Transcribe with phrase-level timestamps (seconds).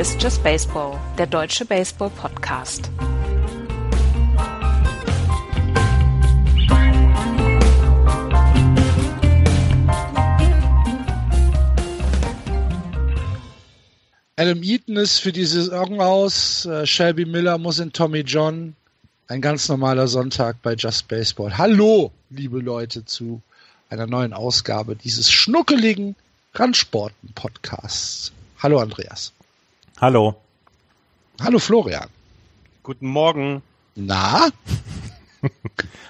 [0.00, 2.90] Ist Just Baseball, der deutsche Baseball-Podcast.
[14.36, 16.64] Adam Eaton ist für die Saison aus.
[16.64, 18.74] Äh, Shelby Miller muss in Tommy John.
[19.28, 21.58] Ein ganz normaler Sonntag bei Just Baseball.
[21.58, 23.42] Hallo, liebe Leute, zu
[23.90, 26.16] einer neuen Ausgabe dieses schnuckeligen
[26.54, 28.32] Randsporten-Podcasts.
[28.62, 29.34] Hallo, Andreas.
[30.00, 30.34] Hallo.
[31.42, 32.08] Hallo, Florian.
[32.82, 33.62] Guten Morgen.
[33.94, 34.48] Na?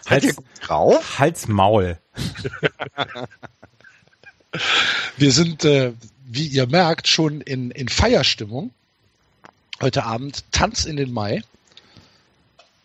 [0.09, 1.19] Gut drauf?
[1.19, 1.99] Halt's Maul.
[5.17, 5.93] Wir sind äh,
[6.31, 8.71] wie ihr merkt, schon in, in Feierstimmung.
[9.81, 11.43] Heute Abend Tanz in den Mai.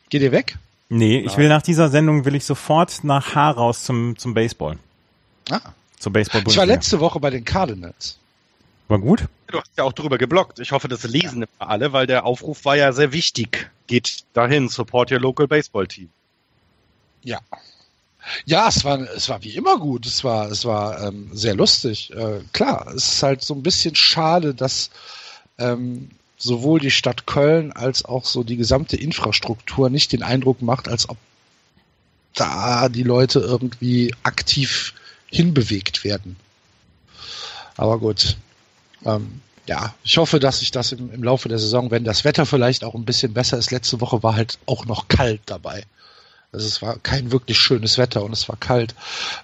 [0.09, 0.57] Geht ihr weg?
[0.89, 4.79] Nee, ich will nach dieser Sendung will ich sofort nach Haar raus zum, zum Baseball.
[5.51, 5.61] Ah.
[5.99, 8.17] Zum Baseball Ich war letzte Woche bei den Cardinals.
[8.87, 9.25] War gut?
[9.47, 10.59] Du hast ja auch drüber geblockt.
[10.59, 11.47] Ich hoffe, das lesen ja.
[11.59, 13.69] alle, weil der Aufruf war ja sehr wichtig.
[13.87, 16.09] Geht dahin, support your local baseball team.
[17.23, 17.39] Ja,
[18.45, 20.05] ja, es war, es war wie immer gut.
[20.05, 22.11] Es war, es war ähm, sehr lustig.
[22.13, 24.89] Äh, klar, es ist halt so ein bisschen schade, dass
[25.57, 30.87] ähm, sowohl die Stadt Köln als auch so die gesamte Infrastruktur nicht den Eindruck macht,
[30.87, 31.17] als ob
[32.33, 34.93] da die Leute irgendwie aktiv
[35.27, 36.35] hinbewegt werden.
[37.77, 38.37] Aber gut.
[39.03, 42.45] Ähm, ja, ich hoffe, dass sich das im, im Laufe der Saison, wenn das Wetter
[42.45, 45.85] vielleicht auch ein bisschen besser ist, letzte Woche war halt auch noch kalt dabei
[46.55, 48.95] also es war kein wirklich schönes Wetter und es war kalt,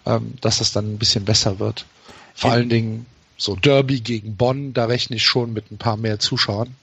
[0.06, 1.86] ähm, dass es dann ein bisschen besser wird.
[2.34, 3.06] Vor allen Dingen
[3.38, 6.76] so Derby gegen Bonn, da rechne ich schon mit ein paar mehr Zuschauern.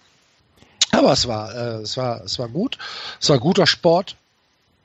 [0.92, 2.78] Aber es war, äh, es war, es war gut.
[3.20, 4.16] Es war guter Sport.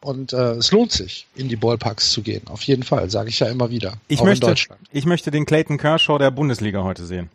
[0.01, 2.47] Und äh, es lohnt sich, in die Ballparks zu gehen.
[2.47, 3.93] Auf jeden Fall, sage ich ja immer wieder.
[4.09, 4.53] Ich möchte,
[4.91, 7.29] ich möchte den Clayton Kershaw der Bundesliga heute sehen.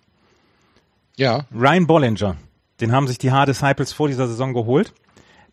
[1.19, 1.45] Ja.
[1.53, 2.37] Ryan Bollinger.
[2.81, 4.95] Den haben sich die Hard Disciples vor dieser Saison geholt.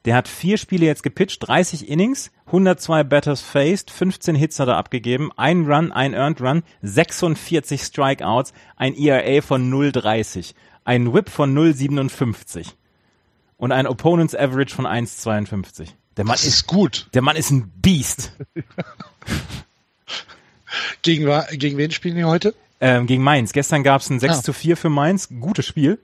[0.06, 4.78] Der hat vier Spiele jetzt gepitcht, 30 Innings, 102 Batters faced, 15 Hits hat er
[4.78, 11.58] abgegeben, ein Run, ein Earned Run, 46 Strikeouts, ein ERA von 0,30, ein Whip von
[11.58, 12.68] 0,57
[13.58, 15.88] und ein Opponent's Average von 1,52.
[16.18, 17.10] Der Mann das ist, ist gut.
[17.16, 18.34] Der Mann ist ein Beast.
[21.02, 21.28] gegen,
[21.58, 22.54] gegen wen spielen die heute?
[22.82, 23.54] Ähm, gegen Mainz.
[23.54, 24.42] Gestern gab es ein 6 ah.
[24.44, 25.30] zu 4 für Mainz.
[25.30, 26.00] Gutes Spiel.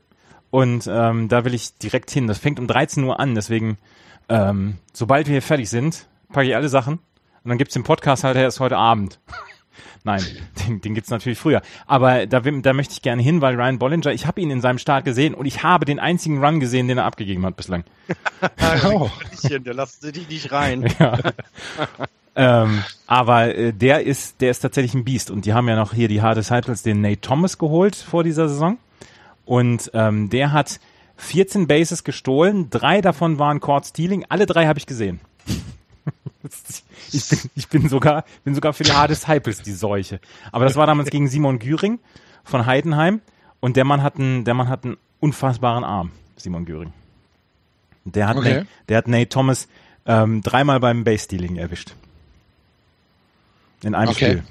[0.50, 2.28] Und ähm, da will ich direkt hin.
[2.28, 3.78] Das fängt um 13 Uhr an, deswegen,
[4.30, 7.00] ähm, sobald wir hier fertig sind, packe ich alle Sachen.
[7.44, 9.20] Und dann gibt's den Podcast halt erst heute Abend.
[10.04, 10.24] Nein,
[10.60, 11.62] den, den gibt's natürlich früher.
[11.86, 14.80] Aber da, da möchte ich gerne hin, weil Ryan Bollinger, ich habe ihn in seinem
[14.80, 17.84] Start gesehen und ich habe den einzigen Run gesehen, den er abgegeben hat bislang.
[18.86, 19.10] oh.
[19.50, 20.92] Der lasst sie dich nicht rein.
[21.00, 21.18] Ja.
[22.36, 25.32] Ähm, aber äh, der ist, der ist tatsächlich ein Biest.
[25.32, 28.48] Und die haben ja noch hier die Hard Disciples den Nate Thomas geholt vor dieser
[28.48, 28.78] Saison.
[29.46, 30.80] Und ähm, der hat
[31.18, 35.20] 14 Bases gestohlen, drei davon waren Court Stealing, alle drei habe ich gesehen.
[37.12, 40.20] ich, bin, ich bin sogar bin sogar für die Hard Disciples die Seuche.
[40.52, 42.00] Aber das war damals gegen Simon Güring
[42.44, 43.22] von Heidenheim
[43.60, 46.94] und der Mann hat einen, der Mann hat einen unfassbaren Arm, Simon Güring.
[48.06, 48.54] Der hat, okay.
[48.54, 49.68] Nate, der hat Nate Thomas
[50.08, 51.94] ähm, dreimal beim Base Stealing erwischt.
[53.84, 54.26] In einem okay.
[54.26, 54.44] Spiel.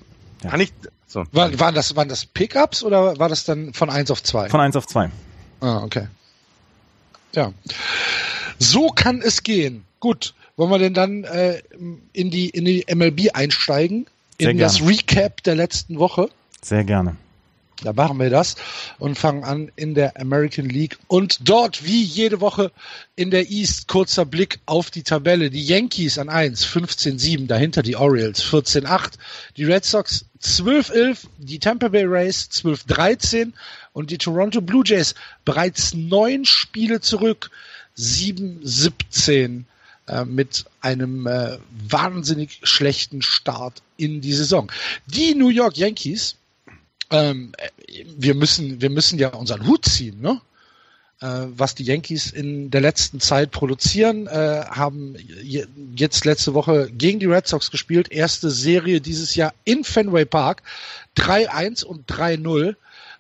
[0.42, 0.50] Ja.
[0.50, 0.72] Kann ich,
[1.06, 1.24] so.
[1.32, 4.48] War, waren, das, waren das Pickups oder war das dann von 1 auf 2?
[4.48, 5.10] Von 1 auf 2.
[5.60, 6.08] Ah, okay.
[7.34, 7.52] Ja.
[8.58, 9.84] So kann es gehen.
[10.00, 10.34] Gut.
[10.56, 11.62] Wollen wir denn dann äh,
[12.12, 14.06] in, die, in die MLB einsteigen?
[14.38, 14.72] Sehr in gerne.
[14.72, 16.28] das Recap der letzten Woche?
[16.62, 17.16] Sehr gerne.
[17.82, 18.56] Da machen wir das
[18.98, 20.98] und fangen an in der American League.
[21.06, 22.72] Und dort, wie jede Woche
[23.16, 25.50] in der East, kurzer Blick auf die Tabelle.
[25.50, 29.12] Die Yankees an 1, 15-7, dahinter die Orioles 14-8,
[29.56, 33.52] die Red Sox 12-11, die Tampa Bay Rays 12-13
[33.92, 35.14] und die Toronto Blue Jays
[35.44, 37.50] bereits neun Spiele zurück,
[37.96, 39.64] 7-17
[40.06, 41.58] äh, mit einem äh,
[41.88, 44.70] wahnsinnig schlechten Start in die Saison.
[45.06, 46.36] Die New York Yankees
[47.10, 47.52] ähm,
[48.16, 50.40] wir müssen, wir müssen ja unseren Hut ziehen, ne?
[51.20, 55.16] Äh, was die Yankees in der letzten Zeit produzieren, äh, haben
[55.94, 58.10] jetzt letzte Woche gegen die Red Sox gespielt.
[58.10, 60.62] Erste Serie dieses Jahr in Fenway Park.
[61.16, 62.74] 3-1 und 3-0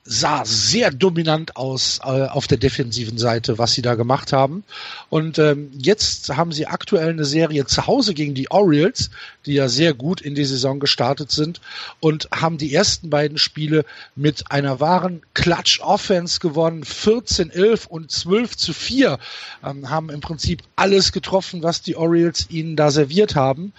[0.04, 4.64] sah sehr dominant aus äh, auf der defensiven Seite, was sie da gemacht haben.
[5.10, 9.10] Und ähm, jetzt haben sie aktuell eine Serie zu Hause gegen die Orioles,
[9.44, 11.60] die ja sehr gut in die Saison gestartet sind
[12.00, 13.84] und haben die ersten beiden Spiele
[14.16, 16.82] mit einer wahren Clutch-Offense gewonnen.
[16.82, 19.18] 14-11 und 12 zu 4
[19.64, 23.74] ähm, haben im Prinzip alles getroffen, was die Orioles ihnen da serviert haben.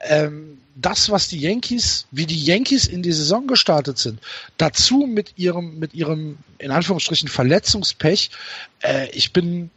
[0.00, 4.20] Ähm, das, was die Yankees, wie die Yankees in die Saison gestartet sind,
[4.56, 8.30] dazu mit ihrem, mit ihrem, in Anführungsstrichen, Verletzungspech,
[8.82, 9.70] äh, ich bin,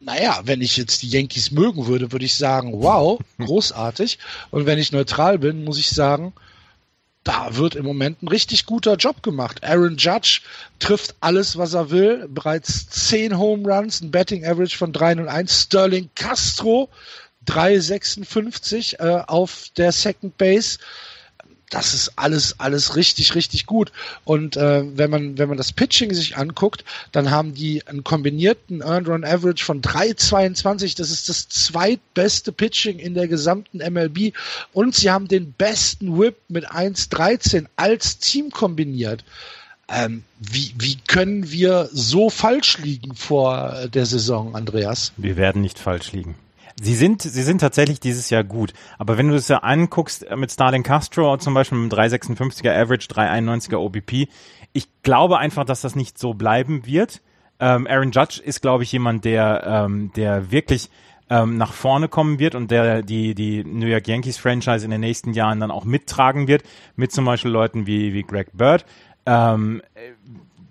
[0.00, 4.18] naja, wenn ich jetzt die Yankees mögen würde, würde ich sagen, wow, großartig.
[4.50, 6.32] Und wenn ich neutral bin, muss ich sagen,
[7.24, 9.62] da wird im Moment ein richtig guter Job gemacht.
[9.62, 10.40] Aaron Judge
[10.78, 12.26] trifft alles, was er will.
[12.28, 15.64] Bereits 10 Home Runs, ein Betting Average von 3 und 1.
[15.64, 16.88] Sterling Castro
[17.48, 20.78] 3,56 äh, auf der Second Base
[21.70, 23.92] das ist alles, alles richtig, richtig gut.
[24.24, 28.80] Und äh, wenn man, wenn man das Pitching sich anguckt, dann haben die einen kombinierten
[28.80, 30.96] Earned Run Average von 3,22.
[30.96, 34.32] Das ist das zweitbeste Pitching in der gesamten MLB.
[34.72, 39.24] Und sie haben den besten Whip mit 1,13 als Team kombiniert.
[39.90, 45.12] Ähm, wie, wie können wir so falsch liegen vor der Saison, Andreas?
[45.16, 46.34] Wir werden nicht falsch liegen.
[46.80, 48.72] Sie sind, sie sind tatsächlich dieses Jahr gut.
[48.98, 53.08] Aber wenn du es ja anguckst äh, mit Starling Castro zum Beispiel mit 3,56er Average,
[53.08, 54.28] 3,91er OBP,
[54.72, 57.20] ich glaube einfach, dass das nicht so bleiben wird.
[57.58, 60.90] Ähm, Aaron Judge ist, glaube ich, jemand, der, ähm, der wirklich
[61.30, 65.00] ähm, nach vorne kommen wird und der die, die New York Yankees Franchise in den
[65.00, 66.62] nächsten Jahren dann auch mittragen wird,
[66.94, 68.84] mit zum Beispiel Leuten wie, wie Greg Bird.
[69.26, 69.82] Ähm,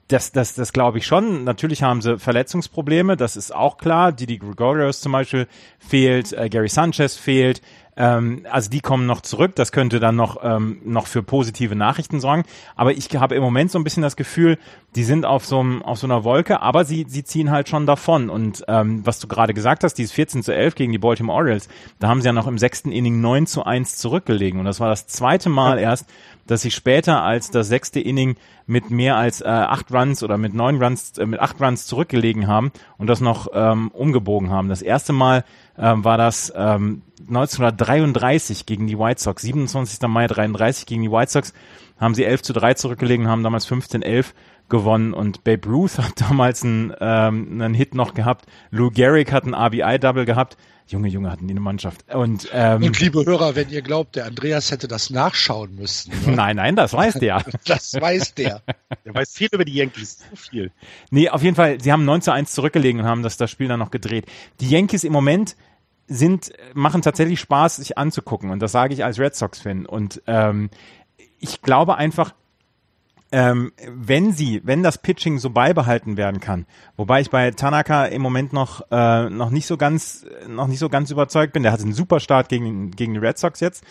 [0.07, 1.43] das, das, das glaube ich schon.
[1.43, 4.11] Natürlich haben sie Verletzungsprobleme, das ist auch klar.
[4.11, 5.47] Didi Gregorius zum Beispiel
[5.79, 7.61] fehlt, äh, Gary Sanchez fehlt.
[7.97, 9.55] Ähm, also die kommen noch zurück.
[9.55, 12.43] Das könnte dann noch, ähm, noch für positive Nachrichten sorgen.
[12.75, 14.57] Aber ich habe im Moment so ein bisschen das Gefühl,
[14.95, 17.85] die sind auf so, einem, auf so einer Wolke, aber sie, sie ziehen halt schon
[17.85, 18.29] davon.
[18.29, 21.67] Und ähm, was du gerade gesagt hast, dieses 14 zu 11 gegen die Baltimore Orioles,
[21.99, 24.59] da haben sie ja noch im sechsten Inning 9 zu 1 zurückgelegen.
[24.59, 26.07] Und das war das zweite Mal erst,
[26.47, 28.35] dass sie später als das sechste Inning
[28.65, 32.47] mit mehr als äh, acht Runs oder mit neun Runs, äh, mit acht Runs zurückgelegen
[32.47, 34.69] haben und das noch ähm, umgebogen haben.
[34.69, 35.43] Das erste Mal
[35.77, 40.07] ähm, war das ähm, 1933 gegen die White Sox, 27.
[40.07, 41.53] Mai 33 gegen die White Sox,
[41.99, 44.33] haben sie 11 zu 3 zurückgelegen, haben damals 15-11
[44.69, 48.45] gewonnen und Babe Ruth hat damals einen, ähm, einen Hit noch gehabt.
[48.71, 50.57] Lou Gehrig hat ein RBI-Double gehabt.
[50.89, 52.13] Junge, Junge hatten die eine Mannschaft.
[52.13, 56.13] Und, ähm, und liebe Hörer, wenn ihr glaubt, der Andreas hätte das nachschauen müssen.
[56.25, 56.31] Ne?
[56.35, 57.43] Nein, nein, das weiß der.
[57.65, 58.61] das weiß der.
[59.03, 60.19] Der weiß viel über die Yankees.
[60.29, 60.71] So viel.
[61.11, 63.67] Nee, auf jeden Fall, sie haben 9 zu 1 zurückgelegen und haben das, das Spiel
[63.67, 64.27] dann noch gedreht.
[64.61, 65.57] Die Yankees im Moment
[66.07, 68.49] sind, machen tatsächlich Spaß, sich anzugucken.
[68.49, 69.85] Und das sage ich als Red Sox-Fan.
[69.85, 70.69] Und ähm,
[71.39, 72.33] ich glaube einfach,
[73.31, 76.65] ähm, wenn sie, wenn das Pitching so beibehalten werden kann,
[76.95, 80.89] wobei ich bei Tanaka im Moment noch äh, noch nicht so ganz noch nicht so
[80.89, 81.63] ganz überzeugt bin.
[81.63, 83.83] Der hat einen super Start gegen gegen die Red Sox jetzt.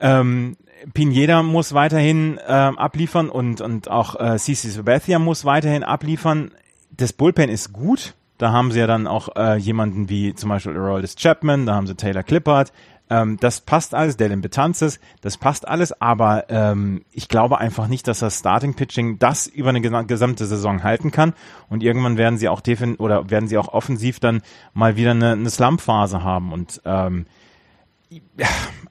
[0.00, 0.56] Ähm,
[0.92, 6.50] Pineda muss weiterhin ähm, abliefern und und auch äh, CC Sabathia muss weiterhin abliefern.
[6.90, 8.14] Das Bullpen ist gut.
[8.38, 11.86] Da haben sie ja dann auch äh, jemanden wie zum Beispiel Aroldis Chapman, da haben
[11.86, 12.70] sie Taylor Clippard,
[13.08, 18.08] ähm, das passt alles, Dylan Betances, das passt alles, aber ähm, ich glaube einfach nicht,
[18.08, 21.34] dass das Starting Pitching das über eine gesamte Saison halten kann.
[21.68, 24.42] Und irgendwann werden sie auch defin oder werden sie auch offensiv dann
[24.74, 26.52] mal wieder eine, eine Slump-Phase haben.
[26.52, 27.26] Und ähm,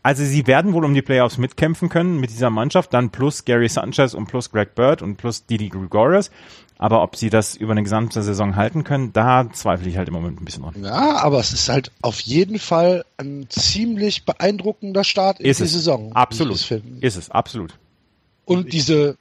[0.04, 3.70] also sie werden wohl um die Playoffs mitkämpfen können mit dieser Mannschaft, dann plus Gary
[3.70, 6.32] Sanchez und plus Greg Bird und plus Didi Gregorius.
[6.78, 10.14] Aber ob sie das über eine gesamte Saison halten können, da zweifle ich halt im
[10.14, 10.84] Moment ein bisschen dran.
[10.84, 15.66] Ja, aber es ist halt auf jeden Fall ein ziemlich beeindruckender Start in ist die
[15.66, 15.72] es.
[15.72, 16.12] Saison.
[16.14, 16.60] Absolut.
[17.00, 17.78] Ist es, absolut.
[18.44, 19.18] Und diese,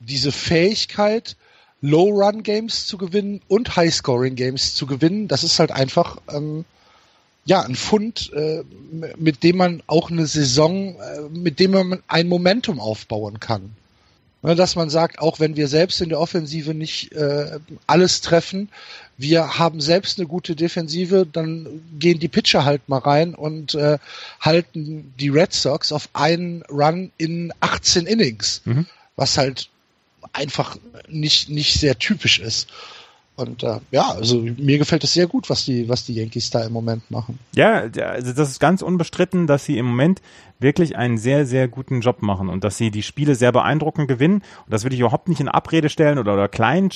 [0.00, 1.36] diese Fähigkeit,
[1.82, 6.64] Low-Run-Games zu gewinnen und High-Scoring-Games zu gewinnen, das ist halt einfach ähm,
[7.46, 8.62] ja ein Fund, äh,
[9.16, 13.70] mit dem man auch eine Saison, äh, mit dem man ein Momentum aufbauen kann.
[14.42, 18.68] Ne, dass man sagt, auch wenn wir selbst in der Offensive nicht äh, alles treffen,
[19.16, 23.98] wir haben selbst eine gute Defensive, dann gehen die Pitcher halt mal rein und äh,
[24.40, 28.86] halten die Red Sox auf einen Run in 18 Innings, mhm.
[29.16, 29.70] was halt
[30.32, 30.76] einfach
[31.08, 32.68] nicht, nicht sehr typisch ist.
[33.36, 36.64] Und äh, ja, also mir gefällt es sehr gut, was die, was die Yankees da
[36.64, 37.38] im Moment machen.
[37.54, 40.22] Ja, also das ist ganz unbestritten, dass sie im Moment
[40.58, 44.36] wirklich einen sehr, sehr guten Job machen und dass sie die Spiele sehr beeindruckend gewinnen.
[44.36, 46.90] Und das will ich überhaupt nicht in Abrede stellen oder, oder klein,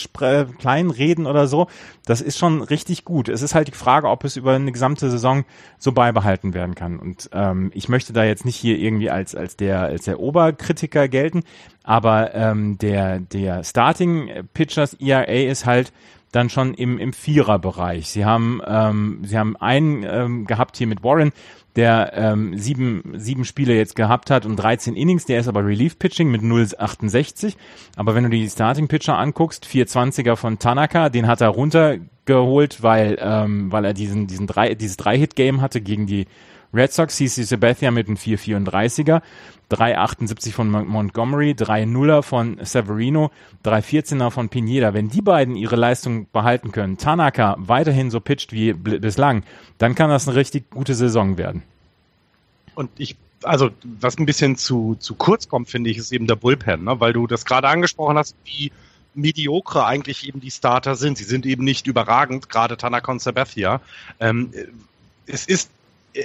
[0.59, 1.67] klein reden oder so.
[2.07, 3.29] Das ist schon richtig gut.
[3.29, 5.45] Es ist halt die Frage, ob es über eine gesamte Saison
[5.79, 6.99] so beibehalten werden kann.
[6.99, 11.09] Und ähm, ich möchte da jetzt nicht hier irgendwie als, als, der, als der Oberkritiker
[11.09, 11.43] gelten,
[11.83, 15.93] aber ähm, der, der Starting Pitchers ERA ist halt
[16.33, 18.11] dann schon im, im Viererbereich.
[18.11, 21.33] Sie haben, ähm, sie haben einen ähm, gehabt hier mit Warren,
[21.77, 26.31] der ähm, sieben, sieben Spiele jetzt gehabt hat und 13 Innings, der ist aber Relief-Pitching
[26.31, 27.55] mit 0,68.
[27.97, 33.71] Aber wenn du die Starting-Pitcher anguckst, 420er von Tanaka, den hat er runtergeholt, weil, ähm,
[33.71, 36.27] weil er diesen, diesen drei, dieses Drei-Hit-Game hatte gegen die
[36.73, 39.23] Red Sox CC Sabathia mit einem 4,34er,
[39.71, 43.31] 3,78 von Montgomery, 3,0er von Severino,
[43.65, 44.95] 3,14er von Pineda.
[44.95, 49.45] Wenn die beiden ihre Leistung behalten können, Tanaka weiterhin so pitcht wie bislang,
[49.79, 51.63] dann kann das eine richtig gute Saison werden.
[52.75, 56.37] Und ich also was ein bisschen zu, zu kurz kommt, finde ich, ist eben der
[56.37, 57.01] Bullpen, ne?
[57.01, 58.71] weil du das gerade angesprochen hast, wie
[59.15, 61.19] mediocre eigentlich eben die Starter sind.
[61.19, 63.81] Sie sind eben nicht überragend, gerade Tanaka und Sabathia.
[64.21, 64.53] Ähm,
[65.27, 65.71] es ist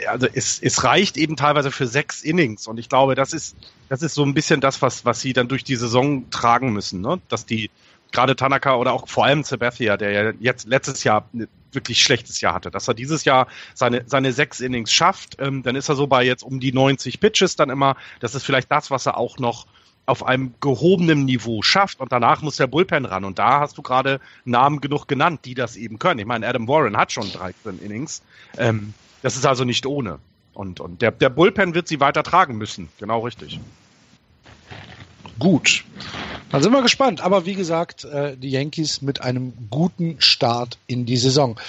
[0.08, 3.56] also es, es reicht eben teilweise für sechs Innings und ich glaube, das ist
[3.90, 7.02] das ist so ein bisschen das, was was sie dann durch die Saison tragen müssen,
[7.02, 7.22] ne?
[7.30, 7.70] dass die
[8.12, 12.40] gerade Tanaka oder auch vor allem Sabathia, der ja jetzt letztes Jahr ein wirklich schlechtes
[12.42, 15.96] Jahr hatte, dass er dieses Jahr seine seine sechs Innings schafft, ähm, dann ist er
[15.96, 17.96] so bei jetzt um die 90 Pitches dann immer.
[18.22, 19.68] Das ist vielleicht das, was er auch noch
[20.06, 23.26] auf einem gehobenen Niveau schafft und danach muss der Bullpen ran.
[23.26, 26.20] Und da hast du gerade Namen genug genannt, die das eben können.
[26.20, 28.22] Ich meine, Adam Warren hat schon 13 Innings.
[28.58, 28.94] Ähm,
[29.26, 30.20] das ist also nicht ohne.
[30.54, 32.90] Und, und der, der Bullpen wird sie weiter tragen müssen.
[33.00, 33.60] Genau richtig.
[35.40, 35.84] Gut.
[36.52, 37.22] Dann sind wir gespannt.
[37.22, 41.60] Aber wie gesagt, äh, die Yankees mit einem guten Start in die Saison.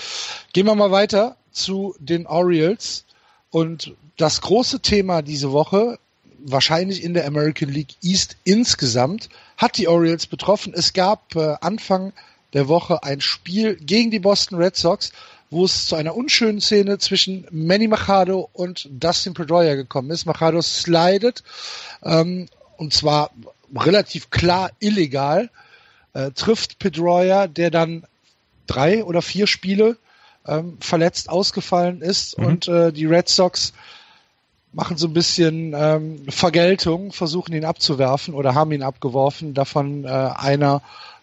[0.52, 3.06] Gehen wir mal weiter zu den Orioles.
[3.48, 5.98] Und das große Thema diese Woche,
[6.36, 10.74] wahrscheinlich in der American League East insgesamt, hat die Orioles betroffen.
[10.76, 12.12] Es gab äh, Anfang
[12.52, 15.10] der Woche ein Spiel gegen die Boston Red Sox
[15.50, 20.26] wo es zu einer unschönen Szene zwischen Manny Machado und Dustin Pedroia gekommen ist.
[20.26, 21.42] Machado slidet
[22.02, 23.30] ähm, und zwar
[23.74, 25.50] relativ klar illegal,
[26.14, 28.04] äh, trifft Pedroia, der dann
[28.66, 29.96] drei oder vier Spiele
[30.46, 32.46] ähm, verletzt ausgefallen ist mhm.
[32.46, 33.72] und äh, die Red Sox
[34.72, 40.08] machen so ein bisschen ähm, Vergeltung, versuchen ihn abzuwerfen oder haben ihn abgeworfen, davon äh,
[40.08, 40.82] einer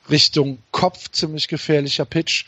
[0.10, 2.46] Richtung Kopf, ziemlich gefährlicher Pitch.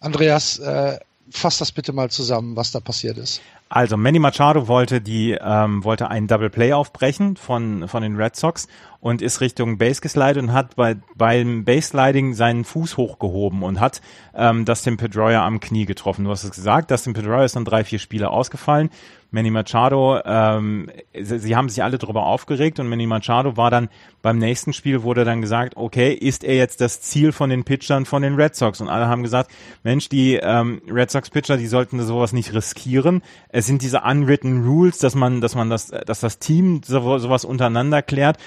[0.00, 0.98] Andreas, äh,
[1.30, 3.40] fass das bitte mal zusammen, was da passiert ist.
[3.68, 8.34] Also Manny Machado wollte die ähm, wollte einen Double Play aufbrechen von von den Red
[8.34, 8.66] Sox
[9.00, 13.80] und ist Richtung Base geslidet und hat bei beim Base Sliding seinen Fuß hochgehoben und
[13.80, 14.00] hat
[14.34, 16.24] ähm, Dustin Pedroia am Knie getroffen.
[16.24, 18.90] Du hast es gesagt, Dustin Pedroia ist dann drei vier Spiele ausgefallen.
[19.30, 23.90] Manny Machado, ähm, sie, sie, haben sich alle darüber aufgeregt und Manny Machado war dann
[24.22, 28.06] beim nächsten Spiel wurde dann gesagt, okay, ist er jetzt das Ziel von den Pitchern
[28.06, 28.80] von den Red Sox?
[28.80, 29.50] Und alle haben gesagt,
[29.84, 33.22] Mensch, die ähm, Red Sox Pitcher, die sollten sowas nicht riskieren.
[33.50, 37.44] Es sind diese unwritten Rules, dass man, dass man das, dass das Team so, sowas
[37.44, 38.38] untereinander klärt,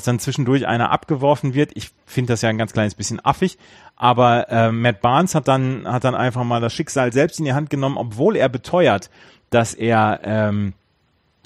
[0.00, 1.72] dass dann zwischendurch einer abgeworfen wird.
[1.74, 3.58] Ich finde das ja ein ganz kleines bisschen affig.
[3.96, 7.52] Aber äh, Matt Barnes hat dann, hat dann einfach mal das Schicksal selbst in die
[7.52, 9.10] Hand genommen, obwohl er beteuert,
[9.50, 10.72] dass er ähm,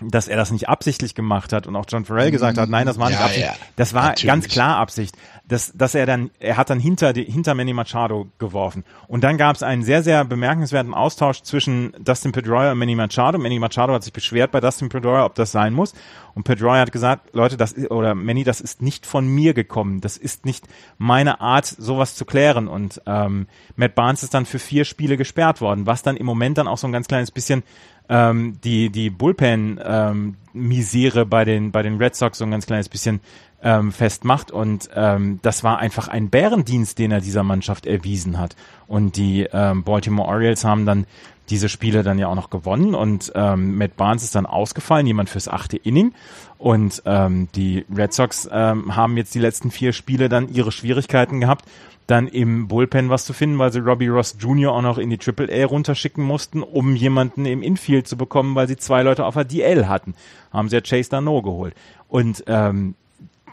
[0.02, 2.98] dass er das nicht absichtlich gemacht hat und auch John Farrell gesagt hat, nein, das
[2.98, 3.46] war nicht ja, Absicht.
[3.46, 4.26] Ja, das war natürlich.
[4.26, 5.16] ganz klar Absicht.
[5.46, 8.82] Dass, dass er dann, er hat dann hinter, die, hinter Manny Machado geworfen.
[9.08, 13.38] Und dann gab es einen sehr, sehr bemerkenswerten Austausch zwischen Dustin Pedroia und Manny Machado.
[13.38, 15.92] Manny Machado hat sich beschwert bei Dustin Pedroia, ob das sein muss.
[16.34, 20.00] Und Pedroia hat gesagt, Leute, das oder Manny, das ist nicht von mir gekommen.
[20.00, 22.66] Das ist nicht meine Art, sowas zu klären.
[22.66, 23.46] Und ähm,
[23.76, 26.78] Matt Barnes ist dann für vier Spiele gesperrt worden, was dann im Moment dann auch
[26.78, 27.64] so ein ganz kleines bisschen
[28.08, 32.88] ähm, die, die Bullpen-Misere ähm, bei, den, bei den Red Sox so ein ganz kleines
[32.88, 33.20] bisschen
[33.64, 34.52] ähm, festmacht.
[34.52, 38.54] Und ähm, das war einfach ein Bärendienst, den er dieser Mannschaft erwiesen hat.
[38.86, 41.06] Und die ähm, Baltimore Orioles haben dann
[41.50, 45.28] diese Spiele dann ja auch noch gewonnen und ähm, Matt Barnes ist dann ausgefallen, jemand
[45.28, 46.14] fürs achte Inning
[46.56, 51.42] und ähm, die Red Sox ähm, haben jetzt die letzten vier Spiele dann ihre Schwierigkeiten
[51.42, 51.66] gehabt
[52.06, 54.72] dann im Bullpen was zu finden, weil sie Robbie Ross Jr.
[54.72, 58.68] auch noch in die Triple A runterschicken mussten, um jemanden im Infield zu bekommen, weil
[58.68, 60.14] sie zwei Leute auf der DL hatten.
[60.52, 61.74] Haben sie ja Chase Dano geholt.
[62.08, 62.94] Und ähm,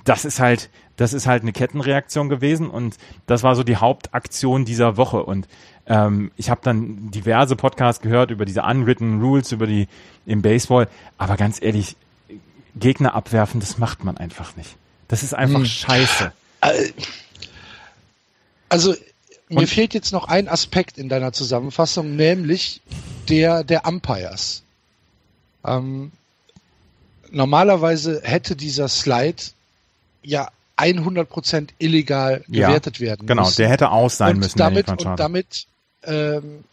[0.03, 4.65] das ist halt, das ist halt eine Kettenreaktion gewesen und das war so die Hauptaktion
[4.65, 5.23] dieser Woche.
[5.23, 5.47] Und
[5.87, 9.87] ähm, ich habe dann diverse Podcasts gehört über diese unwritten Rules, über die
[10.25, 10.87] im Baseball.
[11.17, 11.95] Aber ganz ehrlich,
[12.75, 14.75] Gegner abwerfen, das macht man einfach nicht.
[15.07, 15.65] Das ist einfach hm.
[15.65, 16.31] scheiße.
[16.61, 16.91] Äh,
[18.69, 18.95] also
[19.49, 19.67] mir Und?
[19.67, 22.81] fehlt jetzt noch ein Aspekt in deiner Zusammenfassung, nämlich
[23.27, 24.63] der der Umpires.
[25.65, 26.11] Ähm,
[27.31, 29.43] normalerweise hätte dieser Slide
[30.23, 33.55] ja 100% illegal gewertet ja, werden genau, müssen.
[33.55, 34.57] Genau, der hätte aus sein und müssen.
[34.57, 35.67] Damit, und damit
[36.03, 36.63] ähm,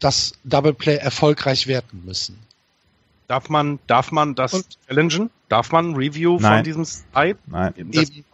[0.00, 2.38] das Double Play erfolgreich werten müssen.
[3.28, 4.66] Darf man, darf man das und?
[4.86, 5.30] challengen?
[5.48, 6.56] Darf man Review Nein.
[6.56, 7.38] von diesem Slide?
[7.46, 7.72] Nein.
[7.92, 8.24] Das, eben, ich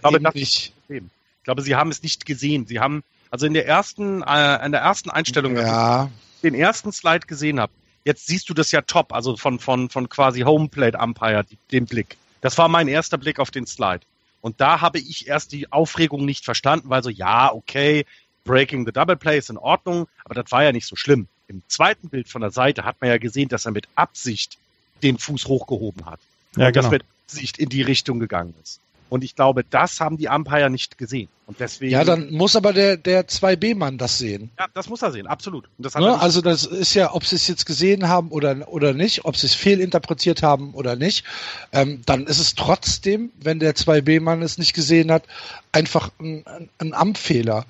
[0.00, 0.72] glaube, eben das nicht.
[0.88, 2.66] Ich glaube, sie haben es nicht gesehen.
[2.66, 6.10] Sie haben, also in der ersten, äh, in der ersten Einstellung, ja.
[6.42, 7.72] den ersten Slide gesehen habe,
[8.04, 12.16] jetzt siehst du das ja top, also von, von, von quasi Homeplate Umpire, den Blick.
[12.44, 14.02] Das war mein erster Blick auf den Slide.
[14.42, 18.04] Und da habe ich erst die Aufregung nicht verstanden, weil so, ja, okay,
[18.44, 21.26] Breaking the Double Play ist in Ordnung, aber das war ja nicht so schlimm.
[21.48, 24.58] Im zweiten Bild von der Seite hat man ja gesehen, dass er mit Absicht
[25.02, 26.20] den Fuß hochgehoben hat.
[26.56, 26.82] Ja, und genau.
[26.82, 28.78] dass mit Absicht in die Richtung gegangen ist.
[29.14, 31.28] Und ich glaube, das haben die Umpire nicht gesehen.
[31.46, 31.92] Und deswegen.
[31.92, 34.50] Ja, dann muss aber der, der 2B-Mann das sehen.
[34.58, 35.68] Ja, das muss er sehen, absolut.
[35.78, 36.20] Das Ne?
[36.20, 39.46] Also das ist ja, ob sie es jetzt gesehen haben oder, oder nicht, ob sie
[39.46, 41.24] es fehlinterpretiert haben oder nicht,
[41.70, 45.28] ähm, dann ist es trotzdem, wenn der 2B-Mann es nicht gesehen hat,
[45.70, 46.44] einfach ein,
[46.78, 47.66] ein, Amtfehler.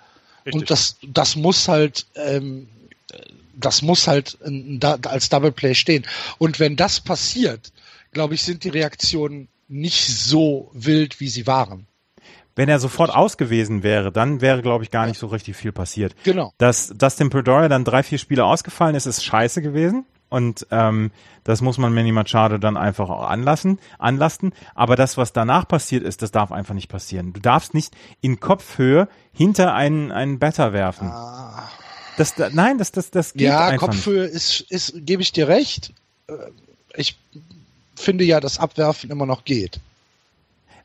[0.50, 2.68] Und das, das muss halt, ähm,
[3.54, 4.38] das muss halt
[5.04, 6.06] als Double Play stehen.
[6.38, 7.70] Und wenn das passiert,
[8.12, 11.87] glaube ich, sind die Reaktionen nicht so wild, wie sie waren.
[12.56, 15.73] Wenn er sofort aus gewesen wäre, dann wäre, glaube ich, gar nicht so richtig viel
[15.73, 16.14] passiert.
[16.23, 16.52] Genau.
[16.59, 20.06] Dass Dustin Pedroia dann drei, vier Spiele ausgefallen ist, ist scheiße gewesen.
[20.28, 21.11] Und ähm,
[21.44, 24.52] das muss man Manny Machado dann einfach auch anlassen, anlasten.
[24.75, 27.33] Aber das, was danach passiert ist, das darf einfach nicht passieren.
[27.33, 31.12] Du darfst nicht in Kopfhöhe hinter einen, einen Batter werfen.
[32.16, 33.97] Das, da- nein, das, das, das geht Ja, einfach nicht.
[34.04, 35.92] Kopfhöhe ist, ist, gebe ich dir recht.
[36.28, 36.35] Äh,
[36.97, 37.16] Ich
[37.96, 39.80] finde ja, dass Abwerfen immer noch geht.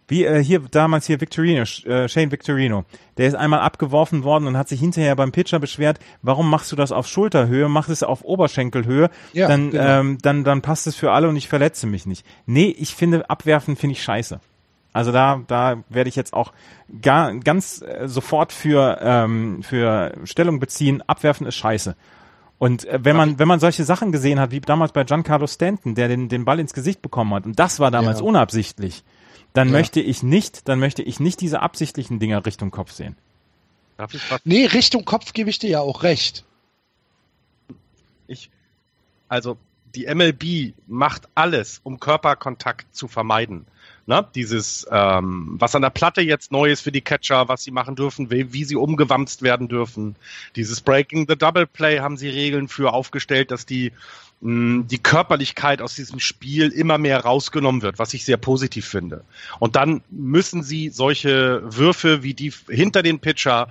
[0.10, 2.84] Wie äh, hier damals hier Victorino, äh, Shane Victorino.
[3.18, 6.76] Der ist einmal abgeworfen worden und hat sich hinterher beim Pitcher beschwert, warum machst du
[6.76, 10.00] das auf Schulterhöhe, mach es auf Oberschenkelhöhe, Ja, dann, genau.
[10.00, 12.26] ähm, dann, dann passt es für alle und ich verletze mich nicht.
[12.48, 14.40] Nee, ich finde, abwerfen finde ich scheiße.
[14.94, 16.54] Also da, da werde ich jetzt auch
[17.04, 21.04] gar, ganz äh, sofort für, ähm, für Stellung beziehen.
[21.06, 21.96] Abwerfen ist scheiße.
[22.60, 25.96] Und äh, wenn man, wenn man solche Sachen gesehen hat, wie damals bei Giancarlo Stanton,
[25.96, 28.26] der den, den Ball ins Gesicht bekommen hat, und das war damals Ja.
[28.26, 29.04] unabsichtlich,
[29.54, 29.72] dann Ja.
[29.74, 33.16] möchte ich nicht, dann möchte ich nicht diese absichtlichen Dinger Richtung Kopf sehen.
[33.98, 36.46] Darf ich was Nee, Richtung Kopf gebe ich dir ja auch recht.
[38.28, 38.50] Ich,
[39.28, 39.58] also
[39.96, 43.66] die MLB macht alles, um Körperkontakt zu vermeiden.
[44.10, 44.26] Ne?
[44.34, 47.96] Dieses, ähm, was an der Platte jetzt neu ist für die Catcher, was sie machen
[47.96, 50.16] dürfen, wie, wie sie umgewamst werden dürfen.
[50.56, 53.92] Dieses Breaking the Double Play haben sie Regeln für aufgestellt, dass die
[54.42, 59.26] die Körperlichkeit aus diesem Spiel immer mehr rausgenommen wird, was ich sehr positiv finde.
[59.60, 63.68] Und dann müssen sie solche Würfe wie die hinter den Pitcher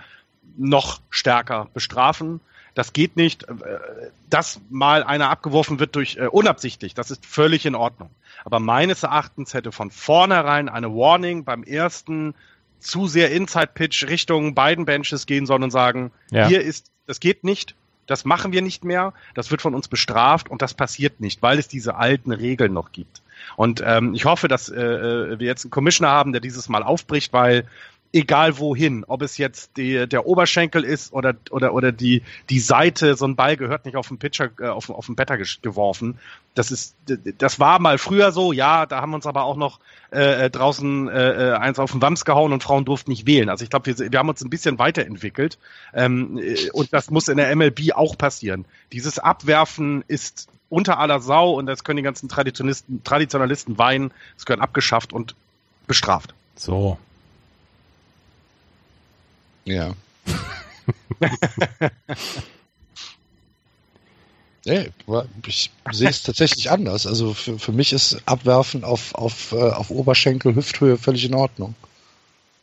[0.58, 2.40] noch stärker bestrafen.
[2.78, 3.42] Das geht nicht.
[3.48, 3.54] Äh,
[4.30, 8.08] Dass mal einer abgeworfen wird durch äh, unabsichtlich, das ist völlig in Ordnung.
[8.44, 12.36] Aber meines Erachtens hätte von vornherein eine Warning beim ersten
[12.78, 16.46] zu sehr Inside-Pitch Richtung beiden Benches gehen sollen und sagen, Ja.
[16.46, 17.74] hier ist, das geht nicht,
[18.06, 21.58] das machen wir nicht mehr, das wird von uns bestraft und das passiert nicht, weil
[21.58, 23.22] es diese alten Regeln noch gibt.
[23.56, 26.84] Und ähm, ich hoffe, dass äh, äh, wir jetzt einen Commissioner haben, der dieses Mal
[26.84, 27.64] aufbricht, weil
[28.12, 33.16] egal wohin, ob es jetzt die, der Oberschenkel ist oder oder oder die die Seite,
[33.16, 36.18] so ein Ball gehört nicht auf den Pitcher, äh, auf, auf den Better geworfen.
[36.54, 36.96] Das ist,
[37.38, 39.78] das war mal früher so, ja, da haben uns aber auch noch
[40.10, 43.48] äh, äh, draußen äh, äh, eins auf den Wams gehauen und Frauen durften nicht wählen.
[43.48, 45.58] Also ich glaube, wir, wir haben uns ein bisschen weiterentwickelt
[45.92, 48.64] ähm, äh, und das muss in der MLB auch passieren.
[48.92, 54.12] Dieses Abwerfen ist unter aller Sau und das können die ganzen Traditionalisten, Traditionalisten weinen.
[54.36, 55.34] Es gehört abgeschafft und
[55.86, 56.34] bestraft.
[56.56, 56.98] So.
[59.68, 59.94] Ja.
[64.64, 64.90] Nee,
[65.46, 67.06] ich sehe es tatsächlich anders.
[67.06, 71.74] Also für, für mich ist Abwerfen auf, auf, äh, auf Oberschenkel, Hüfthöhe völlig in Ordnung.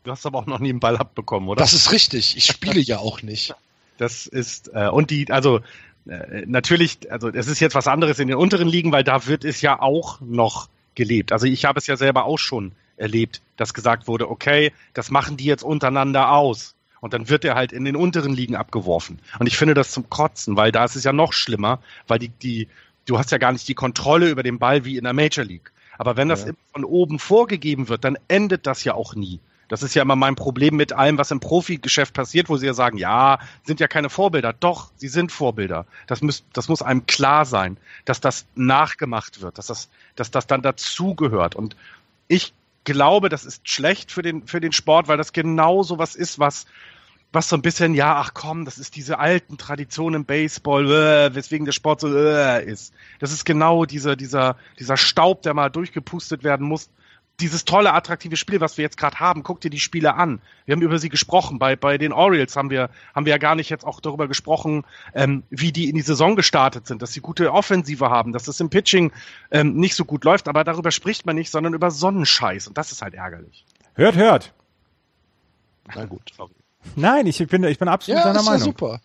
[0.03, 1.57] Du hast aber auch noch nie einen Ball abbekommen, oder?
[1.57, 2.37] Das ist richtig.
[2.37, 3.55] Ich spiele ja auch nicht.
[3.97, 5.61] Das ist, äh, und die, also
[6.07, 9.43] äh, natürlich, also es ist jetzt was anderes in den unteren Ligen, weil da wird
[9.43, 11.31] es ja auch noch gelebt.
[11.31, 15.37] Also ich habe es ja selber auch schon erlebt, dass gesagt wurde, okay, das machen
[15.37, 16.74] die jetzt untereinander aus.
[17.05, 19.19] Und dann wird er halt in den unteren Ligen abgeworfen.
[19.37, 22.29] Und ich finde das zum Kotzen, weil da ist es ja noch schlimmer, weil die,
[22.29, 22.67] die,
[23.05, 25.71] du hast ja gar nicht die Kontrolle über den Ball wie in der Major League.
[25.99, 26.53] Aber wenn das Ja.
[26.73, 29.39] von oben vorgegeben wird, dann endet das ja auch nie.
[29.67, 32.73] Das ist ja immer mein Problem mit allem, was im Profigeschäft passiert, wo sie ja
[32.73, 34.51] sagen, ja, sind ja keine Vorbilder.
[34.53, 35.85] Doch, sie sind Vorbilder.
[36.07, 40.47] Das muss, das muss einem klar sein, dass das nachgemacht wird, dass das, dass das
[40.47, 41.55] dann dazugehört.
[41.55, 41.75] Und
[42.27, 42.51] ich
[42.83, 46.39] glaube, das ist schlecht für den, für den Sport, weil das genau so was ist,
[46.39, 46.65] was,
[47.35, 51.35] was so ein bisschen, ja, ach komm, das ist diese alten Traditionen im Baseball, äh,
[51.35, 52.93] weswegen der Sport so äh, ist.
[53.19, 56.89] Das ist genau dieser, dieser, dieser Staub, der mal durchgepustet werden muss.
[57.41, 60.39] Dieses tolle, attraktive Spiel, was wir jetzt gerade haben, guck dir die Spiele an.
[60.65, 61.59] Wir haben über sie gesprochen.
[61.59, 64.85] Bei, bei den Orioles haben wir, haben wir ja gar nicht jetzt auch darüber gesprochen,
[65.13, 68.61] ähm, wie die in die Saison gestartet sind, dass sie gute Offensive haben, dass das
[68.61, 69.11] im Pitching
[69.51, 72.69] ähm, nicht so gut läuft, aber darüber spricht man nicht, sondern über Sonnenscheiß.
[72.69, 73.65] Und das ist halt ärgerlich.
[73.95, 74.53] Hört, hört.
[75.93, 76.31] Na gut.
[76.95, 78.65] Nein, ich bin, ich bin absolut Ja, seiner ist ja Meinung.
[78.65, 79.01] super.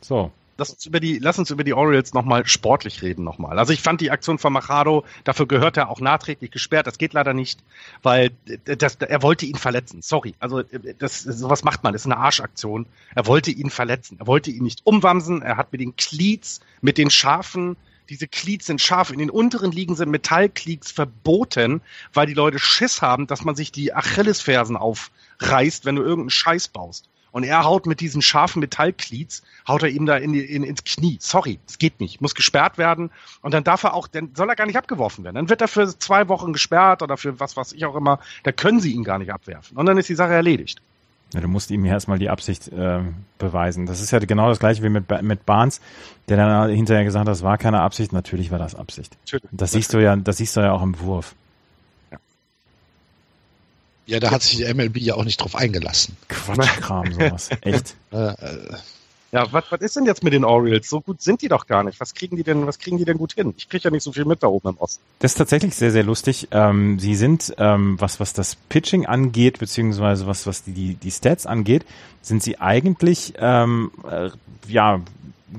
[0.00, 0.32] So.
[0.58, 3.58] lass uns über die, lass uns über die Orioles nochmal sportlich reden nochmal.
[3.58, 6.86] Also ich fand die Aktion von Machado, dafür gehört er auch nachträglich gesperrt.
[6.86, 7.60] Das geht leider nicht,
[8.02, 8.30] weil
[8.64, 10.02] das, er wollte ihn verletzen.
[10.02, 10.34] Sorry.
[10.38, 10.62] Also
[10.98, 11.92] das, sowas macht man.
[11.92, 12.86] Das ist eine Arschaktion.
[13.14, 14.18] Er wollte ihn verletzen.
[14.20, 15.42] Er wollte ihn nicht umwamsen.
[15.42, 17.76] Er hat mit den Cleats, mit den scharfen,
[18.08, 19.10] diese Cleats sind scharf.
[19.10, 21.80] In den unteren Ligen sind Metallcleats verboten,
[22.12, 24.76] weil die Leute Schiss haben, dass man sich die Achillesfersen
[25.42, 27.08] aufreißt, wenn du irgendeinen Scheiß baust.
[27.30, 31.16] Und er haut mit diesen scharfen Metallkliets, haut er ihm da in in, ins Knie.
[31.18, 32.20] Sorry, das geht nicht.
[32.20, 33.10] Muss gesperrt werden.
[33.40, 35.36] Und dann darf er auch, dann soll er gar nicht abgeworfen werden.
[35.36, 38.18] Dann wird er für zwei Wochen gesperrt oder für was, was ich auch immer.
[38.42, 39.78] Da können sie ihn gar nicht abwerfen.
[39.78, 40.82] Und dann ist die Sache erledigt.
[41.32, 43.00] Ja, du musst ihm erstmal die Absicht äh,
[43.38, 43.86] beweisen.
[43.86, 45.80] Das ist ja genau das gleiche wie mit, mit Barnes,
[46.28, 48.12] der dann hinterher gesagt hat, das war keine Absicht.
[48.12, 49.16] Natürlich war das Absicht.
[49.50, 51.34] Das siehst du ja, das siehst du ja auch im Wurf.
[54.06, 56.16] Ja, da hat sich die MLB ja auch nicht drauf eingelassen.
[56.28, 57.50] Quatschkram, sowas.
[57.62, 57.94] Echt.
[58.12, 58.76] Äh, äh.
[59.32, 60.90] Ja, was, was ist denn jetzt mit den Orioles?
[60.90, 61.98] So gut sind die doch gar nicht.
[62.00, 63.54] Was kriegen die denn, was kriegen die denn gut hin?
[63.56, 65.02] Ich kriege ja nicht so viel mit da oben im Osten.
[65.20, 66.48] Das ist tatsächlich sehr, sehr lustig.
[66.50, 71.46] Ähm, sie sind, ähm, was, was das Pitching angeht, beziehungsweise was, was die, die Stats
[71.46, 71.86] angeht,
[72.20, 74.28] sind sie eigentlich, ähm, äh,
[74.68, 75.00] ja,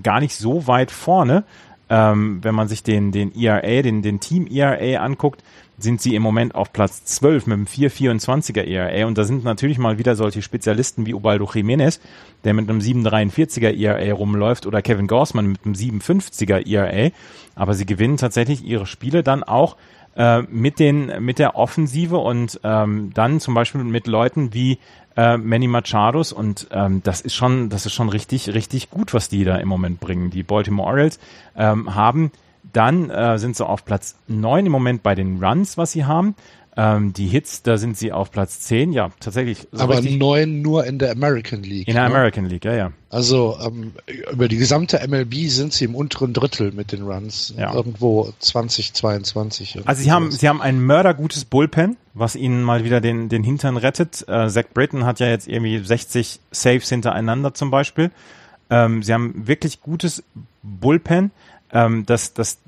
[0.04, 1.44] gar nicht so weit vorne.
[1.90, 5.44] Ähm, wenn man sich den, den ERA, den, den Team ERA anguckt,
[5.78, 9.78] sind sie im Moment auf Platz 12 mit einem 4,24er ERA und da sind natürlich
[9.78, 12.00] mal wieder solche Spezialisten wie Ubaldo Jiménez,
[12.44, 17.12] der mit einem 7,43er ERA rumläuft oder Kevin Gorsman mit einem 7,50er ERA,
[17.56, 19.76] aber sie gewinnen tatsächlich ihre Spiele dann auch
[20.16, 24.78] äh, mit den mit der Offensive und ähm, dann zum Beispiel mit Leuten wie
[25.16, 29.30] äh, Manny Machados und ähm, das ist schon das ist schon richtig richtig gut, was
[29.30, 30.30] die da im Moment bringen.
[30.30, 31.20] Die Baltimore Orioles
[31.56, 32.32] ähm, haben
[32.74, 36.36] dann äh, sind sie auf Platz 9 im Moment bei den Runs, was sie haben.
[36.76, 39.68] Ähm, die Hits, da sind sie auf Platz 10, ja, tatsächlich.
[39.72, 41.88] So Aber neun nur in der American League.
[41.88, 42.10] In der ne?
[42.10, 42.92] American League, ja, ja.
[43.12, 43.92] Also ähm,
[44.32, 47.54] über die gesamte MLB sind sie im unteren Drittel mit den Runs.
[47.56, 47.76] Ja.
[47.76, 49.82] Irgendwo 2022.
[49.86, 53.78] Also sie haben, sie haben ein mördergutes Bullpen, was ihnen mal wieder den, den Hintern
[53.78, 54.28] rettet.
[54.28, 58.10] Äh, Zach Britton hat ja jetzt irgendwie 60 Saves hintereinander zum Beispiel.
[58.72, 60.24] Ähm, sie haben wirklich gutes
[60.64, 61.30] Bullpen.
[61.74, 62.60] Ähm, das, das,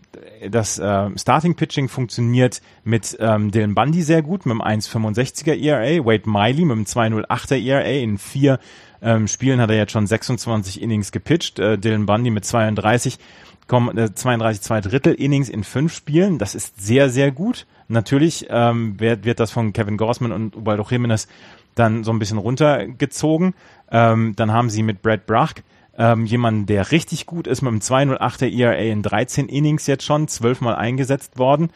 [0.50, 6.06] das äh, Starting Pitching funktioniert mit ähm, Dylan Bundy sehr gut, mit einem 1,65er ERA,
[6.06, 7.84] Wade Miley mit einem 2,08er ERA.
[7.84, 8.60] In vier
[9.02, 11.60] ähm, Spielen hat er jetzt schon 26 Innings gepitcht.
[11.60, 13.20] Äh, Dylan Bundy mit 32,
[13.68, 16.40] komm, äh, 32 zwei Drittel Innings in fünf Spielen.
[16.40, 17.68] Das ist sehr, sehr gut.
[17.88, 21.28] Natürlich ähm, wird, wird das von Kevin Gorsman und Ubaldo Jimenez
[21.76, 23.54] dann so ein bisschen runtergezogen.
[23.92, 25.54] Ähm, dann haben sie mit Brad Brach
[25.98, 30.28] ähm, jemanden, der richtig gut ist mit einem 208er ERA in 13 Innings jetzt schon,
[30.28, 31.70] zwölfmal eingesetzt worden.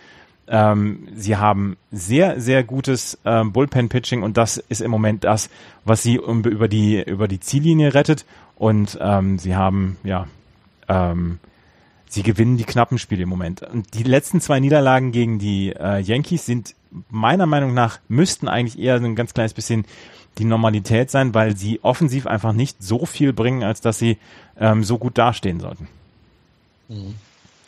[0.47, 5.49] Ähm, sie haben sehr, sehr gutes ähm, Bullpen-Pitching und das ist im Moment das,
[5.85, 8.25] was sie um, über die über die Ziellinie rettet.
[8.55, 10.27] Und ähm, sie haben, ja,
[10.89, 11.39] ähm,
[12.09, 13.61] sie gewinnen die knappen Spiele im Moment.
[13.61, 16.75] Und die letzten zwei Niederlagen gegen die äh, Yankees sind
[17.09, 19.85] meiner Meinung nach, müssten eigentlich eher ein ganz kleines bisschen
[20.39, 24.17] die Normalität sein, weil sie offensiv einfach nicht so viel bringen, als dass sie
[24.59, 25.87] ähm, so gut dastehen sollten.
[26.87, 27.15] Mhm.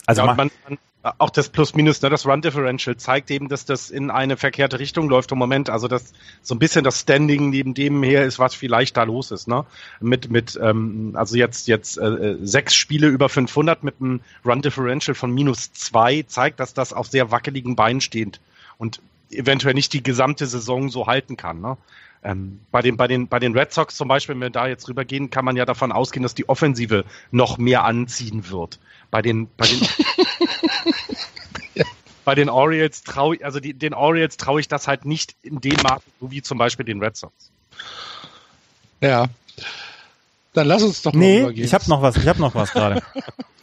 [0.08, 0.78] Also ja, man, man,
[1.18, 5.32] auch das Plus-Minus, ne, das Run-Differential zeigt eben, dass das in eine verkehrte Richtung läuft
[5.32, 5.70] im Moment.
[5.70, 9.32] Also dass so ein bisschen das Standing neben dem her ist, was vielleicht da los
[9.32, 9.48] ist.
[9.48, 9.66] Ne?
[10.00, 15.32] Mit mit ähm, also jetzt jetzt äh, sechs Spiele über 500 mit einem Run-Differential von
[15.32, 18.40] minus zwei zeigt, dass das auf sehr wackeligen Beinen steht
[18.78, 21.62] und eventuell nicht die gesamte Saison so halten kann.
[21.62, 21.78] Ne?
[22.24, 24.88] Ähm, bei, den, bei, den, bei den Red Sox zum Beispiel, wenn wir da jetzt
[24.88, 28.80] rübergehen, kann man ja davon ausgehen, dass die Offensive noch mehr anziehen wird.
[29.10, 29.88] Bei den, bei den,
[32.26, 35.62] bei den Orioles traue ich, also die, den Orioles traue ich das halt nicht in
[35.62, 37.34] dem Maße, wie zum Beispiel den Red Sox.
[39.02, 39.28] Ja.
[40.54, 41.66] Dann lass uns doch mal nee, übergehen.
[41.66, 43.02] Ich habe noch was, ich habe noch was gerade.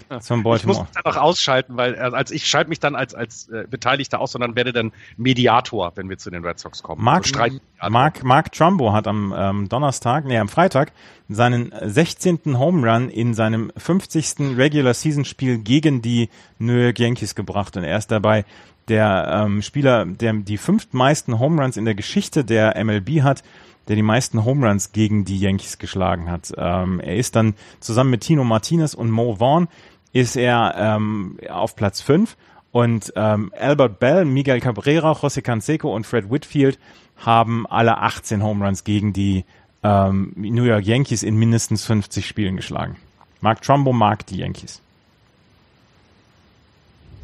[0.21, 0.57] Von Baltimore.
[0.59, 3.65] Ich muss dann auch ausschalten, weil äh, als ich schalte mich dann als als äh,
[3.69, 7.03] Beteiligter aus, sondern werde dann Mediator, wenn wir zu den Red Sox kommen.
[7.03, 10.93] Mark, also Mark, Mark Trumbo hat am ähm, Donnerstag, nee, am Freitag
[11.29, 12.59] seinen 16.
[12.59, 14.57] Home Run in seinem 50.
[14.57, 18.45] Regular Season Spiel gegen die New York Yankees gebracht und er ist dabei
[18.89, 23.43] der ähm, Spieler, der die fünftmeisten Home Runs in der Geschichte der MLB hat
[23.89, 26.53] der die meisten Home Runs gegen die Yankees geschlagen hat.
[26.57, 29.69] Ähm, er ist dann zusammen mit Tino Martinez und Mo Vaughn
[30.13, 32.37] ist er ähm, auf Platz 5
[32.73, 36.79] und ähm, Albert Bell, Miguel Cabrera, José Canseco und Fred Whitfield
[37.17, 39.45] haben alle 18 Home Runs gegen die
[39.83, 42.97] ähm, New York Yankees in mindestens 50 Spielen geschlagen.
[43.41, 44.81] Mark Trumbo mag die Yankees.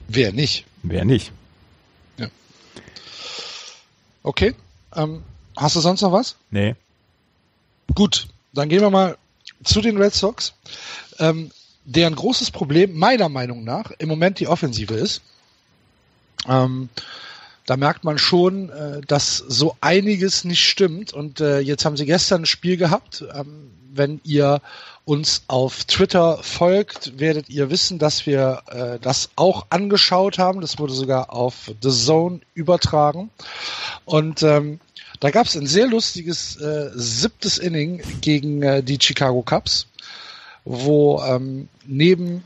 [0.08, 0.64] Wer nicht?
[0.82, 1.32] Wer nicht?
[2.18, 2.28] Ja.
[4.22, 4.54] Okay.
[4.94, 5.22] Ähm,
[5.56, 6.36] hast du sonst noch was?
[6.50, 6.76] Nee.
[7.94, 9.16] Gut, dann gehen wir mal
[9.62, 10.54] zu den Red Sox.
[11.18, 11.50] Ähm,
[11.84, 15.22] deren großes Problem meiner Meinung nach im Moment die Offensive ist.
[16.48, 16.88] Ähm,
[17.66, 21.12] da merkt man schon, äh, dass so einiges nicht stimmt.
[21.12, 23.24] Und äh, jetzt haben sie gestern ein Spiel gehabt.
[23.34, 24.60] Ähm, wenn ihr
[25.04, 30.60] uns auf Twitter folgt, werdet ihr wissen, dass wir äh, das auch angeschaut haben.
[30.60, 33.30] Das wurde sogar auf The Zone übertragen.
[34.04, 34.80] Und ähm,
[35.20, 39.86] da gab es ein sehr lustiges äh, siebtes Inning gegen äh, die Chicago Cubs,
[40.64, 42.42] wo ähm, neben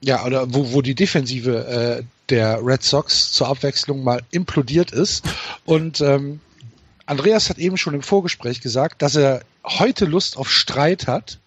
[0.00, 5.24] ja, oder wo, wo die Defensive äh, der Red Sox zur Abwechslung mal implodiert ist.
[5.64, 6.40] Und ähm,
[7.06, 11.38] Andreas hat eben schon im Vorgespräch gesagt, dass er heute Lust auf Streit hat.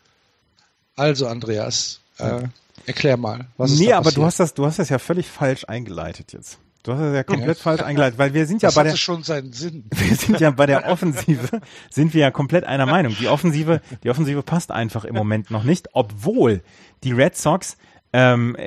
[0.95, 2.43] Also, Andreas, äh,
[2.85, 5.65] erklär mal, was ist Nee, aber du hast das, du hast das ja völlig falsch
[5.65, 6.59] eingeleitet jetzt.
[6.83, 7.63] Du hast das ja komplett ja.
[7.63, 9.85] falsch eingeleitet, weil wir sind ja das bei der schon seinen Sinn.
[9.95, 13.15] Wir sind ja bei der Offensive sind wir ja komplett einer Meinung.
[13.19, 16.61] Die Offensive, die Offensive passt einfach im Moment noch nicht, obwohl
[17.03, 17.77] die Red Sox
[18.11, 18.57] ähm,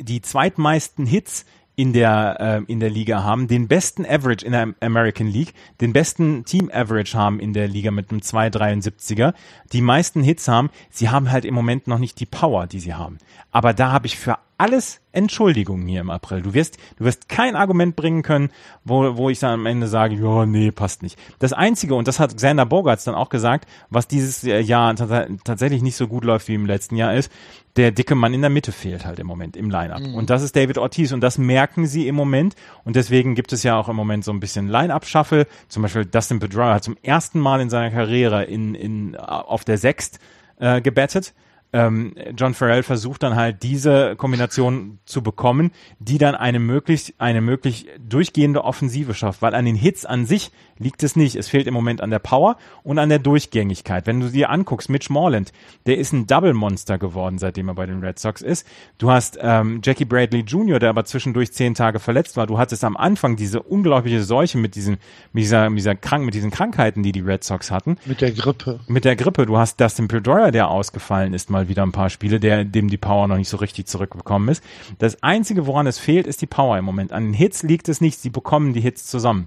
[0.00, 1.44] die zweitmeisten Hits
[1.74, 5.92] in der, äh, in der Liga haben, den besten Average in der American League, den
[5.92, 9.32] besten Team Average haben in der Liga mit einem 2,73er,
[9.72, 12.94] die meisten Hits haben, sie haben halt im Moment noch nicht die Power, die sie
[12.94, 13.18] haben.
[13.52, 16.40] Aber da habe ich für alles Entschuldigungen hier im April.
[16.40, 18.50] Du wirst, du wirst kein Argument bringen können,
[18.84, 21.18] wo, wo ich dann am Ende sage, ja, nee, passt nicht.
[21.40, 25.96] Das Einzige, und das hat Xander Bogarts dann auch gesagt, was dieses Jahr tatsächlich nicht
[25.96, 27.32] so gut läuft wie im letzten Jahr ist,
[27.74, 29.98] der dicke Mann in der Mitte fehlt halt im Moment im Lineup.
[29.98, 30.14] Mhm.
[30.14, 32.54] Und das ist David Ortiz und das merken sie im Moment.
[32.84, 35.48] Und deswegen gibt es ja auch im Moment so ein bisschen Line-Up-Shuffle.
[35.66, 39.78] Zum Beispiel Dustin Pedroia hat zum ersten Mal in seiner Karriere in, in, auf der
[39.78, 40.20] Sechst
[40.60, 41.34] äh, gebettet
[41.72, 47.40] ähm, John Farrell versucht dann halt diese Kombination zu bekommen, die dann eine möglichst eine
[47.40, 50.50] möglich durchgehende Offensive schafft, weil an den Hits an sich
[50.82, 51.36] liegt es nicht.
[51.36, 54.06] Es fehlt im Moment an der Power und an der Durchgängigkeit.
[54.06, 55.52] Wenn du dir anguckst, Mitch Morland,
[55.86, 58.66] der ist ein Double Monster geworden, seitdem er bei den Red Sox ist.
[58.98, 62.46] Du hast ähm, Jackie Bradley Jr., der aber zwischendurch zehn Tage verletzt war.
[62.46, 64.98] Du hattest am Anfang diese unglaubliche Seuche mit diesen
[65.32, 67.96] mit dieser mit dieser Krank mit diesen Krankheiten, die die Red Sox hatten.
[68.04, 68.80] Mit der Grippe.
[68.88, 69.46] Mit der Grippe.
[69.46, 72.88] Du hast Dustin Pedroia, der ausgefallen ist mal mal wieder ein paar Spiele, der, dem
[72.88, 74.62] die Power noch nicht so richtig zurückgekommen ist.
[74.98, 77.12] Das Einzige, woran es fehlt, ist die Power im Moment.
[77.12, 79.46] An den Hits liegt es nicht, sie bekommen die Hits zusammen.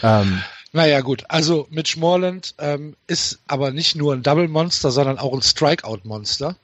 [0.00, 1.24] Ähm, naja, gut.
[1.28, 6.56] Also Mitch Morland ähm, ist aber nicht nur ein Double-Monster, sondern auch ein Strikeout-Monster.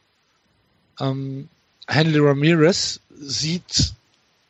[0.99, 1.49] Ähm,
[1.87, 3.93] Henry Ramirez sieht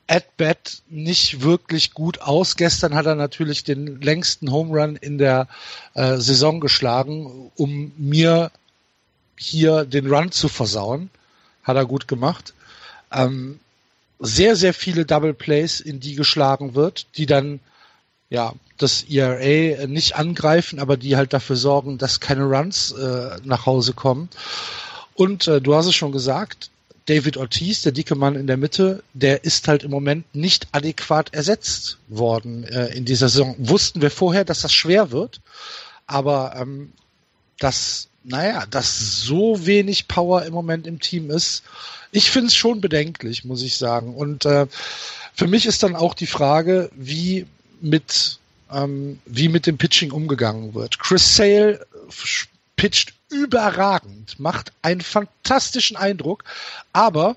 [0.07, 2.57] at bat nicht wirklich gut aus.
[2.57, 5.49] Gestern hat er natürlich den längsten Home Run in der
[5.95, 8.51] äh, Saison geschlagen, um mir
[9.37, 11.11] hier den Run zu versauen.
[11.63, 12.55] Hat er gut gemacht.
[13.13, 13.61] Ähm,
[14.19, 17.61] sehr, sehr viele Double Plays, in die geschlagen wird, die dann
[18.31, 23.67] ja das ERA nicht angreifen, aber die halt dafür sorgen, dass keine Runs äh, nach
[23.67, 24.29] Hause kommen.
[25.15, 26.71] Und äh, du hast es schon gesagt,
[27.07, 31.35] David Ortiz, der dicke Mann in der Mitte, der ist halt im Moment nicht adäquat
[31.35, 33.57] ersetzt worden äh, in dieser Saison.
[33.59, 35.41] Wussten wir vorher, dass das schwer wird,
[36.07, 36.93] aber ähm,
[37.59, 41.63] das naja, dass so wenig Power im Moment im Team ist,
[42.13, 44.15] ich finde es schon bedenklich, muss ich sagen.
[44.15, 44.67] Und äh,
[45.35, 47.47] für mich ist dann auch die Frage, wie
[47.81, 48.39] mit
[48.73, 50.99] ähm, wie mit dem Pitching umgegangen wird.
[50.99, 51.87] Chris Sale
[52.77, 56.45] pitcht überragend, macht einen fantastischen Eindruck,
[56.93, 57.37] aber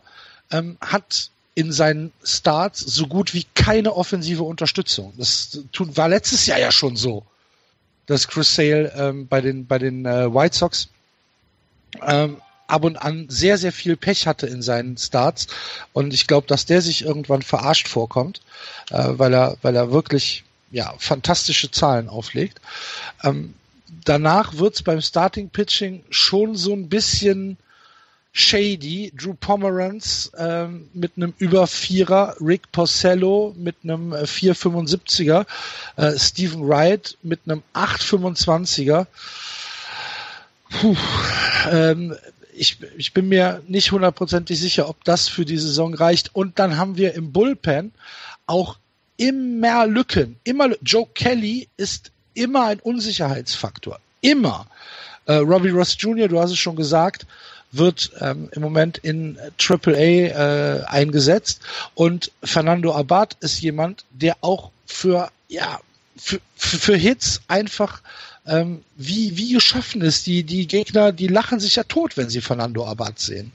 [0.52, 5.14] ähm, hat in seinen Starts so gut wie keine offensive Unterstützung.
[5.18, 7.26] Das war letztes Jahr ja schon so
[8.12, 10.90] dass Chris Sale ähm, bei den, bei den äh, White Sox
[12.06, 15.48] ähm, ab und an sehr, sehr viel Pech hatte in seinen Starts.
[15.94, 18.42] Und ich glaube, dass der sich irgendwann verarscht vorkommt,
[18.90, 22.60] äh, weil er, weil er wirklich ja, fantastische Zahlen auflegt.
[23.24, 23.54] Ähm,
[24.06, 27.58] danach wird's beim Starting Pitching schon so ein bisschen
[28.32, 29.12] shady.
[29.16, 35.46] Drew Pomeranz ähm, mit einem über Vierer, Rick Porcello mit einem 4,75er,
[35.98, 39.08] äh, äh, Stephen Wright mit einem 8,25er.
[40.70, 40.96] Puh,
[41.70, 42.16] ähm,
[42.54, 46.34] ich, ich bin mir nicht hundertprozentig sicher, ob das für die Saison reicht.
[46.34, 47.92] Und dann haben wir im Bullpen
[48.46, 48.78] auch
[49.22, 50.38] immer Lücken.
[50.44, 54.00] Immer Joe Kelly ist immer ein Unsicherheitsfaktor.
[54.22, 54.66] Immer.
[55.28, 57.28] Äh, Robbie Ross Jr., du hast es schon gesagt,
[57.72, 61.62] wird ähm, im Moment in AAA äh, eingesetzt
[61.94, 65.80] und Fernando Abad ist jemand, der auch für ja
[66.18, 68.02] für, für Hits einfach
[68.48, 70.26] ähm, wie wie geschaffen ist.
[70.26, 73.52] Die die Gegner, die lachen sich ja tot, wenn sie Fernando Abad sehen.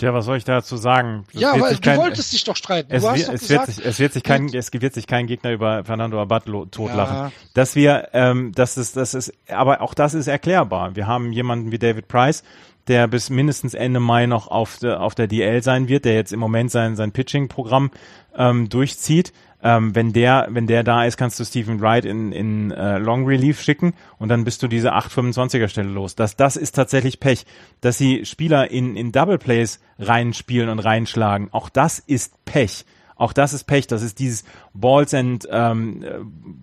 [0.00, 1.24] Ja, was soll ich dazu sagen?
[1.32, 2.90] Es ja, weil du kein, wolltest dich doch streiten.
[2.92, 5.84] Es, wird, es, wird sich, es, wird sich kein, es wird sich kein Gegner über
[5.84, 7.16] Fernando Abad totlachen.
[7.16, 7.32] Ja.
[7.54, 10.96] Dass wir, ähm, das ist, das ist, aber auch das ist erklärbar.
[10.96, 12.42] Wir haben jemanden wie David Price,
[12.88, 16.32] der bis mindestens Ende Mai noch auf der, auf der DL sein wird, der jetzt
[16.32, 17.90] im Moment sein, sein Pitching-Programm
[18.36, 19.32] ähm, durchzieht.
[19.64, 23.26] Ähm, wenn der, wenn der da ist, kannst du Stephen Wright in, in äh, Long
[23.26, 26.16] Relief schicken und dann bist du diese 825er Stelle los.
[26.16, 27.46] Das, das ist tatsächlich Pech.
[27.80, 32.84] Dass sie Spieler in, in Double Plays reinspielen und reinschlagen, auch das ist Pech.
[33.14, 33.86] Auch das ist Pech.
[33.86, 36.04] Das ist dieses Balls and ähm,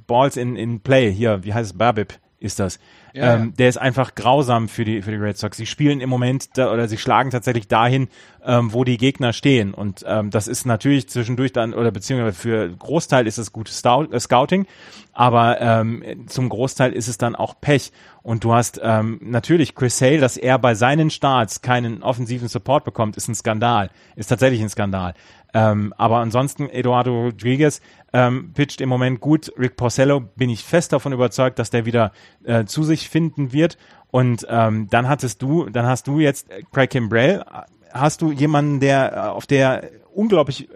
[0.05, 1.10] Balls in, in Play.
[1.10, 1.77] Hier, wie heißt es?
[1.77, 2.80] Babip ist das.
[3.13, 3.54] Ja, ähm, ja.
[3.58, 5.58] Der ist einfach grausam für die, für die Red Sox.
[5.58, 8.08] Sie spielen im Moment da, oder sie schlagen tatsächlich dahin,
[8.45, 9.73] ähm, wo die Gegner stehen.
[9.73, 14.19] Und ähm, das ist natürlich zwischendurch dann, oder beziehungsweise für Großteil ist es gutes äh,
[14.19, 14.67] Scouting,
[15.13, 17.91] aber ähm, zum Großteil ist es dann auch Pech.
[18.21, 22.84] Und du hast ähm, natürlich Chris Sale, dass er bei seinen Starts keinen offensiven Support
[22.84, 23.89] bekommt, ist ein Skandal.
[24.15, 25.13] Ist tatsächlich ein Skandal.
[25.53, 27.81] Ähm, aber ansonsten, Eduardo Rodriguez
[28.13, 29.51] ähm, pitcht im Moment gut.
[29.57, 32.12] Rick Porcello bin ich fest davon überzeugt, dass der wieder
[32.43, 33.77] äh, zu sich finden wird.
[34.12, 37.43] Und ähm, dann hattest du, dann hast du jetzt Craig Kimbrell,
[37.91, 40.67] hast du jemanden, der äh, auf der unglaublich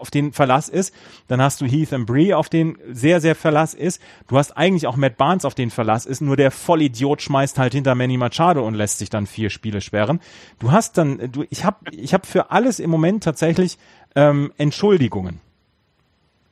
[0.00, 0.94] auf den Verlass ist.
[1.28, 4.00] Dann hast du Heath and Bree, auf den sehr, sehr Verlass ist.
[4.26, 6.22] Du hast eigentlich auch Matt Barnes, auf den Verlass ist.
[6.22, 10.20] Nur der Vollidiot schmeißt halt hinter Manny Machado und lässt sich dann vier Spiele sperren.
[10.58, 13.78] Du hast dann, du, ich habe ich hab für alles im Moment tatsächlich
[14.14, 15.40] ähm, Entschuldigungen.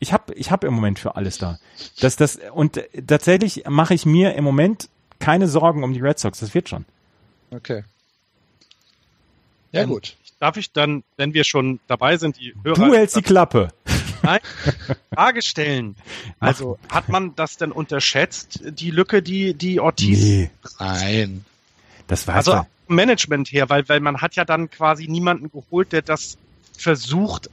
[0.00, 1.58] Ich habe ich hab im Moment für alles da.
[2.00, 6.38] Das, das, und tatsächlich mache ich mir im Moment keine Sorgen um die Red Sox.
[6.38, 6.84] Das wird schon.
[7.50, 7.82] Okay.
[9.72, 10.16] Ja, ähm, gut.
[10.38, 12.76] Darf ich dann, wenn wir schon dabei sind, die Hörer.
[12.76, 13.68] Du hältst die Klappe.
[14.22, 14.40] Nein,
[15.14, 15.96] Frage stellen.
[16.40, 20.20] Also, hat man das denn unterschätzt, die Lücke, die, die Ortiz?
[20.20, 20.50] Nee.
[20.78, 21.44] Nein.
[22.06, 26.02] Das war also Management her, weil, weil man hat ja dann quasi niemanden geholt, der
[26.02, 26.38] das
[26.80, 27.50] versucht,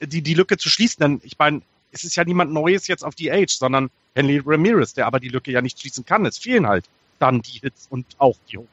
[0.00, 1.00] die, die Lücke zu schließen.
[1.00, 4.94] Denn ich meine, es ist ja niemand Neues jetzt auf die Age, sondern Henry Ramirez,
[4.94, 6.26] der aber die Lücke ja nicht schließen kann.
[6.26, 6.84] Es fehlen halt
[7.18, 8.68] dann die Hits und auch die Home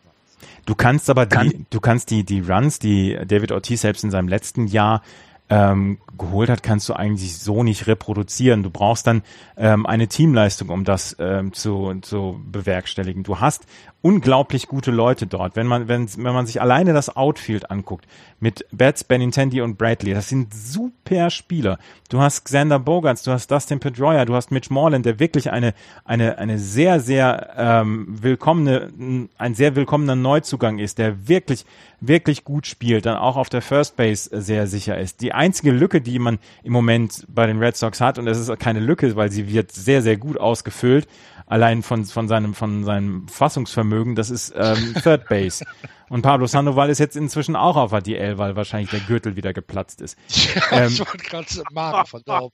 [0.65, 4.28] Du kannst aber die, du kannst die, die Runs, die David Ortiz selbst in seinem
[4.28, 5.02] letzten Jahr
[5.50, 8.63] ähm, geholt hat, kannst du eigentlich so nicht reproduzieren.
[8.63, 9.21] Du brauchst dann
[9.58, 13.24] ähm, eine Teamleistung, um das ähm, zu, zu bewerkstelligen.
[13.24, 13.65] Du hast
[14.02, 15.56] unglaublich gute Leute dort.
[15.56, 18.08] Wenn man, wenn, wenn man sich alleine das Outfield anguckt,
[18.40, 21.78] mit Betts, Benintendi und Bradley, das sind super Spieler.
[22.10, 25.76] Du hast Xander Bogarts, du hast Dustin Pedroia, du hast Mitch Morland, der wirklich eine,
[26.04, 31.66] eine, eine sehr, sehr ähm, willkommene, ein sehr willkommener Neuzugang ist, der wirklich,
[32.00, 35.22] wirklich gut spielt, dann auch auf der First Base sehr sicher ist.
[35.22, 38.60] Die einzige Lücke, die man im Moment bei den Red Sox hat, und es ist
[38.60, 41.08] keine Lücke, weil sie wird sehr, sehr gut ausgefüllt,
[41.52, 45.66] allein von, von seinem, von seinem Fassungsvermögen, das ist ähm, Third Base.
[46.10, 50.02] Und Pablo Sandoval ist jetzt inzwischen auch auf ADL, weil wahrscheinlich der Gürtel wieder geplatzt
[50.02, 50.18] ist.
[50.72, 52.48] Ja, ähm, ich wollte gerade von da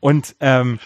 [0.00, 0.78] Und ähm,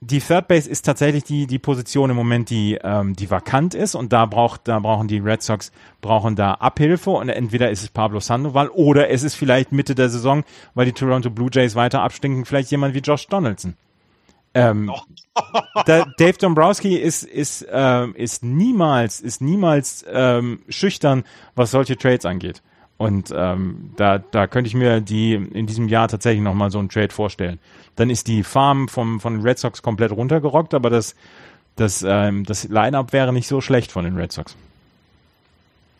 [0.00, 3.94] die Third Base ist tatsächlich die, die Position im Moment, die, ähm, die vakant ist
[3.94, 7.88] und da braucht, da brauchen die Red Sox, brauchen da Abhilfe und entweder ist es
[7.88, 12.02] Pablo Sandoval oder es ist vielleicht Mitte der Saison, weil die Toronto Blue Jays weiter
[12.02, 13.74] abstinken, vielleicht jemand wie Josh Donaldson.
[14.56, 14.90] Ähm,
[15.84, 22.24] da, Dave Dombrowski ist, ist, ähm, ist niemals, ist niemals ähm, schüchtern, was solche Trades
[22.24, 22.62] angeht.
[22.96, 26.88] Und ähm, da, da könnte ich mir die in diesem Jahr tatsächlich nochmal so einen
[26.88, 27.58] Trade vorstellen.
[27.96, 31.14] Dann ist die Farm vom, von Red Sox komplett runtergerockt, aber das,
[31.76, 34.56] das, ähm, das Line-Up wäre nicht so schlecht von den Red Sox.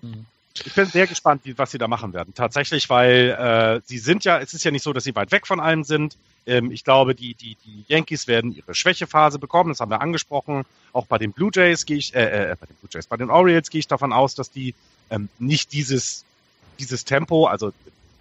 [0.01, 0.25] Mhm.
[0.65, 2.35] Ich bin sehr gespannt, wie, was sie da machen werden.
[2.35, 5.47] Tatsächlich, weil äh, sie sind ja, es ist ja nicht so, dass sie weit weg
[5.47, 6.17] von allem sind.
[6.47, 10.65] Ähm, ich glaube, die, die, die Yankees werden ihre Schwächephase bekommen, das haben wir angesprochen.
[10.93, 13.31] Auch bei den Blue Jays gehe ich, äh, äh, bei den Blue Jays, bei den
[13.31, 14.75] Orioles gehe ich davon aus, dass die
[15.11, 16.25] ähm, nicht dieses,
[16.79, 17.73] dieses Tempo, also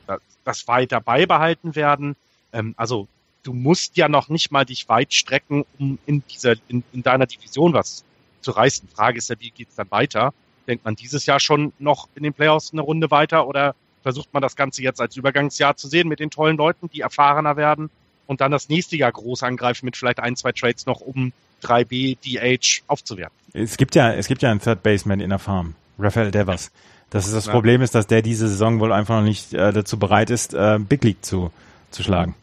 [0.07, 2.15] das, das weiter beibehalten werden.
[2.51, 3.07] Ähm, also
[3.43, 7.27] du musst ja noch nicht mal dich weit strecken, um in dieser, in, in deiner
[7.27, 8.03] Division was
[8.41, 8.89] zu reißen.
[8.89, 10.33] Frage ist ja, wie geht's dann weiter?
[10.67, 14.41] Denkt man dieses Jahr schon noch in den Playoffs eine Runde weiter oder versucht man
[14.41, 17.89] das Ganze jetzt als Übergangsjahr zu sehen mit den tollen Leuten, die erfahrener werden
[18.27, 22.17] und dann das nächste Jahr groß angreifen mit vielleicht ein, zwei Trades noch, um 3B,
[22.23, 23.35] DH aufzuwerten?
[23.53, 26.71] Es gibt ja, es gibt ja einen Third Baseman in der Farm, Rafael Devers.
[27.09, 27.51] Das ist das ja.
[27.51, 30.79] Problem ist, dass der diese Saison wohl einfach noch nicht äh, dazu bereit ist, äh,
[30.79, 31.51] Big League zu,
[31.91, 32.35] zu schlagen.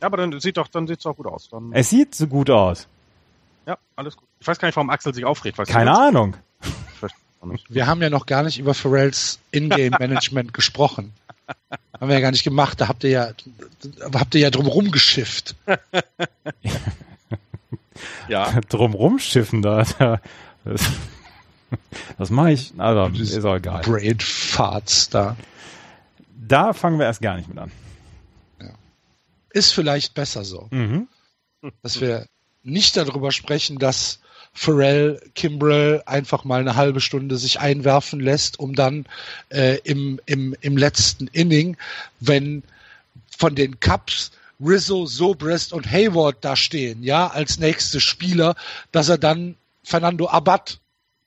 [0.00, 1.48] Ja, aber dann sieht doch, dann sieht's doch gut aus.
[1.50, 2.86] Dann es sieht so gut aus.
[3.66, 4.26] Ja, alles gut.
[4.40, 5.58] Ich weiß gar nicht, warum Axel sich aufregt.
[5.68, 6.36] Keine Ahnung.
[7.68, 11.12] Wir haben ja noch gar nicht über Pharrells Ingame-Management gesprochen.
[11.98, 12.80] Haben wir ja gar nicht gemacht.
[12.80, 13.30] Da habt ihr ja,
[14.14, 15.54] habt ihr ja drumrum geschifft.
[18.28, 18.60] ja.
[18.68, 19.84] drumrum schiffen da.
[20.64, 20.82] Das,
[22.18, 23.82] das mache ich, also ist auch egal.
[23.82, 25.36] Brain Farts da.
[26.36, 27.70] Da fangen wir erst gar nicht mit an.
[29.52, 31.08] Ist vielleicht besser so, Mhm.
[31.82, 32.26] dass wir
[32.62, 34.20] nicht darüber sprechen, dass
[34.52, 39.06] Pharrell Kimbrell einfach mal eine halbe Stunde sich einwerfen lässt, um dann
[39.50, 41.76] äh, im, im, im letzten Inning,
[42.18, 42.62] wenn
[43.36, 44.32] von den Cups
[44.62, 48.54] Rizzo, Sobrest und Hayward da stehen, ja, als nächste Spieler,
[48.92, 50.78] dass er dann Fernando Abad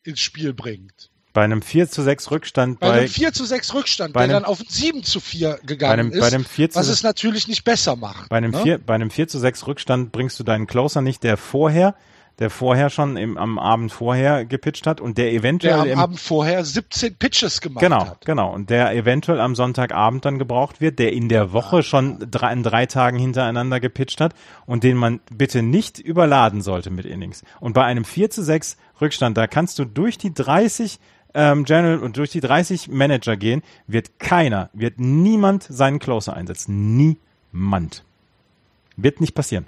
[0.03, 1.09] ins Spiel bringt.
[1.33, 4.35] Bei einem 4 zu 6 Rückstand Bei, bei, einem 4 zu 6 Rückstand, bei der
[4.37, 6.75] einem- dann auf ein 7 zu 4 bei gegangen einem, ist, bei einem 4 zu
[6.79, 8.29] was es natürlich nicht besser macht.
[8.29, 8.61] Bei einem, ne?
[8.61, 11.95] 4, bei einem 4 zu 6 Rückstand bringst du deinen Closer nicht, der vorher,
[12.39, 15.99] der vorher schon im, am Abend vorher gepitcht hat und der eventuell der am im,
[15.99, 18.25] Abend vorher 17 Pitches gemacht genau, hat.
[18.25, 22.51] genau, und der eventuell am Sonntagabend dann gebraucht wird, der in der Woche schon drei,
[22.51, 24.33] in drei Tagen hintereinander gepitcht hat
[24.65, 27.43] und den man bitte nicht überladen sollte mit Innings.
[27.59, 30.99] Und bei einem 4 zu 6 Rückstand, da kannst du durch die 30
[31.35, 36.95] ähm, General und durch die 30 Manager gehen, wird keiner, wird niemand seinen Closer einsetzen.
[36.95, 38.03] Niemand.
[38.95, 39.67] Wird nicht passieren.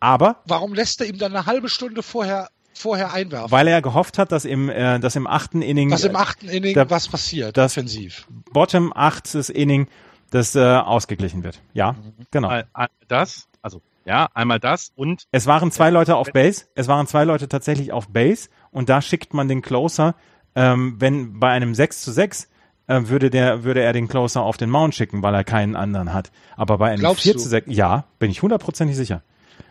[0.00, 3.50] Aber Warum lässt er ihm dann eine halbe Stunde vorher, vorher einwerfen?
[3.50, 6.74] weil er gehofft hat, dass im, äh, dass im achten Inning, was im achten Inning
[6.74, 8.26] da- was passiert, das- offensiv.
[8.52, 9.88] Bottom achtes Inning,
[10.30, 11.60] das äh, ausgeglichen wird.
[11.72, 11.94] Ja,
[12.30, 12.48] genau.
[12.48, 16.66] Einmal einmal das, also ja, einmal das und Es waren zwei Leute auf Base.
[16.74, 20.14] Es waren zwei Leute tatsächlich auf Base und da schickt man den Closer,
[20.54, 22.48] ähm, wenn bei einem 6 zu 6
[22.86, 26.14] äh, würde der, würde er den Closer auf den Mount schicken, weil er keinen anderen
[26.14, 26.30] hat.
[26.56, 27.38] Aber bei einem Glaubst 4 du?
[27.38, 29.22] zu 6, ja, bin ich hundertprozentig sicher.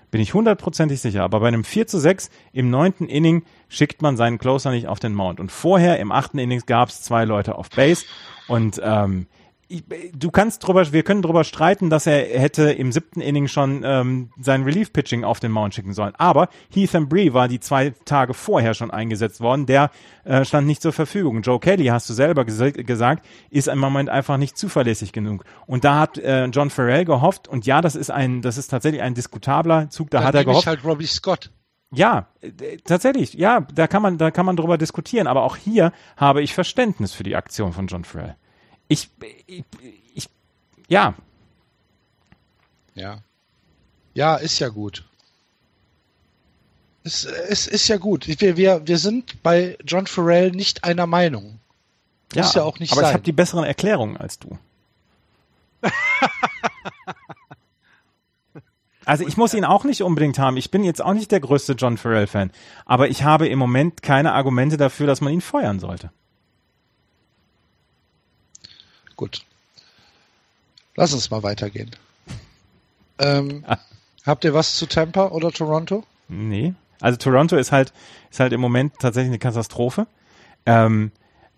[0.10, 1.24] Bin ich hundertprozentig sicher.
[1.24, 5.00] Aber bei einem 4 zu 6 im neunten Inning schickt man seinen Closer nicht auf
[5.00, 5.40] den Mount.
[5.40, 8.06] Und vorher im achten Inning gab es zwei Leute auf Base
[8.48, 9.28] und ähm,
[9.70, 14.32] du kannst drüber, wir können drüber streiten, dass er hätte im siebten Inning schon ähm,
[14.40, 16.14] sein Relief-Pitching auf den Mount schicken sollen.
[16.18, 19.66] Aber Heath Bree war die zwei Tage vorher schon eingesetzt worden.
[19.66, 19.92] Der
[20.24, 21.42] äh, stand nicht zur Verfügung.
[21.42, 25.44] Joe Kelly, hast du selber ges gesagt, ist im Moment einfach nicht zuverlässig genug.
[25.66, 27.48] Und da hat äh, John Farrell gehofft.
[27.48, 30.10] Und ja, das ist ein, das ist tatsächlich ein diskutabler Zug.
[30.12, 30.62] Da Dann hat er gehofft.
[30.62, 31.52] ich halt Robbie Scott.
[31.92, 35.92] Ja, äh, tatsächlich, ja, da kann man, da kann man drüber diskutieren, aber auch hier
[36.18, 38.36] habe ich Verständnis für die Aktion von John Farrell.
[38.88, 39.10] Ich,
[39.48, 39.64] ich,
[40.14, 40.30] ich
[40.88, 41.14] ja,
[42.96, 43.20] Ja.
[44.14, 45.04] Ja, ist ja gut.
[47.04, 48.28] Es, es ist ja gut.
[48.28, 51.60] Wir, wir, wir sind bei John Farrell nicht einer Meinung.
[52.34, 53.12] ja, Muss ja auch nicht aber sein.
[53.12, 54.58] ich habe die besseren Erklärungen als du.
[59.06, 60.58] Also ich muss ihn auch nicht unbedingt haben.
[60.58, 62.52] Ich bin jetzt auch nicht der größte John Farrell-Fan.
[62.86, 66.12] Aber ich habe im Moment keine Argumente dafür, dass man ihn feuern sollte.
[69.18, 69.42] Gut.
[70.96, 71.92] Lass uns mal weitergehen.
[73.20, 73.66] Ähm,
[74.26, 76.06] habt ihr was zu Tampa oder Toronto?
[76.30, 76.74] Nee.
[77.02, 77.92] Also Toronto ist halt,
[78.32, 80.08] ist halt im Moment tatsächlich eine Katastrophe.
[80.66, 81.12] Ähm,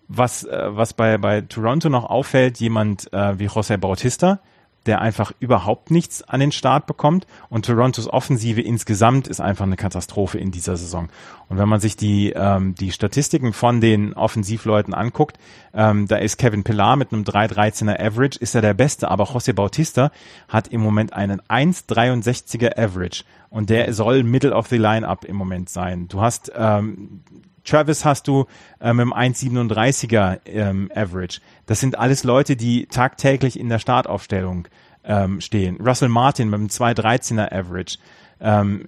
[0.08, 4.40] was, äh, was bei, bei Toronto noch auffällt, jemand äh, wie José Bautista,
[4.86, 9.76] der einfach überhaupt nichts an den Start bekommt und Torontos Offensive insgesamt ist einfach eine
[9.76, 11.08] Katastrophe in dieser Saison.
[11.48, 15.38] Und wenn man sich die, ähm, die Statistiken von den Offensivleuten anguckt,
[15.74, 19.52] ähm, da ist Kevin Pillar mit einem 3,13er Average, ist er der Beste, aber José
[19.52, 20.10] Bautista
[20.48, 25.68] hat im Moment einen 1,63er Average und der soll Middle of the Lineup im Moment
[25.68, 26.08] sein.
[26.08, 27.22] Du hast ähm,
[27.70, 28.46] Travis hast du
[28.80, 31.40] äh, mit einem 1,37er ähm, Average.
[31.66, 34.68] Das sind alles Leute, die tagtäglich in der Startaufstellung
[35.04, 35.80] ähm, stehen.
[35.80, 37.98] Russell Martin mit einem 2,13er Average.
[38.40, 38.86] Ähm,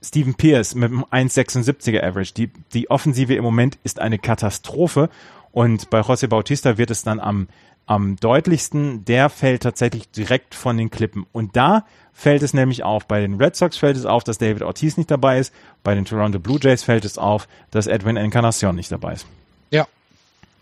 [0.00, 2.32] Stephen Pierce mit einem 1,76er Average.
[2.34, 5.10] Die, die Offensive im Moment ist eine Katastrophe
[5.52, 7.48] und bei José Bautista wird es dann am,
[7.86, 11.26] am deutlichsten, der fällt tatsächlich direkt von den Klippen.
[11.32, 13.06] Und da fällt es nämlich auf.
[13.06, 15.52] Bei den Red Sox fällt es auf, dass David Ortiz nicht dabei ist.
[15.82, 19.26] Bei den Toronto Blue Jays fällt es auf, dass Edwin Encarnacion nicht dabei ist.
[19.70, 19.86] Ja.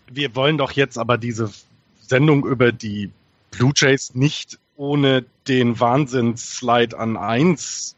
[0.09, 1.51] wir wollen doch jetzt aber diese
[2.01, 3.11] Sendung über die
[3.51, 7.95] Blue Jays nicht ohne den Wahnsinns-Slide an eins,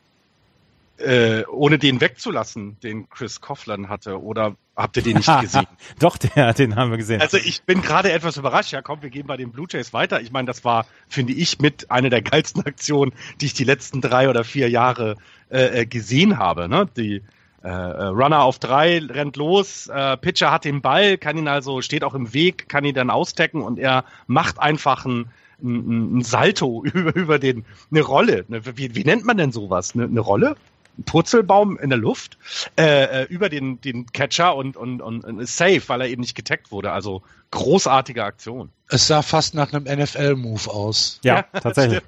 [0.97, 4.21] äh, ohne den wegzulassen, den Chris Coughlin hatte.
[4.21, 5.67] Oder habt ihr den nicht gesehen?
[5.99, 7.21] Doch, der, den haben wir gesehen.
[7.21, 8.71] Also ich bin gerade etwas überrascht.
[8.71, 10.21] Ja, komm, wir gehen bei den Blue Jays weiter.
[10.21, 14.01] Ich meine, das war, finde ich, mit einer der geilsten Aktionen, die ich die letzten
[14.01, 15.17] drei oder vier Jahre
[15.49, 16.67] äh, äh, gesehen habe.
[16.67, 16.87] Ne?
[16.97, 17.21] Die
[17.63, 21.81] äh, äh, Runner auf drei rennt los, äh, Pitcher hat den Ball, kann ihn also,
[21.81, 25.31] steht auch im Weg, kann ihn dann austecken und er macht einfach ein,
[25.63, 28.43] ein, ein Salto über, über den, eine Rolle.
[28.49, 29.93] Ne, wie, wie nennt man denn sowas?
[29.93, 30.57] Eine, eine Rolle?
[30.97, 32.37] Ein Purzelbaum in der Luft
[32.77, 36.21] äh, äh, über den, den Catcher und, und, und, und ist safe, weil er eben
[36.21, 36.91] nicht getaggt wurde.
[36.91, 38.69] Also großartige Aktion.
[38.89, 41.19] Es sah fast nach einem NFL-Move aus.
[41.23, 42.01] ja, Ja, tatsächlich.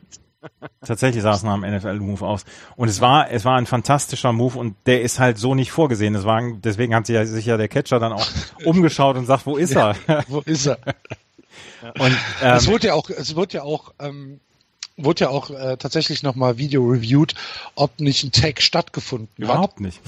[0.86, 2.46] Tatsächlich sah es nach einem NFL-Move aus.
[2.76, 6.24] Und es war, es war ein fantastischer Move und der ist halt so nicht vorgesehen.
[6.24, 8.28] War, deswegen hat sich ja, sich ja der Catcher dann auch
[8.66, 9.96] umgeschaut und sagt, wo ist er?
[10.28, 10.78] Wo ist er?
[12.00, 14.40] Und ähm, es wurde ja auch, es wurde ja auch, ähm,
[14.98, 17.36] wurde ja auch äh, tatsächlich nochmal Video reviewed,
[17.76, 19.82] ob nicht ein Tag stattgefunden Überhaupt hat.
[19.82, 20.02] nicht.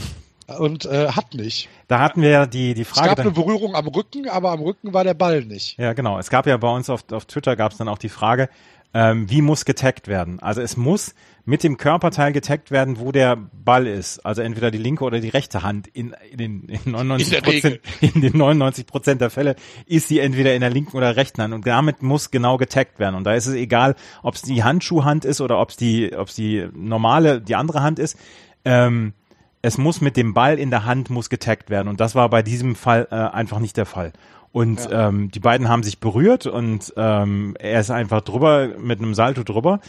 [0.59, 1.67] Und äh, hat nicht.
[1.89, 3.09] Da hatten wir ja die, die Frage.
[3.09, 5.77] Es gab eine Berührung am Rücken, aber am Rücken war der Ball nicht.
[5.77, 6.19] Ja, genau.
[6.19, 8.49] Es gab ja bei uns auf, auf Twitter gab es dann auch die Frage,
[8.93, 10.39] ähm, wie muss getaggt werden?
[10.39, 11.13] Also es muss
[11.45, 14.19] mit dem Körperteil getaggt werden, wo der Ball ist.
[14.25, 15.87] Also entweder die linke oder die rechte Hand.
[15.87, 20.53] In, in, den, in 99 Prozent, in den 99 Prozent der Fälle ist sie entweder
[20.55, 21.53] in der linken oder rechten Hand.
[21.53, 23.15] Und damit muss genau getaggt werden.
[23.15, 26.27] Und da ist es egal, ob es die Handschuhhand ist oder ob es die, ob
[26.27, 28.17] es die normale, die andere Hand ist.
[28.65, 29.13] Ähm,
[29.61, 31.87] es muss mit dem Ball in der Hand muss getaggt werden.
[31.87, 34.11] Und das war bei diesem Fall äh, einfach nicht der Fall.
[34.51, 35.09] Und ja.
[35.09, 39.43] ähm, die beiden haben sich berührt und ähm, er ist einfach drüber mit einem Salto
[39.43, 39.79] drüber.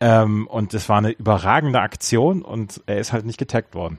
[0.00, 3.98] Ähm, und es war eine überragende Aktion und er ist halt nicht getaggt worden.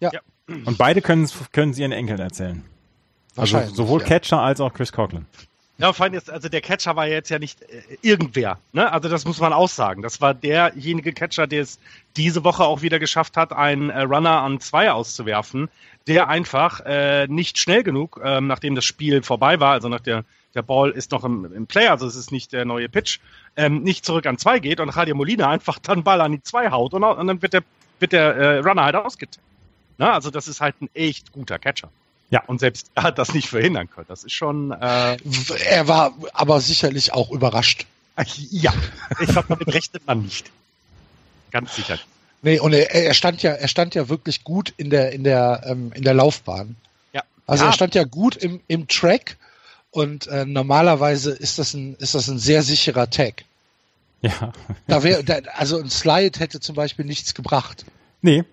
[0.00, 0.10] Ja.
[0.46, 2.64] Und beide können es ihren Enkeln erzählen.
[3.36, 4.06] Also sowohl ja.
[4.06, 5.26] Catcher als auch Chris Coughlin.
[5.78, 8.92] Ja, vor allem jetzt, also der Catcher war jetzt ja nicht äh, irgendwer, ne?
[8.92, 10.02] Also das muss man aussagen.
[10.02, 11.78] Das war derjenige Catcher, der es
[12.16, 15.68] diese Woche auch wieder geschafft hat, einen äh, Runner an zwei auszuwerfen,
[16.08, 20.24] der einfach äh, nicht schnell genug, ähm, nachdem das Spiel vorbei war, also nach der
[20.54, 23.20] der Ball ist noch im, im Play, also es ist nicht der neue Pitch,
[23.56, 26.70] ähm, nicht zurück an zwei geht und Radio Molina einfach dann Ball an die zwei
[26.70, 27.62] haut und, und dann wird der,
[28.00, 29.38] wird der äh, Runner halt ausgetippt.
[29.98, 31.90] Na, also das ist halt ein echt guter Catcher.
[32.30, 32.42] Ja.
[32.46, 34.06] Und selbst er hat das nicht verhindern können.
[34.08, 34.70] Das ist schon.
[34.70, 35.16] Äh
[35.64, 37.86] er war aber sicherlich auch überrascht.
[38.50, 38.72] Ja,
[39.20, 40.50] ich glaube, damit rechnet man nicht.
[41.50, 41.98] Ganz sicher.
[42.42, 45.62] Nee, und er, er stand ja, er stand ja wirklich gut in der, in der,
[45.66, 46.76] ähm, in der Laufbahn.
[47.12, 47.22] Ja.
[47.46, 47.70] Also ja.
[47.70, 49.36] er stand ja gut im, im Track
[49.90, 53.44] und äh, normalerweise ist das ein, ist das ein sehr sicherer Tag.
[54.22, 54.52] Ja.
[54.86, 57.84] Da wär, da, also ein Slide hätte zum Beispiel nichts gebracht.
[58.22, 58.44] Nee.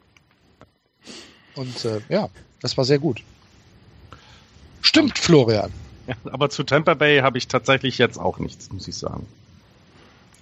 [1.56, 2.30] Und äh, ja,
[2.62, 3.24] das war sehr gut.
[4.82, 5.72] Stimmt, Florian.
[6.08, 9.26] Ja, aber zu Tampa Bay habe ich tatsächlich jetzt auch nichts, muss ich sagen.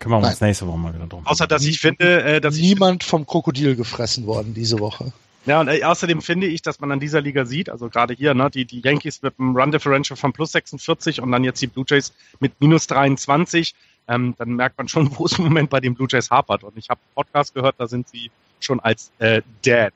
[0.04, 1.26] Können wir uns nächste Woche mal wieder drum.
[1.26, 5.14] Außer dass ich finde, äh, dass niemand ich, vom Krokodil gefressen worden diese Woche.
[5.46, 8.34] Ja, und äh, außerdem finde ich, dass man an dieser Liga sieht, also gerade hier,
[8.34, 11.68] ne, die, die Yankees mit einem Run Differential von plus 46 und dann jetzt die
[11.68, 13.74] Blue Jays mit minus 23,
[14.10, 16.66] ähm, dann merkt man schon, wo es im Moment bei den Blue Jays hapert.
[16.66, 18.30] Und ich habe Podcast gehört, da sind sie
[18.60, 19.94] schon als äh, Dead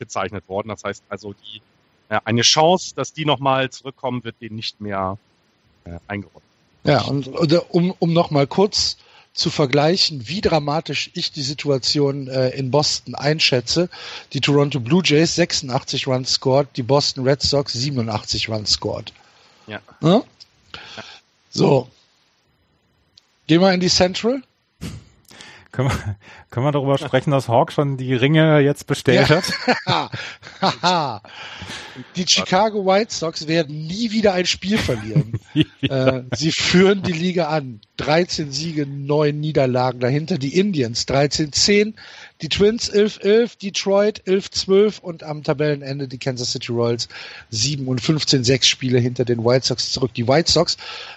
[0.00, 0.70] bezeichnet worden.
[0.70, 1.62] Das heißt also, die
[2.08, 5.16] äh, eine Chance, dass die nochmal zurückkommen, wird denen nicht mehr
[5.84, 6.42] äh, eingeräumt.
[6.82, 8.96] Ja, und, und um, um nochmal kurz
[9.38, 13.88] zu vergleichen, wie dramatisch ich die Situation äh, in Boston einschätze.
[14.32, 19.12] Die Toronto Blue Jays 86 Runs scored, die Boston Red Sox 87 Runs scored.
[19.68, 19.80] Ja.
[20.02, 20.24] ja?
[21.50, 21.88] So.
[23.46, 24.42] Gehen wir in die Central.
[25.70, 26.16] Können wir,
[26.50, 29.42] können wir darüber sprechen, dass Hawk schon die Ringe jetzt bestellt ja.
[29.86, 31.22] hat?
[32.16, 35.38] die Chicago White Sox werden nie wieder ein Spiel verlieren.
[35.82, 37.80] äh, sie führen die Liga an.
[37.98, 40.00] 13 Siege, 9 Niederlagen.
[40.00, 41.94] Dahinter die Indians 13-10,
[42.40, 47.08] die Twins 11-11, Detroit 11-12 und am Tabellenende die Kansas City Royals
[47.50, 50.14] 7 und 15, 6 Spiele hinter den White Sox zurück.
[50.14, 50.76] Die White Sox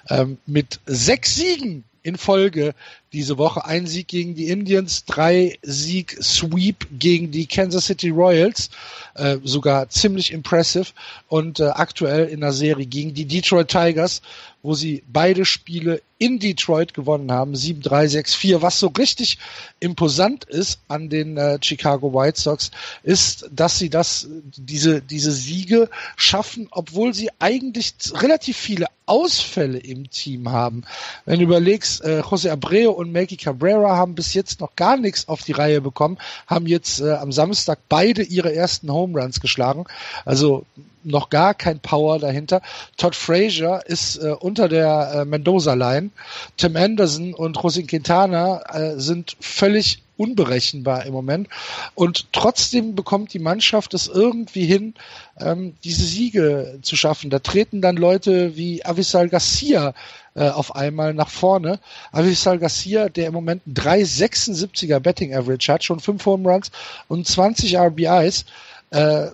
[0.09, 2.73] ähm, mit sechs Siegen in Folge
[3.13, 3.65] diese Woche.
[3.65, 8.69] Ein Sieg gegen die Indians, drei Sieg Sweep gegen die Kansas City Royals,
[9.15, 10.87] äh, sogar ziemlich impressive
[11.27, 14.21] und äh, aktuell in der Serie gegen die Detroit Tigers,
[14.63, 18.61] wo sie beide Spiele in Detroit gewonnen haben, 7-3, 6-4.
[18.61, 19.39] Was so richtig
[19.79, 22.69] imposant ist an den äh, Chicago White Sox,
[23.01, 30.09] ist, dass sie das, diese, diese Siege schaffen, obwohl sie eigentlich relativ viele Ausfälle im
[30.11, 30.83] Team haben.
[31.25, 35.27] Wenn du überlegst, äh, José Abreu und Melky Cabrera haben bis jetzt noch gar nichts
[35.27, 39.85] auf die Reihe bekommen, haben jetzt äh, am Samstag beide ihre ersten Home Runs geschlagen.
[40.23, 40.65] Also
[41.03, 42.61] noch gar kein Power dahinter.
[42.97, 46.11] Todd Frazier ist äh, unter der äh, Mendoza-Line.
[46.57, 51.49] Tim Anderson und Rosin Quintana äh, sind völlig unberechenbar im Moment.
[51.95, 54.93] Und trotzdem bekommt die Mannschaft es irgendwie hin,
[55.39, 57.29] ähm, diese Siege zu schaffen.
[57.29, 59.93] Da treten dann Leute wie Avisal Garcia
[60.35, 61.79] äh, auf einmal nach vorne.
[62.11, 66.71] Avisal Garcia, der im Moment 3,76er Betting Average hat, schon 5 Home Runs
[67.07, 68.45] und 20 RBIs.
[68.91, 69.27] Äh,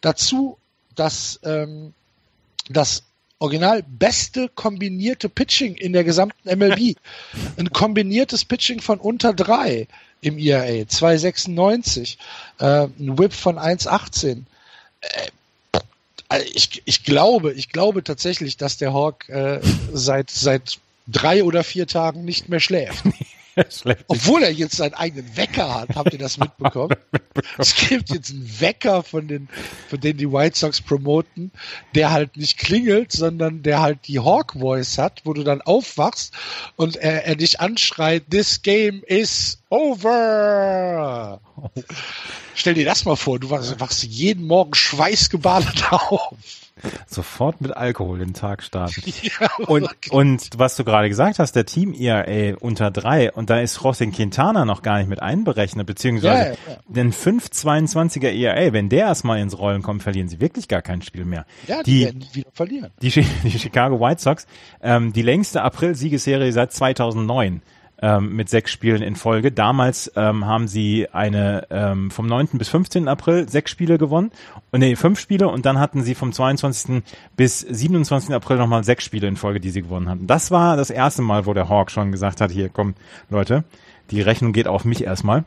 [0.00, 0.56] Dazu
[0.94, 1.92] das, ähm,
[2.68, 3.04] das
[3.40, 6.96] original beste kombinierte Pitching in der gesamten MLB.
[7.56, 9.88] Ein kombiniertes Pitching von unter drei
[10.20, 12.16] im ERA, 2,96,
[12.58, 12.64] äh,
[12.98, 14.42] ein Whip von 1,18.
[15.00, 15.30] Äh,
[16.28, 19.60] also ich, ich glaube, ich glaube tatsächlich, dass der Hawk äh,
[19.92, 20.78] seit, seit
[21.08, 23.04] drei oder vier Tagen nicht mehr schläft.
[24.08, 25.96] Obwohl er jetzt seinen eigenen Wecker hat.
[25.96, 26.96] Habt ihr das mitbekommen?
[27.58, 29.48] es gibt jetzt einen Wecker von den,
[29.88, 31.50] von denen die White Sox promoten,
[31.94, 36.34] der halt nicht klingelt, sondern der halt die Hawk Voice hat, wo du dann aufwachst
[36.76, 41.40] und er, er dich anschreit, this game is over.
[42.54, 46.34] Stell dir das mal vor, du wachst, wachst jeden Morgen schweißgebadet auf.
[47.06, 49.02] Sofort mit Alkohol den Tag starten.
[49.22, 53.60] Ja, und, und was du gerade gesagt hast, der Team ERA unter drei und da
[53.60, 58.88] ist José Quintana noch gar nicht mit einberechnet, beziehungsweise ja, ja, den 5,22er ERA, wenn
[58.88, 61.44] der erstmal ins Rollen kommt, verlieren sie wirklich gar kein Spiel mehr.
[61.66, 62.90] Ja, die, die werden wieder verlieren.
[63.02, 63.10] Die,
[63.44, 64.46] die Chicago White Sox,
[64.82, 67.62] ähm, die längste April-Siegesserie seit 2009
[68.02, 69.52] ähm, mit sechs Spielen in Folge.
[69.52, 72.48] Damals ähm, haben sie eine ähm, vom 9.
[72.54, 73.08] bis 15.
[73.08, 74.30] April sechs Spiele gewonnen.
[74.70, 77.02] Und nee, fünf Spiele und dann hatten sie vom 22.
[77.36, 78.34] bis 27.
[78.34, 80.26] April nochmal sechs Spiele in Folge, die sie gewonnen hatten.
[80.26, 82.94] Das war das erste Mal, wo der Hawk schon gesagt hat, hier, komm,
[83.28, 83.64] Leute,
[84.10, 85.44] die Rechnung geht auf mich erstmal.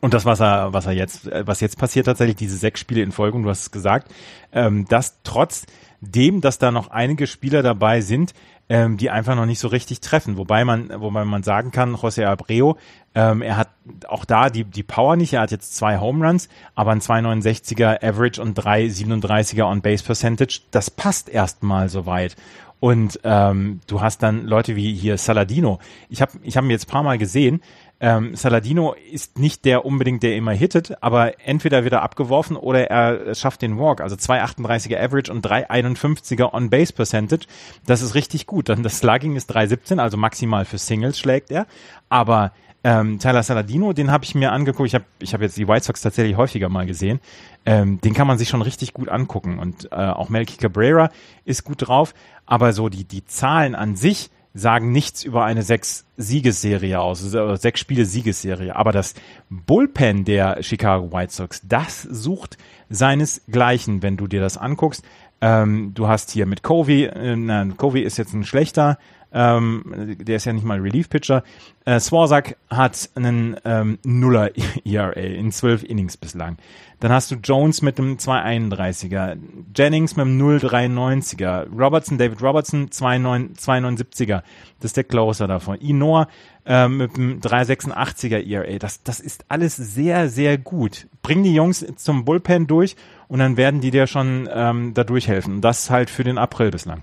[0.00, 3.02] Und das, was er, was er jetzt, äh, was jetzt passiert tatsächlich, diese sechs Spiele
[3.02, 4.10] in Folge, und du hast es gesagt,
[4.52, 5.64] ähm, dass trotz
[6.00, 8.34] dem, dass da noch einige Spieler dabei sind,
[8.68, 10.36] ähm, die einfach noch nicht so richtig treffen.
[10.36, 12.74] Wobei man, wobei man sagen kann, José Abreu,
[13.14, 13.68] ähm, er hat
[14.08, 15.34] auch da die, die Power nicht.
[15.34, 20.60] Er hat jetzt zwei Home Runs, aber ein 269er Average und drei 37er On-Base Percentage.
[20.70, 22.36] Das passt erstmal soweit.
[22.82, 25.78] Und ähm, du hast dann Leute wie hier Saladino.
[26.08, 27.62] Ich habe ich hab ihn jetzt paar Mal gesehen.
[28.04, 32.90] Ähm, Saladino ist nicht der unbedingt, der immer hittet, aber entweder wird er abgeworfen oder
[32.90, 34.00] er schafft den Walk.
[34.00, 37.46] Also 2,38er Average und 3,51er On-Base Percentage.
[37.86, 38.68] Das ist richtig gut.
[38.68, 41.68] Dann das Slugging ist 3,17, also maximal für Singles schlägt er.
[42.08, 42.50] Aber
[42.82, 44.88] ähm, Tyler Saladino, den habe ich mir angeguckt.
[44.88, 47.20] Ich habe ich hab jetzt die White Sox tatsächlich häufiger mal gesehen.
[47.64, 49.60] Ähm, den kann man sich schon richtig gut angucken.
[49.60, 51.10] Und äh, auch Melky Cabrera
[51.44, 52.14] ist gut drauf.
[52.46, 57.56] Aber so die, die Zahlen an sich sagen nichts über eine sechs Siegesserie aus, also
[57.56, 58.76] sechs Spiele Siegesserie.
[58.76, 59.14] Aber das
[59.48, 62.58] Bullpen der Chicago White Sox, das sucht
[62.90, 65.04] seinesgleichen, wenn du dir das anguckst.
[65.40, 68.98] Ähm, du hast hier mit Covey, äh, nein, Covey ist jetzt ein schlechter,
[69.32, 71.42] ähm, der ist ja nicht mal Relief-Pitcher.
[71.84, 74.50] Äh, Swarzak hat einen ähm, Nuller
[74.84, 76.58] ERA in zwölf Innings bislang.
[77.00, 79.36] Dann hast du Jones mit einem 231er,
[79.74, 84.42] Jennings mit einem 093er, Robertson, David Robertson 279er.
[84.78, 85.78] Das ist der Closer davon.
[85.78, 86.28] Inoa
[86.64, 88.78] äh, mit einem 386er ERA.
[88.78, 91.08] Das, das ist alles sehr, sehr gut.
[91.22, 92.94] Bring die Jungs zum Bullpen durch
[93.26, 95.54] und dann werden die dir schon ähm, da durchhelfen.
[95.54, 97.02] Und das halt für den April bislang.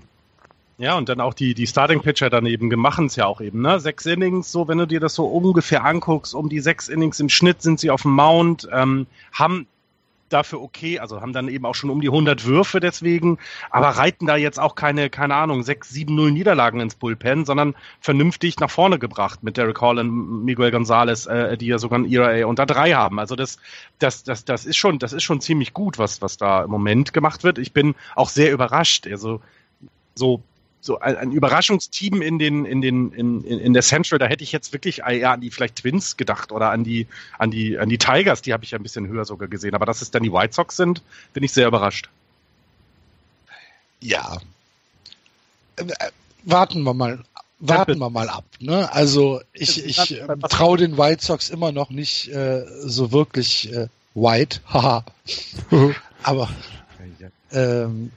[0.80, 3.80] Ja, und dann auch die, die Starting Pitcher daneben machen es ja auch eben, ne?
[3.80, 7.28] Sechs Innings, so wenn du dir das so ungefähr anguckst, um die sechs Innings im
[7.28, 9.66] Schnitt sind sie auf dem Mount, ähm, haben
[10.30, 13.36] dafür okay, also haben dann eben auch schon um die 100 Würfe deswegen,
[13.68, 17.74] aber reiten da jetzt auch keine, keine Ahnung, 6, 7, 0 Niederlagen ins Bullpen, sondern
[18.00, 22.10] vernünftig nach vorne gebracht mit Derek Hall und Miguel Gonzalez, äh, die ja sogar ein
[22.10, 23.18] ERA unter drei haben.
[23.18, 23.58] Also das,
[23.98, 27.12] das, das, das ist schon, das ist schon ziemlich gut, was, was da im Moment
[27.12, 27.58] gemacht wird.
[27.58, 29.06] Ich bin auch sehr überrascht.
[29.06, 29.42] Also
[30.14, 30.42] so
[30.80, 34.52] so ein, ein Überraschungsteam in den in den in, in der Central, da hätte ich
[34.52, 37.06] jetzt wirklich eher an die vielleicht Twins gedacht oder an die
[37.38, 39.86] an die an die Tigers, die habe ich ja ein bisschen höher sogar gesehen, aber
[39.86, 41.02] dass es dann die White Sox sind,
[41.32, 42.08] bin ich sehr überrascht.
[44.00, 44.38] Ja.
[46.44, 47.22] Warten wir mal
[47.60, 48.44] warten wir mal ab.
[48.58, 48.90] Ne?
[48.92, 53.88] Also ich, ich äh, traue den White Sox immer noch nicht äh, so wirklich äh,
[54.14, 54.60] white.
[54.72, 55.04] Haha.
[56.22, 56.48] Aber
[57.52, 58.10] ähm,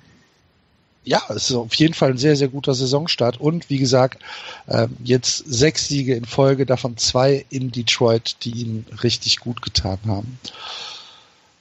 [1.05, 3.39] ja, es ist auf jeden Fall ein sehr, sehr guter Saisonstart.
[3.39, 4.21] Und wie gesagt,
[4.67, 9.99] ähm, jetzt sechs Siege in Folge, davon zwei in Detroit, die ihn richtig gut getan
[10.07, 10.39] haben.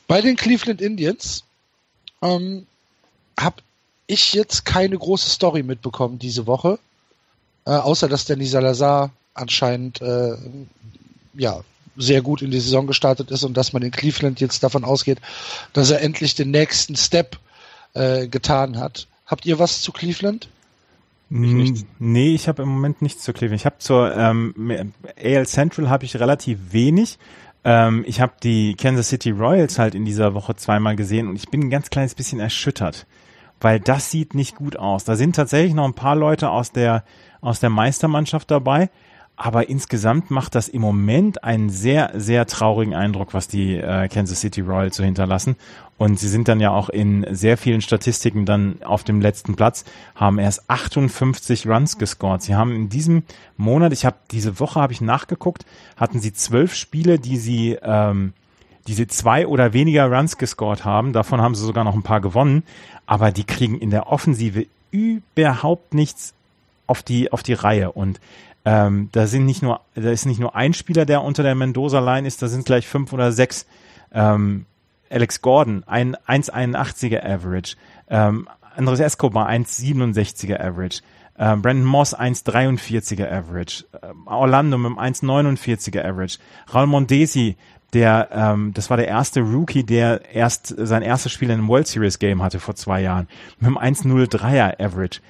[0.07, 1.45] Bei den Cleveland Indians
[2.22, 2.66] ähm,
[3.38, 3.62] habe
[4.07, 6.78] ich jetzt keine große Story mitbekommen diese Woche,
[7.64, 10.36] äh, außer dass Danny Salazar anscheinend äh,
[11.34, 11.62] ja
[11.97, 15.18] sehr gut in die Saison gestartet ist und dass man in Cleveland jetzt davon ausgeht,
[15.72, 17.38] dass er endlich den nächsten Step
[17.95, 19.07] äh, getan hat.
[19.33, 20.51] Habt ihr was zu Cleveland?
[21.30, 23.62] Ich nee, ich habe im Moment nichts zu Cleveland.
[23.62, 27.18] Ich habe zur ähm, AL Central habe ich relativ wenig.
[27.64, 31.49] Ähm, ich habe die Kansas City Royals halt in dieser Woche zweimal gesehen und ich
[31.49, 33.07] bin ein ganz kleines bisschen erschüttert,
[33.59, 35.05] weil das sieht nicht gut aus.
[35.05, 37.03] Da sind tatsächlich noch ein paar Leute aus der
[37.41, 38.91] aus der Meistermannschaft dabei,
[39.45, 44.40] aber insgesamt macht das im Moment einen sehr, sehr traurigen Eindruck, was die äh, Kansas
[44.40, 45.57] City Royals so hinterlassen.
[45.99, 49.84] Und sie sind dann ja auch in sehr vielen Statistiken dann auf dem letzten Platz,
[50.14, 52.40] haben erst 58 Runs gescored.
[52.40, 53.24] Sie haben in diesem
[53.57, 55.66] Monat, ich habe diese Woche habe ich nachgeguckt,
[55.97, 58.34] hatten sie zwölf Spiele, die sie ähm,
[58.86, 61.12] die sie zwei oder weniger Runs gescored haben.
[61.12, 62.62] Davon haben sie sogar noch ein paar gewonnen.
[63.07, 66.32] Aber die kriegen in der Offensive überhaupt nichts
[66.86, 67.90] auf die, auf die Reihe.
[67.90, 68.20] Und
[68.64, 72.26] ähm, da sind nicht nur, da ist nicht nur ein Spieler, der unter der Mendoza-Line
[72.26, 73.66] ist, da sind gleich fünf oder sechs.
[74.12, 74.66] Ähm,
[75.10, 77.76] Alex Gordon, ein 1,81er Average.
[78.08, 81.02] Ähm, Andres Escobar, 1,67er Average.
[81.38, 83.84] Ähm, Brandon Moss, 1,43er Average.
[84.02, 86.38] Ähm, Orlando mit einem 1,49er Average.
[86.72, 87.56] Raul Mondesi,
[87.92, 91.88] der, ähm, das war der erste Rookie, der erst sein erstes Spiel in einem World
[91.88, 95.20] Series Game hatte vor zwei Jahren, mit einem 1,03er Average.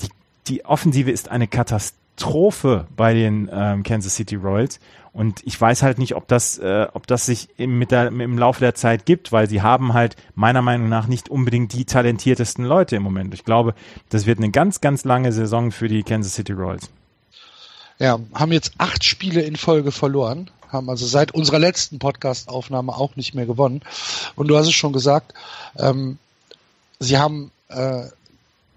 [0.00, 0.08] Die,
[0.48, 4.78] die Offensive ist eine Katastrophe Trophe bei den ähm, Kansas City Royals.
[5.12, 8.38] Und ich weiß halt nicht, ob das, äh, ob das sich im, mit der, im
[8.38, 12.64] Laufe der Zeit gibt, weil sie haben halt meiner Meinung nach nicht unbedingt die talentiertesten
[12.64, 13.34] Leute im Moment.
[13.34, 13.74] Ich glaube,
[14.10, 16.90] das wird eine ganz, ganz lange Saison für die Kansas City Royals.
[17.98, 23.16] Ja, haben jetzt acht Spiele in Folge verloren, haben also seit unserer letzten Podcast-Aufnahme auch
[23.16, 23.80] nicht mehr gewonnen.
[24.36, 25.34] Und du hast es schon gesagt,
[25.76, 26.18] ähm,
[27.00, 28.04] sie haben äh,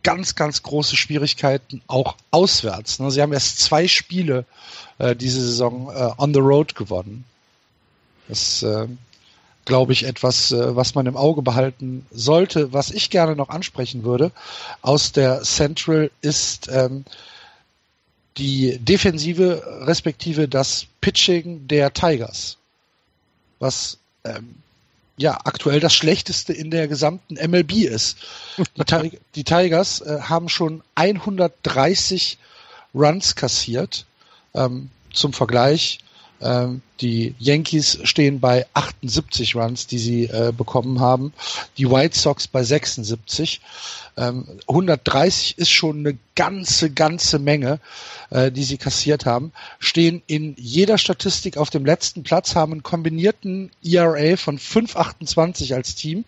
[0.03, 2.99] ganz, ganz große Schwierigkeiten, auch auswärts.
[2.99, 3.11] Ne?
[3.11, 4.45] Sie haben erst zwei Spiele
[4.97, 7.23] äh, diese Saison äh, on the road gewonnen.
[8.27, 8.87] Das äh,
[9.65, 12.73] glaube ich, etwas, äh, was man im Auge behalten sollte.
[12.73, 14.31] Was ich gerne noch ansprechen würde
[14.81, 17.05] aus der Central ist ähm,
[18.37, 22.57] die Defensive respektive das Pitching der Tigers,
[23.59, 24.55] was ähm,
[25.21, 28.17] ja aktuell das schlechteste in der gesamten MLB ist.
[28.75, 32.37] Die, die Tigers äh, haben schon 130
[32.93, 34.05] Runs kassiert.
[34.53, 35.99] Ähm, zum Vergleich
[36.41, 41.33] ähm, die Yankees stehen bei 78 Runs, die sie äh, bekommen haben.
[41.77, 43.61] Die White Sox bei 76.
[44.17, 47.79] Ähm, 130 ist schon eine ganze, ganze Menge,
[48.29, 49.51] äh, die sie kassiert haben.
[49.79, 55.95] Stehen in jeder Statistik auf dem letzten Platz, haben einen kombinierten ERA von 5,28 als
[55.95, 56.25] Team,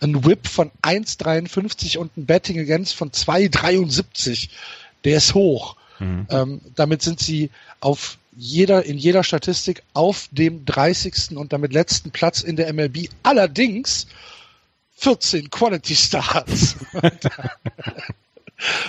[0.00, 4.48] einen Whip von 1,53 und ein Betting Against von 2,73.
[5.04, 5.76] Der ist hoch.
[6.00, 6.26] Mhm.
[6.30, 7.50] Ähm, damit sind sie
[7.80, 11.36] auf jeder, in jeder Statistik auf dem 30.
[11.36, 13.08] und damit letzten Platz in der MLB.
[13.24, 14.06] Allerdings
[14.96, 16.76] 14 Quality Starts.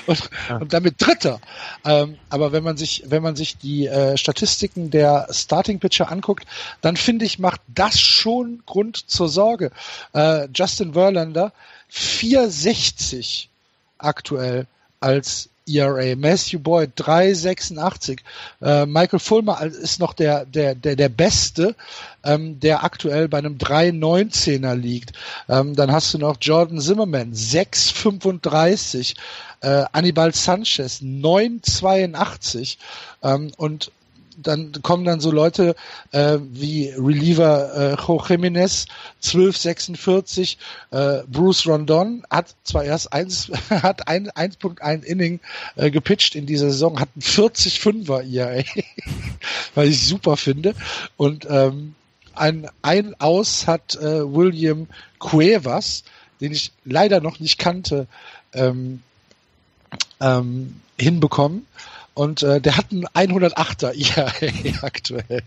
[0.05, 1.41] und, und, damit Dritter.
[1.83, 6.45] Ähm, aber wenn man sich, wenn man sich die äh, Statistiken der Starting Pitcher anguckt,
[6.81, 9.71] dann finde ich, macht das schon Grund zur Sorge.
[10.13, 11.53] Äh, Justin Verlander
[11.87, 13.49] 460
[13.97, 14.67] aktuell
[14.99, 16.15] als ERA.
[16.15, 18.20] Matthew Boyd 3,86.
[18.61, 21.76] Äh, Michael Fulmer ist noch der, der, der, der Beste,
[22.24, 25.13] ähm, der aktuell bei einem 3,19er liegt.
[25.47, 29.15] Ähm, dann hast du noch Jordan Zimmerman 6,35.
[29.61, 32.78] Äh, Anibal Sanchez 9,82
[33.24, 33.91] ähm, und
[34.41, 35.75] dann kommen dann so Leute
[36.11, 38.85] äh, wie Reliever äh, Jo Jimenez,
[39.23, 40.57] 1246,
[40.91, 45.39] äh, Bruce Rondon hat zwar erst eins, hat ein 1.1 Inning
[45.75, 48.63] äh, gepitcht in dieser Saison, hat einen 40 Fünfer ERA,
[49.75, 50.75] weil ich super finde.
[51.17, 51.95] Und ähm,
[52.35, 54.87] ein, ein Aus hat äh, William
[55.19, 56.03] Cuevas,
[56.41, 58.07] den ich leider noch nicht kannte,
[58.53, 59.01] ähm,
[60.21, 61.65] ähm, hinbekommen.
[62.20, 65.41] Und äh, der hat einen 108er IAE aktuell.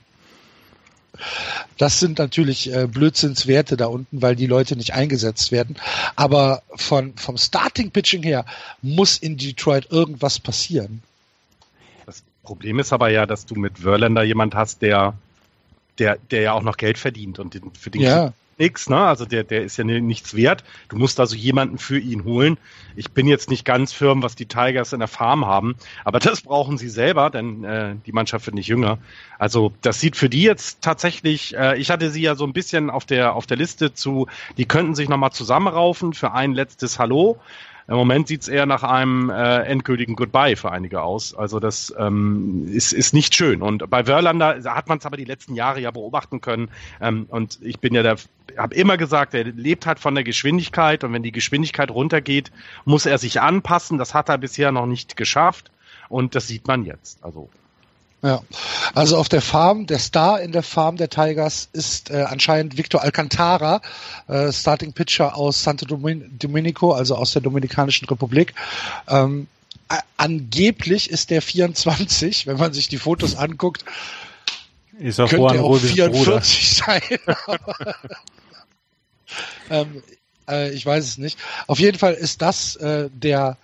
[1.76, 5.76] Das sind natürlich äh, Blödsinnswerte da unten, weil die Leute nicht eingesetzt werden.
[6.16, 8.46] Aber von, vom Starting Pitching her
[8.80, 11.02] muss in Detroit irgendwas passieren.
[12.06, 15.12] Das Problem ist aber ja, dass du mit Verlander jemand hast, der,
[15.98, 18.98] der, der ja auch noch Geld verdient und den, für den ja nichts, ne?
[18.98, 20.64] Also der, der ist ja nichts wert.
[20.88, 22.58] Du musst also jemanden für ihn holen.
[22.96, 26.40] Ich bin jetzt nicht ganz firm, was die Tigers in der Farm haben, aber das
[26.42, 28.98] brauchen sie selber, denn äh, die Mannschaft wird nicht jünger.
[29.38, 32.90] Also das sieht für die jetzt tatsächlich, äh, ich hatte sie ja so ein bisschen
[32.90, 34.26] auf der auf der Liste zu,
[34.56, 37.38] die könnten sich nochmal zusammenraufen für ein letztes Hallo.
[37.88, 41.34] Im Moment sieht es eher nach einem äh, endgültigen Goodbye für einige aus.
[41.34, 43.62] Also das ähm, ist, ist nicht schön.
[43.62, 46.70] Und bei Wörlander hat man es aber die letzten Jahre ja beobachten können.
[47.00, 48.16] Ähm, und ich bin ja der
[48.56, 52.52] habe immer gesagt, er lebt halt von der Geschwindigkeit und wenn die Geschwindigkeit runtergeht,
[52.84, 53.98] muss er sich anpassen.
[53.98, 55.70] Das hat er bisher noch nicht geschafft
[56.08, 57.24] und das sieht man jetzt.
[57.24, 57.48] Also
[58.22, 58.40] ja,
[58.94, 63.02] also auf der Farm, der Star in der Farm der Tigers ist äh, anscheinend Victor
[63.02, 63.82] Alcantara,
[64.28, 68.54] äh, Starting Pitcher aus Santo Domin Dominico, also aus der Dominikanischen Republik.
[69.08, 69.48] Ähm,
[70.16, 73.84] angeblich ist der 24, wenn man sich die Fotos anguckt.
[75.00, 76.42] Ist er könnte er auch 44 Bruder.
[76.42, 77.02] sein.
[79.70, 80.02] ähm,
[80.48, 81.38] äh, ich weiß es nicht.
[81.66, 83.56] Auf jeden Fall ist das äh, der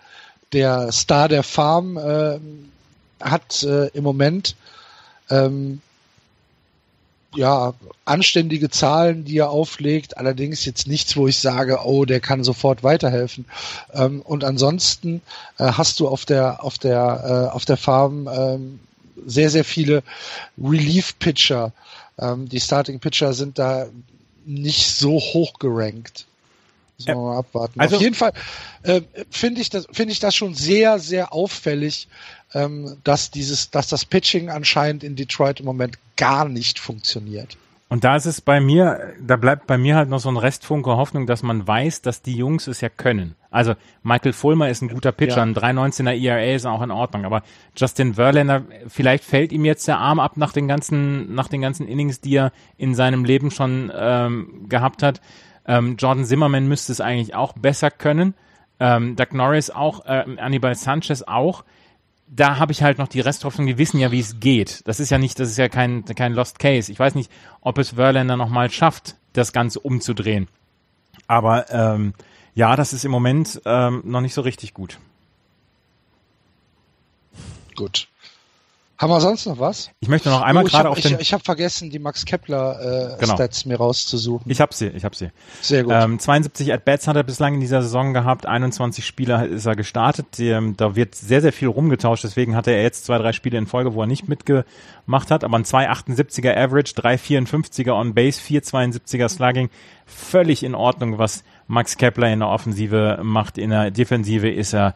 [0.52, 2.70] der Star der Farm ähm,
[3.20, 4.56] hat äh, im Moment
[5.30, 5.80] ähm,
[7.34, 10.16] ja anständige Zahlen, die er auflegt.
[10.16, 13.44] Allerdings jetzt nichts, wo ich sage, oh, der kann sofort weiterhelfen.
[13.92, 15.20] Ähm, und ansonsten
[15.58, 18.80] äh, hast du auf der auf der äh, auf der Farm ähm,
[19.26, 20.02] sehr sehr viele
[20.62, 21.72] Relief Pitcher.
[22.18, 23.86] Ähm, die Starting Pitcher sind da
[24.46, 26.26] nicht so hoch gerankt.
[27.00, 27.78] So, mal abwarten.
[27.78, 28.32] Also, Auf jeden Fall
[28.82, 32.08] äh, finde ich, das finde ich das schon sehr, sehr auffällig,
[32.54, 37.56] ähm, dass dieses dass das Pitching anscheinend in Detroit im Moment gar nicht funktioniert.
[37.90, 40.90] Und da ist es bei mir, da bleibt bei mir halt noch so ein Restfunke
[40.90, 43.34] Hoffnung, dass man weiß, dass die Jungs es ja können.
[43.50, 45.42] Also Michael Fulmer ist ein guter Pitcher, Ja.
[45.44, 47.42] ein 3,19er ERA ist auch in Ordnung, aber
[47.74, 51.88] Justin Verlander, vielleicht fällt ihm jetzt der Arm ab nach den ganzen, nach den ganzen
[51.88, 55.22] Innings, die er in seinem Leben schon ähm, gehabt hat.
[55.66, 58.34] Ähm, Jordan Zimmerman müsste es eigentlich auch besser können.
[58.80, 61.64] Ähm, Doug Norris auch, äh, Anibal Sanchez auch
[62.30, 64.86] da habe ich halt noch die Resthoffnung, die wissen ja, wie es geht.
[64.86, 66.90] Das ist ja nicht, das ist ja kein, kein Lost Case.
[66.90, 70.48] Ich weiß nicht, ob es Verlander nochmal schafft, das Ganze umzudrehen.
[71.26, 72.14] Aber ähm,
[72.54, 74.98] ja, das ist im Moment ähm, noch nicht so richtig gut.
[77.76, 78.08] Gut.
[79.00, 79.90] Haben wir sonst noch was?
[80.00, 81.20] Ich möchte noch einmal oh, gerade auf ich, den.
[81.20, 83.34] ich habe vergessen, die Max Kepler äh, Genau.
[83.34, 84.50] Stats mir rauszusuchen.
[84.50, 85.30] Ich habe sie, ich habe sie.
[85.60, 85.92] Sehr gut.
[85.94, 90.40] Ähm, 72 At-Bats hat er bislang in dieser Saison gehabt, 21 Spiele ist er gestartet.
[90.40, 93.68] Ähm, da wird sehr, sehr viel rumgetauscht, deswegen hatte er jetzt zwei, drei Spiele in
[93.68, 99.70] Folge, wo er nicht mitgemacht hat, aber ein 2,78er Average, 3,54er On-Base, 4,72er Slugging,
[100.06, 103.58] völlig in Ordnung, was Max Kepler in der Offensive macht.
[103.58, 104.94] In der Defensive ist er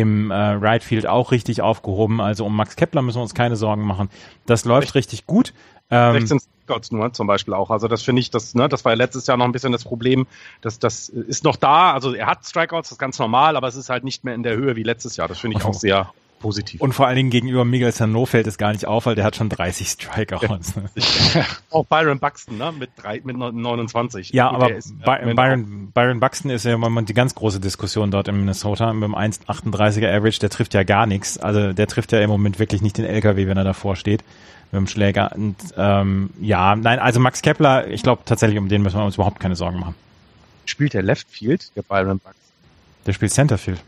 [0.00, 3.56] im äh, Right Field auch richtig aufgehoben, also um Max Kepler müssen wir uns keine
[3.56, 4.10] Sorgen machen.
[4.46, 5.52] Das läuft richtig gut.
[5.90, 7.70] Ähm, 16 Strikeouts nur zum Beispiel auch.
[7.70, 9.84] Also das finde ich, das, ne, das war ja letztes Jahr noch ein bisschen das
[9.84, 10.26] Problem.
[10.62, 11.92] Das, das ist noch da.
[11.92, 14.42] Also er hat Strikeouts, das ist ganz normal, aber es ist halt nicht mehr in
[14.42, 15.28] der Höhe wie letztes Jahr.
[15.28, 16.12] Das finde ich auch sehr
[16.44, 16.80] positiv.
[16.82, 19.34] und vor allen Dingen gegenüber Miguel Sano fällt es gar nicht auf, weil der hat
[19.34, 20.76] schon 30 Strikeouts.
[20.76, 20.90] Ne?
[21.70, 24.30] auch Byron Buxton, ne, mit drei, mit 29.
[24.30, 27.14] Ja, Gut, aber ist, äh, By wenn Byron, Byron Buxton ist ja im Moment die
[27.14, 31.38] ganz große Diskussion dort in Minnesota mit dem 1,38er Average, der trifft ja gar nichts.
[31.38, 34.22] Also der trifft ja im Moment wirklich nicht den LKW, wenn er davor steht
[34.70, 35.32] mit dem Schläger.
[35.34, 39.14] Und ähm, ja, nein, also Max Kepler, ich glaube tatsächlich, um den müssen wir uns
[39.14, 39.94] überhaupt keine Sorgen machen.
[40.66, 42.34] spielt der Left Field, der Byron Buxton.
[43.06, 43.80] Der spielt Centerfield.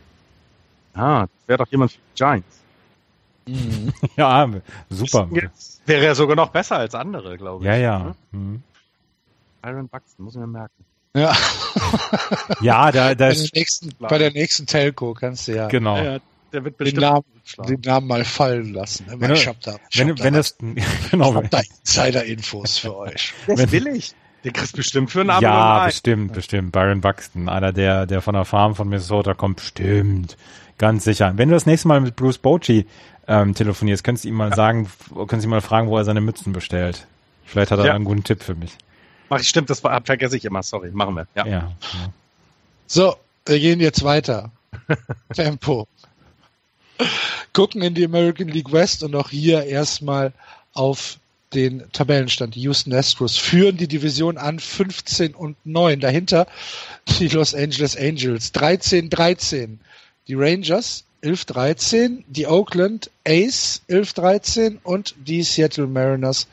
[0.97, 2.57] Ah, das wäre doch jemand für die Giants.
[3.47, 3.93] Mhm.
[4.17, 4.49] Ja,
[4.89, 5.29] super.
[5.31, 7.67] Jetzt wäre er sogar noch besser als andere, glaube ich.
[7.67, 7.99] Ja, ja.
[7.99, 8.15] Ne?
[8.31, 8.63] Mhm.
[9.61, 10.83] Byron Buxton, muss ich mir merken.
[11.15, 11.35] Ja,
[12.61, 15.97] Ja, da, da bei, der ist, nächsten, bei der nächsten Telco kannst du ja genau.
[15.97, 16.19] Ja,
[16.53, 17.69] der wird den, bestimmt Namen, schlagen.
[17.69, 19.05] den Namen mal fallen lassen.
[19.15, 20.57] Wenn ich hab da, ich Wenn, hab da wenn das,
[21.11, 23.33] genau, ich hab da Insider-Infos für euch.
[23.47, 24.13] Das wenn- will ich.
[24.43, 26.71] Den kriegst du bestimmt für einen Abend Ja, bestimmt, bestimmt.
[26.71, 30.37] Byron Buxton, einer der, der von der Farm von Minnesota kommt, bestimmt.
[30.77, 31.33] Ganz sicher.
[31.35, 32.85] Wenn du das nächste Mal mit Bruce Bochy
[33.27, 36.21] ähm, telefonierst, könntest du ihm mal sagen, könntest du ihn mal fragen, wo er seine
[36.21, 37.07] Mützen bestellt.
[37.45, 37.93] Vielleicht hat er Ja.
[37.95, 38.71] einen guten Tipp für mich.
[39.29, 40.91] Mach ich, stimmt, das war, vergesse ich immer, sorry.
[40.91, 41.27] Machen wir.
[41.35, 41.45] Ja.
[41.45, 41.51] Ja.
[41.53, 41.71] ja.
[42.85, 43.15] So,
[43.45, 44.51] wir gehen jetzt weiter.
[45.33, 45.87] Tempo.
[47.53, 50.31] Gucken in die American League West und auch hier erstmal
[50.73, 51.17] auf
[51.53, 52.55] den Tabellenstand.
[52.55, 55.99] Die Houston Astros führen die Division an 15 und 9.
[55.99, 56.47] Dahinter
[57.19, 59.79] die Los Angeles Angels 13 13.
[60.27, 62.23] Die Rangers 11 13.
[62.27, 66.47] Die Oakland Ace 11 13 und die Seattle Mariners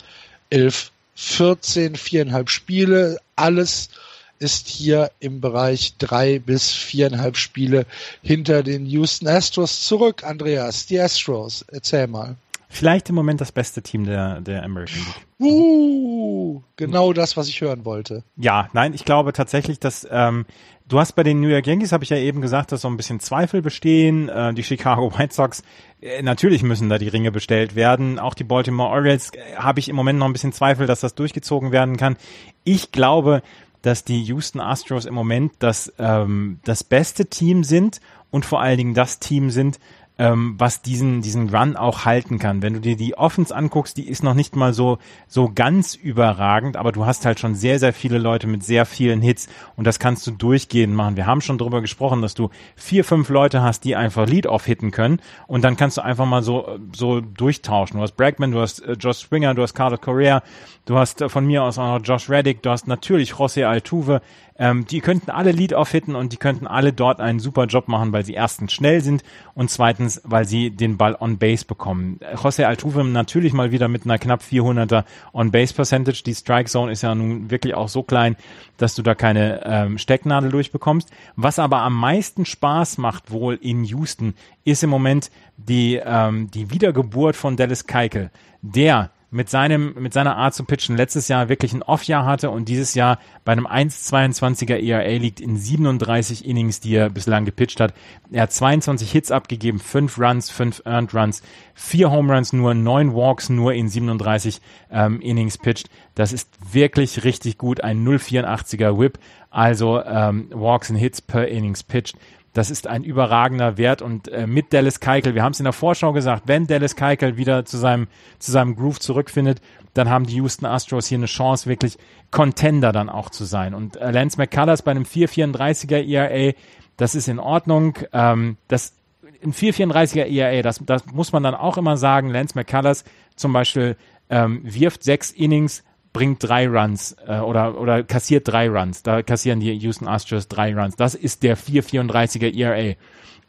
[0.50, 1.96] 11 14.
[1.96, 3.18] Viereinhalb Spiele.
[3.36, 3.90] Alles
[4.38, 7.86] ist hier im Bereich drei bis viereinhalb Spiele
[8.22, 10.24] hinter den Houston Astros zurück.
[10.24, 12.36] Andreas, die Astros, erzähl mal.
[12.68, 15.26] Vielleicht im Moment das beste Team der, der American League.
[15.38, 18.24] Uh, genau das, was ich hören wollte.
[18.36, 20.44] Ja, nein, ich glaube tatsächlich, dass ähm,
[20.86, 22.96] du hast bei den New York Yankees, habe ich ja eben gesagt, dass so ein
[22.96, 24.28] bisschen Zweifel bestehen.
[24.28, 25.62] Äh, die Chicago White Sox,
[26.00, 28.18] äh, natürlich müssen da die Ringe bestellt werden.
[28.18, 31.14] Auch die Baltimore Orioles äh, habe ich im Moment noch ein bisschen Zweifel, dass das
[31.14, 32.16] durchgezogen werden kann.
[32.64, 33.42] Ich glaube,
[33.82, 38.78] dass die Houston Astros im Moment das, ähm, das beste Team sind und vor allen
[38.78, 39.78] Dingen das Team sind,
[40.16, 42.62] ähm, was diesen, diesen Run auch halten kann.
[42.62, 46.76] Wenn du dir die Offense anguckst, die ist noch nicht mal so, so ganz überragend,
[46.76, 49.98] aber du hast halt schon sehr, sehr viele Leute mit sehr vielen Hits und das
[49.98, 51.16] kannst du durchgehend machen.
[51.16, 54.92] Wir haben schon darüber gesprochen, dass du vier, fünf Leute hast, die einfach Lead-Off hitten
[54.92, 57.96] können und dann kannst du einfach mal so, so durchtauschen.
[57.96, 60.42] Du hast Bregman, du hast äh, Josh Springer, du hast Carlos Correa,
[60.86, 64.20] du hast äh, von mir aus auch noch Josh Reddick, du hast natürlich José Altuve,
[64.56, 68.12] ähm, die könnten alle Lead-Off hitten und die könnten alle dort einen super Job machen,
[68.12, 69.24] weil sie erstens schnell sind
[69.54, 72.20] und zweitens, weil sie den Ball on Base bekommen.
[72.34, 76.22] José Altuve natürlich mal wieder mit einer knapp 400er on Base Percentage.
[76.24, 78.36] Die Strike Zone ist ja nun wirklich auch so klein,
[78.76, 81.10] dass du da keine ähm, Stecknadel durchbekommst.
[81.34, 84.34] Was aber am meisten Spaß macht wohl in Houston,
[84.64, 88.30] ist im Moment die, ähm, die Wiedergeburt von Dallas Keuchel.
[88.62, 92.68] Der mit seinem, mit seiner Art zu pitchen letztes Jahr wirklich ein Off-Jahr hatte und
[92.68, 97.94] dieses Jahr bei einem 1,22er ERA liegt in 37 Innings, die er bislang gepitcht hat.
[98.30, 101.42] Er hat 22 Hits abgegeben, 5 Runs, 5 Earned Runs,
[101.74, 104.60] 4 Home Runs nur, 9 Walks nur in 37
[104.92, 105.90] ähm, Innings pitcht.
[106.14, 107.82] Das ist wirklich richtig gut.
[107.82, 109.18] Ein 0,84er Whip,
[109.50, 112.16] also ähm, Walks and Hits per Innings pitched.
[112.54, 115.72] Das ist ein überragender Wert und äh, mit Dallas Keuchel, wir haben es in der
[115.72, 118.06] Vorschau gesagt, wenn Dallas Keuchel wieder zu seinem,
[118.38, 119.60] zu seinem Groove zurückfindet,
[119.92, 121.98] dann haben die Houston Astros hier eine Chance, wirklich
[122.30, 123.74] Contender dann auch zu sein.
[123.74, 126.54] Und äh, Lance McCullers bei einem 4,34er ERA,
[126.96, 127.98] das ist in Ordnung.
[128.12, 128.94] Ähm, das
[129.42, 132.30] ein 4,34er ERA, das, das muss man dann auch immer sagen.
[132.30, 133.96] Lance McCullers zum Beispiel
[134.30, 135.82] ähm, wirft sechs Innings,
[136.14, 139.02] bringt drei Runs äh, oder, oder kassiert drei Runs.
[139.02, 140.96] Da kassieren die Houston Astros drei Runs.
[140.96, 142.94] Das ist der 4,34er ERA.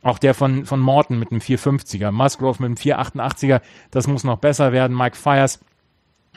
[0.01, 2.11] Auch der von, von Morton mit einem 4,50er.
[2.11, 3.61] Musgrove mit einem 4,88er.
[3.91, 4.97] Das muss noch besser werden.
[4.97, 5.59] Mike Fires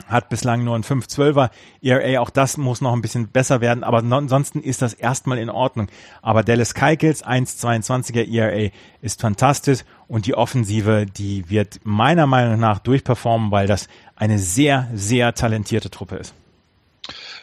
[0.07, 1.49] hat bislang nur ein 5-12er
[1.81, 5.49] ERA, auch das muss noch ein bisschen besser werden, aber ansonsten ist das erstmal in
[5.49, 5.87] Ordnung.
[6.21, 8.71] Aber Dallas Keikels 1-22er ERA
[9.01, 14.89] ist fantastisch und die Offensive, die wird meiner Meinung nach durchperformen, weil das eine sehr,
[14.93, 16.33] sehr talentierte Truppe ist.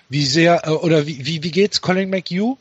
[0.08, 2.56] Wie sehr, äh, oder wie, wie, wie geht's Colin McHugh?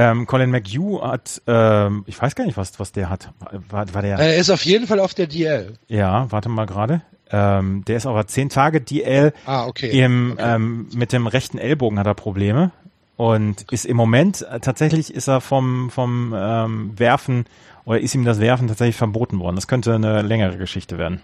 [0.00, 3.32] Ähm, Colin McHugh hat, ähm, ich weiß gar nicht, was, was der hat.
[3.68, 4.16] War, war der?
[4.16, 5.74] Er ist auf jeden Fall auf der DL.
[5.88, 7.02] Ja, warte mal gerade.
[7.30, 9.32] Ähm, der ist aber 10 Tage DL.
[9.44, 9.90] Ah, okay.
[9.90, 10.54] Im, okay.
[10.54, 12.70] Ähm, mit dem rechten Ellbogen hat er Probleme.
[13.16, 17.46] Und ist im Moment, äh, tatsächlich ist er vom, vom ähm, Werfen
[17.84, 19.56] oder ist ihm das Werfen tatsächlich verboten worden.
[19.56, 21.20] Das könnte eine längere Geschichte werden.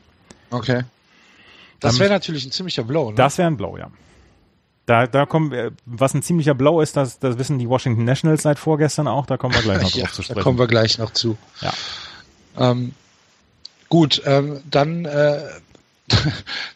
[0.50, 0.82] Okay.
[1.78, 3.16] Das wäre natürlich ein ziemlicher Blow, ne?
[3.16, 3.90] Das wäre ein Blow, ja.
[4.86, 8.42] Da, da kommen, wir- was ein ziemlicher Blow ist, das, das wissen die Washington Nationals
[8.42, 10.42] seit vorgestern auch, da kommen wir gleich noch ja, drauf zu da sprechen.
[10.42, 11.36] kommen wir gleich noch zu.
[11.60, 11.72] Ja.
[12.58, 12.92] Ähm,
[13.88, 15.40] gut, ähm, dann äh,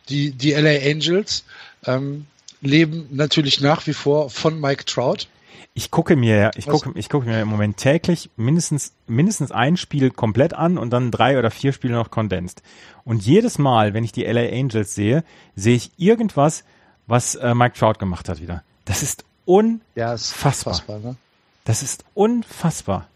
[0.08, 1.44] die, die LA Angels
[1.84, 2.26] ähm,
[2.60, 5.26] leben natürlich nach wie vor von Mike Trout.
[5.74, 10.10] Ich gucke mir, ich gucke, ich gucke mir im Moment täglich mindestens, mindestens ein Spiel
[10.10, 12.62] komplett an und dann drei oder vier Spiele noch condensed.
[13.04, 15.22] Und jedes Mal, wenn ich die LA Angels sehe,
[15.54, 16.64] sehe ich irgendwas,
[17.08, 18.62] was äh, Mike Trout gemacht hat wieder.
[18.84, 21.16] Das ist un, Ja, ist ne?
[21.64, 23.08] das ist unfassbar.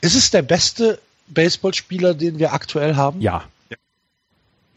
[0.00, 3.20] Ist es der beste Baseballspieler, den wir aktuell haben?
[3.20, 3.44] Ja.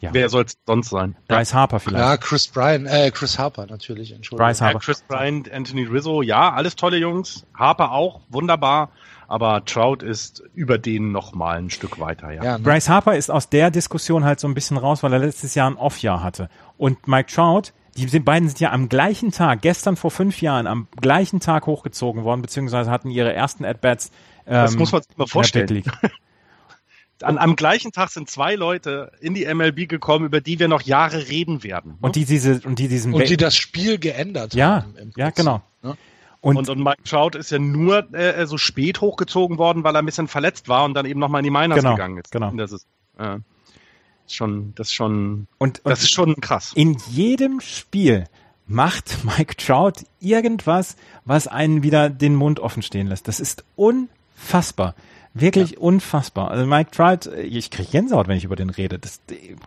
[0.00, 0.14] Ja.
[0.14, 1.14] Wer soll es sonst sein?
[1.28, 2.02] Bryce Harper vielleicht.
[2.02, 4.46] Ja, Chris Bryan, äh, Chris Harper natürlich, Entschuldigung.
[4.46, 4.78] Bryce Ja, Harper.
[4.78, 7.44] Chris Bryant, Anthony Rizzo, ja, alles tolle Jungs.
[7.54, 8.90] Harper auch, wunderbar.
[9.28, 12.42] Aber Trout ist über den noch mal ein Stück weiter, ja.
[12.42, 12.64] Ja, ne?
[12.64, 15.70] Bryce Harper ist aus der Diskussion halt so ein bisschen raus, weil er letztes Jahr
[15.70, 16.48] ein Off-Jahr hatte.
[16.78, 20.66] Und Mike Trout, die sind, beiden sind ja am gleichen Tag, gestern vor fünf Jahren,
[20.66, 24.10] am gleichen Tag hochgezogen worden, beziehungsweise hatten ihre ersten At-Bats.
[24.46, 25.82] Ähm, Das muss man sich mal vorstellen.
[27.22, 30.80] An, am gleichen Tag sind zwei Leute in die MLB gekommen, über die wir noch
[30.80, 31.98] Jahre reden werden.
[32.00, 35.12] Und die diese, und die diesen, Und die das Spiel geändert ja, haben.
[35.16, 35.60] ja, genau.
[35.82, 35.98] ne?
[36.40, 39.98] Und, Und, und Mike Trout ist ja nur äh, so spät hochgezogen worden, weil er
[39.98, 42.30] ein bisschen verletzt war und dann eben nochmal in die Minors Genau, gegangen ist.
[42.32, 42.50] genau.
[42.52, 42.86] Das ist,
[43.18, 43.59] äh, ist
[44.34, 46.72] schon, das schon, und, und das ist schon krass.
[46.74, 48.26] in jedem Spiel
[48.66, 53.28] macht Mike Trout irgendwas, was einen wieder den Mund offen stehen lässt.
[53.28, 54.94] Das ist unfassbar.
[55.32, 56.50] Wirklich unfassbar.
[56.50, 58.98] Also Mike Trout, ich kriege Gänsehaut, wenn ich über den rede.
[58.98, 59.20] Das,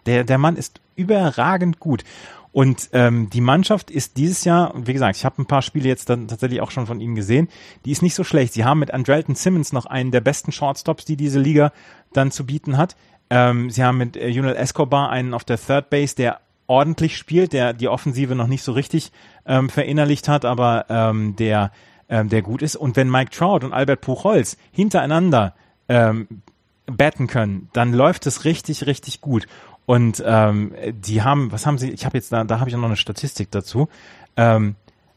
[0.06, 2.04] der, der Mann ist überragend gut.
[2.52, 5.90] Und ähm, die Mannschaft ist dieses Jahr, und wie gesagt, ich habe ein paar Spiele
[5.90, 7.50] jetzt dann tatsächlich auch schon von ihnen gesehen,
[7.84, 8.54] die ist nicht so schlecht.
[8.54, 11.74] Sie haben mit Andrelton Simmons noch einen der besten Shortstops, die diese Liga
[12.14, 12.96] dann zu bieten hat.
[13.30, 17.54] Ähm, sie haben mit äh, Junel Escobar einen auf der Third Base, der ordentlich spielt,
[17.54, 19.12] der die Offensive noch nicht so richtig
[19.46, 21.72] ähm, verinnerlicht hat, aber ähm, der,
[22.10, 22.76] ähm, der gut ist.
[22.76, 25.56] Und wenn Mike Trout und Albert Puchholz hintereinander
[25.90, 26.28] ähm,
[26.86, 29.48] batten können, dann läuft es richtig, richtig gut.
[29.86, 32.80] Und ähm, die haben, was haben sie, ich habe jetzt da, da habe ich auch
[32.80, 33.90] noch eine Statistik dazu.
[34.38, 34.76] Ähm,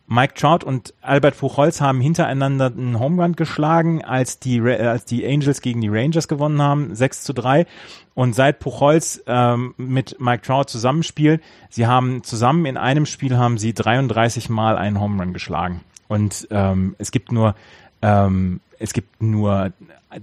[0.09, 5.05] Mike Trout und Albert Puchholz haben hintereinander einen Home Run geschlagen, als die, äh, als
[5.05, 7.67] die Angels gegen die Rangers gewonnen haben, 6 zu 3.
[8.15, 13.59] Und seit Puchholz ähm, mit Mike Trout zusammenspielt, sie haben zusammen in einem Spiel haben
[13.59, 15.81] sie 33 Mal einen Home Run geschlagen.
[16.09, 17.57] Und ähm, es gibt nur
[18.03, 19.73] ähm, es gibt nur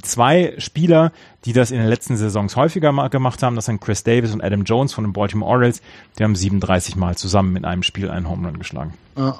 [0.01, 1.11] zwei Spieler,
[1.45, 3.55] die das in den letzten Saisons häufiger gemacht haben.
[3.55, 5.81] Das sind Chris Davis und Adam Jones von den Baltimore Orioles.
[6.17, 8.93] Die haben 37 Mal zusammen in einem Spiel einen Home Run geschlagen.
[9.17, 9.39] Ja.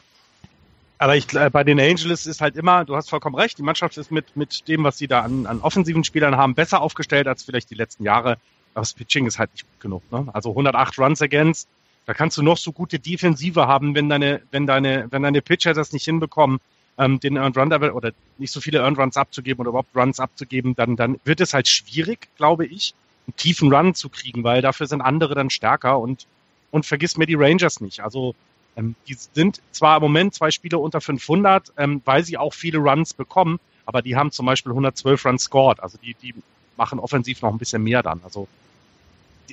[1.04, 3.97] Aber ich, äh, bei den Angels ist halt immer, du hast vollkommen recht, die Mannschaft
[3.97, 7.43] ist mit, mit dem, was sie da an, an offensiven Spielern haben, besser aufgestellt als
[7.43, 8.38] vielleicht die letzten Jahre.
[8.74, 10.12] Aber das Pitching ist halt nicht gut genug.
[10.14, 10.30] Ne?
[10.32, 11.68] Also 108 Runs against,
[12.06, 15.74] da kannst du noch so gute Defensive haben, wenn deine, wenn deine, wenn deine Pitcher
[15.74, 16.62] das nicht hinbekommen,
[16.97, 20.74] ähm, den Earned Run oder nicht so viele Earned Runs abzugeben oder überhaupt Runs abzugeben,
[20.74, 22.95] dann, dann wird es halt schwierig, glaube ich,
[23.28, 26.28] einen tiefen Run zu kriegen, weil dafür sind andere dann stärker und
[26.74, 27.99] und vergiss mir die Rangers nicht.
[27.99, 28.34] Also
[28.76, 32.80] ähm, die sind zwar im Moment zwei Spiele unter 500, ähm, weil sie auch viele
[32.80, 35.82] Runs bekommen, aber die haben zum Beispiel 112 Runs scored.
[35.82, 36.34] Also die, die
[36.78, 38.22] machen offensiv noch ein bisschen mehr dann.
[38.24, 38.48] Also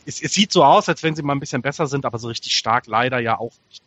[0.07, 2.29] es, es sieht so aus, als wenn sie mal ein bisschen besser sind, aber so
[2.29, 3.83] richtig stark leider ja auch nicht.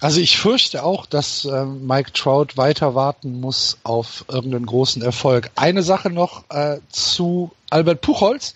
[0.00, 5.50] Also ich fürchte auch, dass äh, Mike Trout weiter warten muss auf irgendeinen großen Erfolg.
[5.54, 8.54] Eine Sache noch äh, zu Albert Puchholz,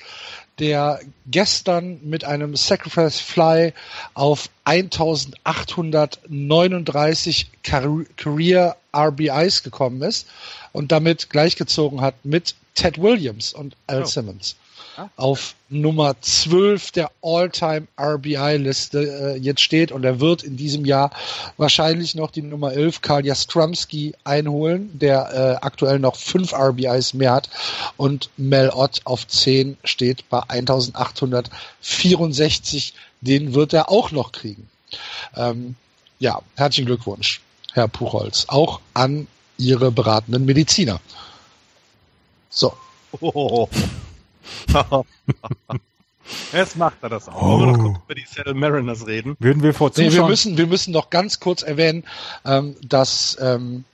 [0.59, 3.75] der gestern mit einem Sacrifice Fly
[4.15, 10.27] auf 1839 Career RBIs gekommen ist
[10.73, 14.07] und damit gleichgezogen hat mit Ted Williams und Al oh.
[14.07, 14.57] Simmons
[15.17, 21.11] auf Nummer 12 der All-Time RBI-Liste äh, jetzt steht und er wird in diesem Jahr
[21.57, 27.33] wahrscheinlich noch die Nummer 11 Karl Jastromski einholen, der äh, aktuell noch fünf RBIs mehr
[27.33, 27.51] hat
[27.97, 34.69] und Mel Ott auf 10 steht bei 1864, den wird er auch noch kriegen.
[35.37, 35.77] Ähm,
[36.19, 37.41] ja, herzlichen Glückwunsch,
[37.73, 39.27] Herr Puchholz, auch an
[39.59, 41.01] Ihre beratenden Mediziner.
[42.49, 42.73] So.
[43.21, 43.69] Oh.
[46.53, 47.43] Jetzt macht er das auch.
[47.43, 47.59] Oh.
[47.59, 49.37] Wollen wir noch kurz über die Seattle Mariners reden?
[49.39, 52.05] Würden wir vor nee, wir müssen, wir müssen noch ganz kurz erwähnen,
[52.45, 53.85] ähm, dass, ähm,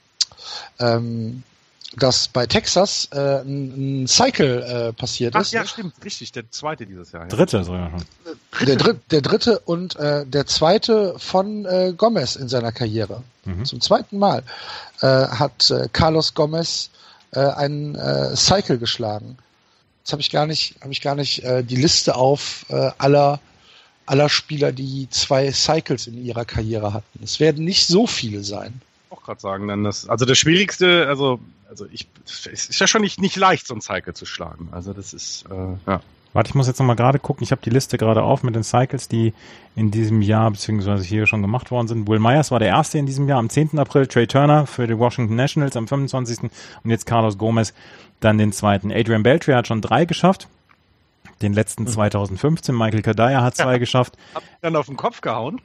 [0.79, 1.43] ähm,
[1.97, 5.53] dass bei Texas äh, ein, ein Cycle äh, passiert Ach, ist.
[5.53, 6.33] ja, stimmt, richtig.
[6.33, 7.23] Der zweite dieses Jahr.
[7.23, 7.29] Ja.
[7.29, 8.05] Dritte sogar schon.
[8.67, 13.23] Der, dritte, der dritte und äh, der zweite von äh, Gomez in seiner Karriere.
[13.45, 13.65] Mhm.
[13.65, 14.43] Zum zweiten Mal
[15.01, 16.91] äh, hat äh, Carlos Gomez
[17.33, 19.39] äh, einen äh, Cycle geschlagen.
[20.05, 23.41] Jetzt habe ich gar nicht, habe ich gar nicht äh, die Liste auf äh, aller
[24.05, 27.21] aller Spieler, die zwei Cycles in ihrer Karriere hatten.
[27.23, 28.83] Es werden nicht so viele sein.
[29.09, 31.41] Auch gerade sagen, dann das, also das Schwierigste, also
[31.71, 34.69] also ich, es ist ja schon nicht nicht leicht, so ein Cycle zu schlagen.
[34.73, 36.03] Also das ist äh, ja.
[36.35, 37.45] Warte, ich muss jetzt nochmal gerade gucken.
[37.45, 39.33] Ich habe die Liste gerade auf mit den Cycles, die
[39.77, 42.09] in diesem Jahr beziehungsweise hier schon gemacht worden sind.
[42.09, 43.79] Will Myers war der erste in diesem Jahr am 10.
[43.79, 46.51] April, Trey Turner für die Washington Nationals am 25.
[46.83, 47.73] und jetzt Carlos Gomez
[48.19, 48.93] dann den zweiten.
[48.93, 50.49] Adrian Beltre hat schon drei geschafft.
[51.43, 52.75] Den letzten 2015.
[52.75, 52.81] Mhm.
[52.81, 53.79] Michael Kadaya hat zwei ja.
[53.79, 54.17] geschafft.
[54.35, 55.61] Hab dann auf den Kopf gehauen.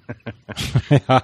[0.90, 1.24] ja.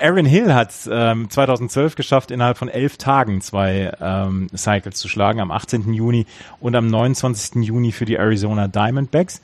[0.00, 5.40] Aaron Hill hat ähm, 2012 geschafft, innerhalb von elf Tagen zwei ähm, Cycles zu schlagen,
[5.40, 5.92] am 18.
[5.92, 6.26] Juni
[6.60, 7.62] und am 29.
[7.64, 9.42] Juni für die Arizona Diamondbacks.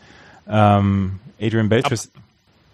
[0.49, 2.11] Ähm, Adrian Beltris.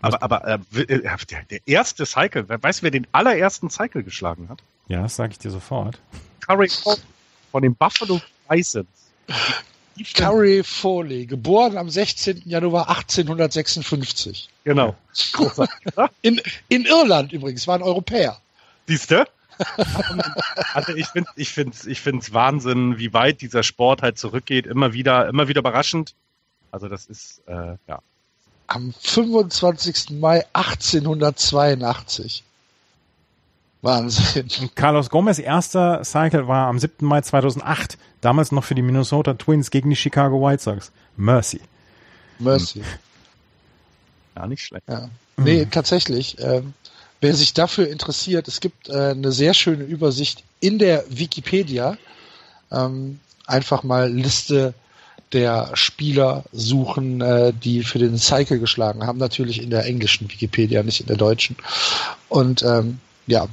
[0.01, 4.03] Aber, aber, aber äh, äh, der, der erste Cycle, weißt du, wer den allerersten Cycle
[4.03, 4.62] geschlagen hat?
[4.89, 5.99] Ja, das sage ich dir sofort.
[6.47, 6.68] Curry
[7.51, 8.87] von den Buffalo Bisons.
[10.14, 12.42] Curry Foley, geboren am 16.
[12.45, 14.49] Januar 1856.
[14.64, 14.97] Genau.
[16.22, 18.40] In, in Irland übrigens, war ein Europäer.
[18.86, 19.24] Siehst du?
[20.74, 24.66] also ich finde ich finde ich finde es Wahnsinn, wie weit dieser Sport halt zurückgeht,
[24.66, 26.14] immer wieder immer wieder überraschend.
[26.72, 28.01] Also das ist äh, ja.
[28.66, 30.11] Am 25.
[30.18, 32.42] Mai 1882.
[33.85, 34.49] Wahnsinn.
[34.61, 37.07] Und Carlos Gomez erster Cycle war am 7.
[37.07, 37.99] Mai 2008.
[38.20, 40.91] Damals noch für die Minnesota Twins gegen die Chicago White Sox.
[41.16, 41.61] Mercy.
[42.39, 42.82] Mercy.
[44.35, 44.85] Ja, nicht schlecht.
[44.89, 45.09] Ja.
[45.37, 45.70] Nee, mhm.
[45.70, 46.37] tatsächlich.
[46.41, 46.72] Ähm,
[47.20, 51.97] wer sich dafür interessiert, es gibt äh, eine sehr schöne Übersicht in der Wikipedia.
[52.72, 54.74] Ähm, einfach mal Liste
[55.32, 59.18] der Spieler suchen, äh, die für den Cycle geschlagen haben.
[59.18, 61.57] Natürlich in der englischen Wikipedia, nicht in der deutschen.
[62.28, 63.49] Und ähm, ja,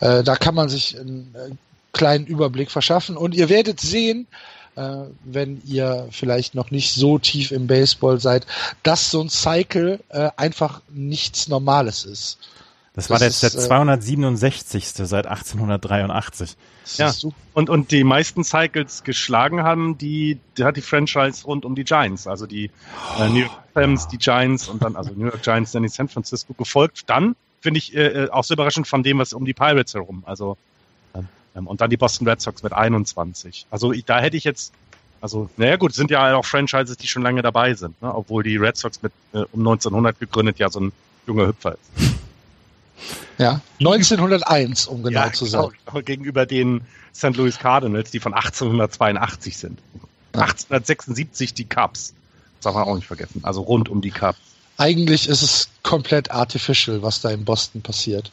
[0.00, 1.54] äh, da kann man sich einen äh,
[1.92, 4.26] kleinen Überblick verschaffen und ihr werdet sehen,
[4.76, 8.46] äh, wenn ihr vielleicht noch nicht so tief im Baseball seid,
[8.82, 12.38] dass so ein Cycle äh, einfach nichts Normales ist.
[12.94, 14.84] Das, das war jetzt der 267.
[14.84, 16.56] Äh, seit 1883.
[16.96, 17.12] Ja,
[17.52, 21.82] und, und die meisten Cycles geschlagen haben, die, die hat die Franchise rund um die
[21.82, 22.70] Giants, also die
[23.18, 26.08] äh, New York Rams, die Giants und dann, also New York Giants, dann die San
[26.08, 27.02] Francisco gefolgt.
[27.06, 27.34] Dann
[27.64, 30.22] finde ich äh, äh, auch so überraschend von dem, was um die Pirates herum.
[30.26, 30.58] Also
[31.56, 33.66] ähm, und dann die Boston Red Sox mit 21.
[33.70, 34.74] Also ich, da hätte ich jetzt,
[35.22, 38.14] also naja gut, sind ja auch Franchises, die schon lange dabei sind, ne?
[38.14, 40.92] obwohl die Red Sox mit äh, um 1900 gegründet ja so ein
[41.26, 42.12] junger Hüpfer ist.
[43.38, 45.70] Ja, 1901, um genau ja, zu sein.
[45.86, 46.82] Genau, gegenüber den
[47.14, 47.34] St.
[47.34, 49.80] Louis Cardinals, die von 1882 sind.
[50.34, 50.42] Ja.
[50.42, 52.12] 1876 die Cubs.
[52.56, 53.40] Das darf man auch nicht vergessen.
[53.42, 54.38] Also rund um die Cubs
[54.76, 58.30] eigentlich ist es komplett artificial, was da in Boston passiert.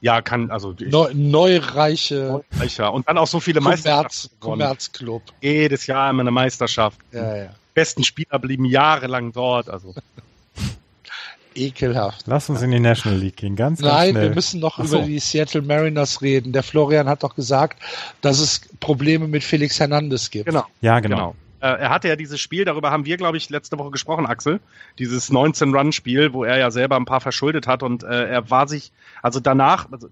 [0.00, 0.74] Ja, kann, also.
[0.80, 2.42] Neu, neureiche.
[2.52, 2.92] Neureicher.
[2.92, 4.30] Und dann auch so viele Meisterschaften.
[4.40, 5.22] Kommerzclub.
[5.40, 6.98] Jedes Jahr immer eine Meisterschaft.
[7.12, 7.50] Ja, ja.
[7.74, 9.94] Besten Spieler blieben jahrelang dort, also.
[11.54, 12.24] Ekelhaft.
[12.26, 14.22] Lass uns in die National League gehen, ganz, ganz Nein, schnell.
[14.28, 14.98] wir müssen noch so.
[14.98, 16.52] über die Seattle Mariners reden.
[16.52, 17.82] Der Florian hat doch gesagt,
[18.20, 20.46] dass es Probleme mit Felix Hernandez gibt.
[20.46, 20.64] Genau.
[20.80, 21.16] Ja, genau.
[21.16, 21.34] genau.
[21.60, 24.60] Äh, er hatte ja dieses Spiel, darüber haben wir, glaube ich, letzte Woche gesprochen, Axel.
[24.98, 28.92] Dieses 19-Run-Spiel, wo er ja selber ein paar verschuldet hat und äh, er war sich,
[29.22, 30.08] also danach, also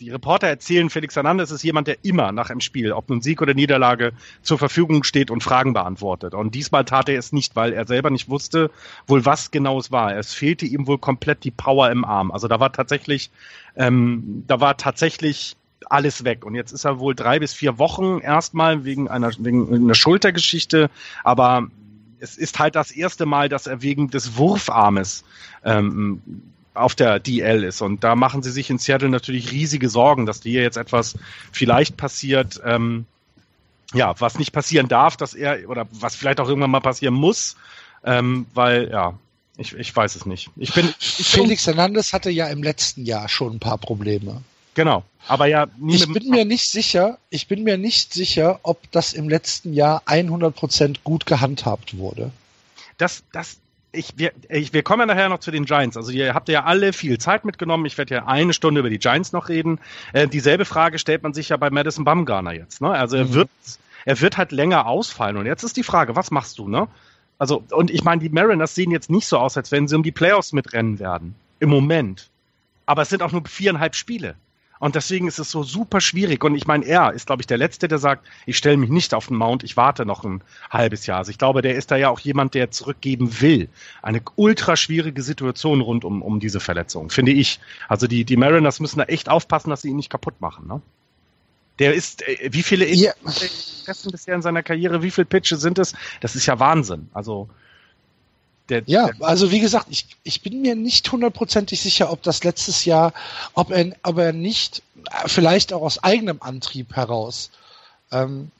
[0.00, 3.42] die Reporter erzählen, Felix Hernandez ist jemand, der immer nach einem Spiel, ob nun Sieg
[3.42, 6.34] oder Niederlage, zur Verfügung steht und Fragen beantwortet.
[6.34, 8.70] Und diesmal tat er es nicht, weil er selber nicht wusste,
[9.06, 10.16] wohl was genau es war.
[10.16, 12.30] Es fehlte ihm wohl komplett die Power im Arm.
[12.30, 13.30] Also da war tatsächlich,
[13.76, 15.56] ähm, da war tatsächlich
[15.90, 16.44] alles weg.
[16.44, 20.90] Und jetzt ist er wohl drei bis vier Wochen erstmal wegen einer, wegen einer Schultergeschichte,
[21.24, 21.68] aber
[22.20, 25.24] es ist halt das erste Mal, dass er wegen des Wurfarmes
[25.64, 26.22] ähm,
[26.74, 27.80] auf der DL ist.
[27.82, 31.18] Und da machen sie sich in Seattle natürlich riesige Sorgen, dass hier jetzt etwas
[31.50, 33.06] vielleicht passiert, ähm,
[33.92, 37.56] ja, was nicht passieren darf, dass er, oder was vielleicht auch irgendwann mal passieren muss,
[38.04, 39.14] ähm, weil, ja,
[39.56, 40.50] ich, ich weiß es nicht.
[40.56, 44.42] Ich bin, ich Felix Hernandez hatte ja im letzten Jahr schon ein paar Probleme.
[44.74, 45.04] Genau.
[45.28, 49.28] Aber ja, ich bin mir nicht sicher, ich bin mir nicht sicher, ob das im
[49.28, 52.30] letzten Jahr 100% gut gehandhabt wurde.
[52.98, 53.58] Das, das,
[53.92, 55.96] ich, wir, ich, wir kommen ja nachher noch zu den Giants.
[55.96, 57.86] Also ihr habt ja alle viel Zeit mitgenommen.
[57.86, 59.78] Ich werde ja eine Stunde über die Giants noch reden.
[60.12, 62.80] Äh, dieselbe Frage stellt man sich ja bei Madison Bumgarner jetzt.
[62.80, 62.90] Ne?
[62.90, 63.34] Also er mhm.
[63.34, 63.50] wird,
[64.04, 65.36] er wird halt länger ausfallen.
[65.36, 66.68] Und jetzt ist die Frage, was machst du?
[66.68, 66.88] Ne?
[67.38, 70.02] Also und ich meine, die Mariners sehen jetzt nicht so aus, als wenn sie um
[70.02, 72.28] die Playoffs mitrennen werden im Moment.
[72.86, 74.34] Aber es sind auch nur viereinhalb Spiele.
[74.80, 76.42] Und deswegen ist es so super schwierig.
[76.42, 79.12] Und ich meine, er ist, glaube ich, der Letzte, der sagt, ich stelle mich nicht
[79.12, 81.18] auf den Mount, ich warte noch ein halbes Jahr.
[81.18, 83.68] Also ich glaube, der ist da ja auch jemand, der zurückgeben will.
[84.00, 87.60] Eine ultra schwierige Situation rund um, um diese Verletzung, finde ich.
[87.88, 90.66] Also die, die Mariners müssen da echt aufpassen, dass sie ihn nicht kaputt machen.
[90.66, 90.80] Ne?
[91.78, 93.12] Der ist, äh, wie viele ja.
[94.10, 95.94] bisher in seiner Karriere, wie viele Pitches sind es?
[96.22, 97.10] Das ist ja Wahnsinn.
[97.12, 97.50] Also
[98.70, 102.44] der, ja, der, also wie gesagt, ich, ich bin mir nicht hundertprozentig sicher, ob das
[102.44, 103.12] letztes Jahr,
[103.54, 104.82] ob er, ob er nicht,
[105.26, 107.50] vielleicht auch aus eigenem Antrieb heraus,
[108.12, 108.50] ähm,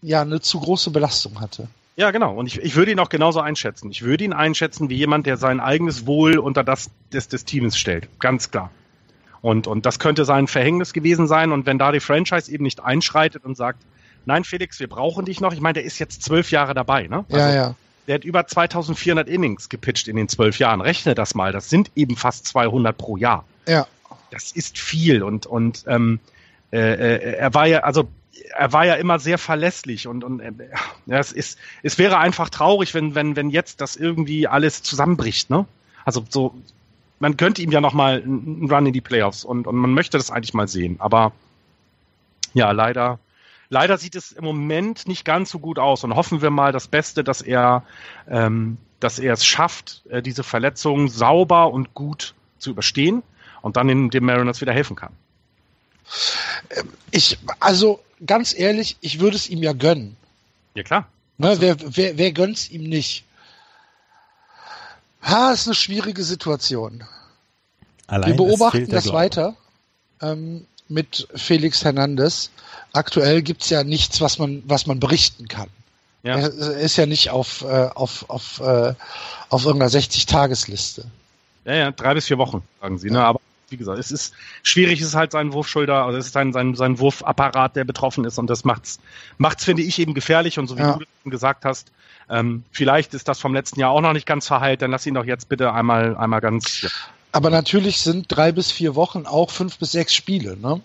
[0.00, 1.68] ja, eine zu große Belastung hatte.
[1.96, 2.34] Ja, genau.
[2.34, 3.90] Und ich, ich würde ihn auch genauso einschätzen.
[3.90, 7.76] Ich würde ihn einschätzen wie jemand, der sein eigenes Wohl unter das des, des Teams
[7.76, 8.08] stellt.
[8.18, 8.70] Ganz klar.
[9.42, 11.52] Und, und das könnte sein Verhängnis gewesen sein.
[11.52, 13.82] Und wenn da die Franchise eben nicht einschreitet und sagt,
[14.24, 15.52] nein, Felix, wir brauchen dich noch.
[15.52, 17.24] Ich meine, der ist jetzt zwölf Jahre dabei, ne?
[17.28, 17.74] Also, ja, ja.
[18.06, 20.80] Der hat über 2400 Innings gepitcht in den zwölf Jahren.
[20.80, 21.52] Rechne das mal.
[21.52, 23.44] Das sind eben fast 200 pro Jahr.
[23.66, 23.86] Ja.
[24.30, 26.18] Das ist viel und und ähm,
[26.72, 28.08] äh, äh, er war ja also
[28.54, 30.52] er war ja immer sehr verlässlich und und äh,
[31.06, 35.50] ja, es ist es wäre einfach traurig, wenn wenn wenn jetzt das irgendwie alles zusammenbricht,
[35.50, 35.66] ne?
[36.04, 36.54] Also so
[37.20, 40.16] man könnte ihm ja noch mal einen Run in die Playoffs und und man möchte
[40.16, 41.32] das eigentlich mal sehen, aber
[42.54, 43.18] ja leider
[43.72, 46.88] Leider sieht es im Moment nicht ganz so gut aus und hoffen wir mal das
[46.88, 47.84] Beste, dass er,
[48.28, 53.22] ähm, dass er es schafft, äh, diese Verletzung sauber und gut zu überstehen
[53.62, 55.14] und dann in dem Mariners wieder helfen kann.
[56.68, 60.18] Ähm, ich, also ganz ehrlich, ich würde es ihm ja gönnen.
[60.74, 61.08] Ja klar.
[61.38, 63.24] Ne, wer, wer, wer gönnt es ihm nicht?
[65.22, 67.04] Ha, ist eine schwierige Situation.
[68.06, 69.56] Allein Wir beobachten das weiter
[70.20, 72.50] ähm, mit Felix Hernandez
[72.92, 75.68] aktuell gibt's ja nichts, was man, was man berichten kann.
[76.22, 76.38] Ja.
[76.38, 78.94] Er ist ja nicht auf, äh, auf, auf, äh,
[79.48, 81.04] auf irgendeiner 60-Tagesliste.
[81.64, 83.08] Ja, ja, drei bis vier Wochen, sagen sie.
[83.08, 83.14] Ne?
[83.14, 83.20] Ja.
[83.20, 83.26] Ne?
[83.26, 83.40] Aber
[83.72, 86.74] wie gesagt, es ist schwierig, es ist halt sein Wurfschulter, also es ist sein, sein,
[86.74, 89.00] sein Wurfapparat, der betroffen ist und das macht's,
[89.38, 90.98] macht's, finde ich, eben gefährlich und so wie ja.
[91.24, 91.90] du gesagt hast,
[92.28, 95.14] ähm, vielleicht ist das vom letzten Jahr auch noch nicht ganz verheilt, dann lass ihn
[95.14, 96.82] doch jetzt bitte einmal, einmal ganz.
[96.82, 96.88] Ja.
[97.32, 100.80] Aber natürlich sind drei bis vier Wochen auch fünf bis sechs Spiele, ne?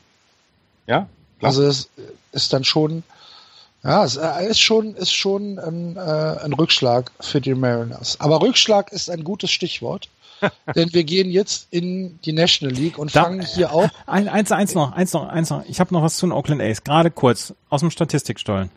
[0.88, 1.07] Ja,
[1.41, 1.90] also es
[2.32, 3.03] ist dann schon,
[3.84, 8.19] ja, es äh, ist schon, ist schon ein, äh, ein Rückschlag für die Mariners.
[8.19, 10.10] Aber Rückschlag ist ein gutes Stichwort.
[10.76, 13.90] denn wir gehen jetzt in die National League und da, fangen hier auch.
[14.06, 15.65] Ein, eins, eins noch, eins noch, eins noch.
[15.68, 16.84] Ich habe noch was zu den Oakland A's.
[16.84, 18.69] Gerade kurz aus dem Statistikstollen.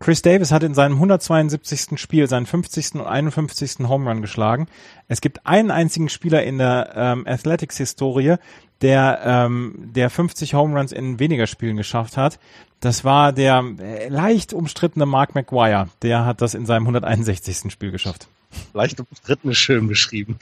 [0.00, 1.98] Chris Davis hat in seinem 172.
[2.00, 2.94] Spiel seinen 50.
[2.94, 3.88] und 51.
[3.88, 4.68] Home Run geschlagen.
[5.08, 8.36] Es gibt einen einzigen Spieler in der ähm, Athletics-Historie,
[8.80, 12.38] der, ähm, der 50 Home Runs in weniger Spielen geschafft hat.
[12.80, 15.88] Das war der äh, leicht umstrittene Mark McGuire.
[16.02, 17.72] Der hat das in seinem 161.
[17.72, 18.28] Spiel geschafft.
[18.74, 20.38] Leicht umstritten ist schön beschrieben.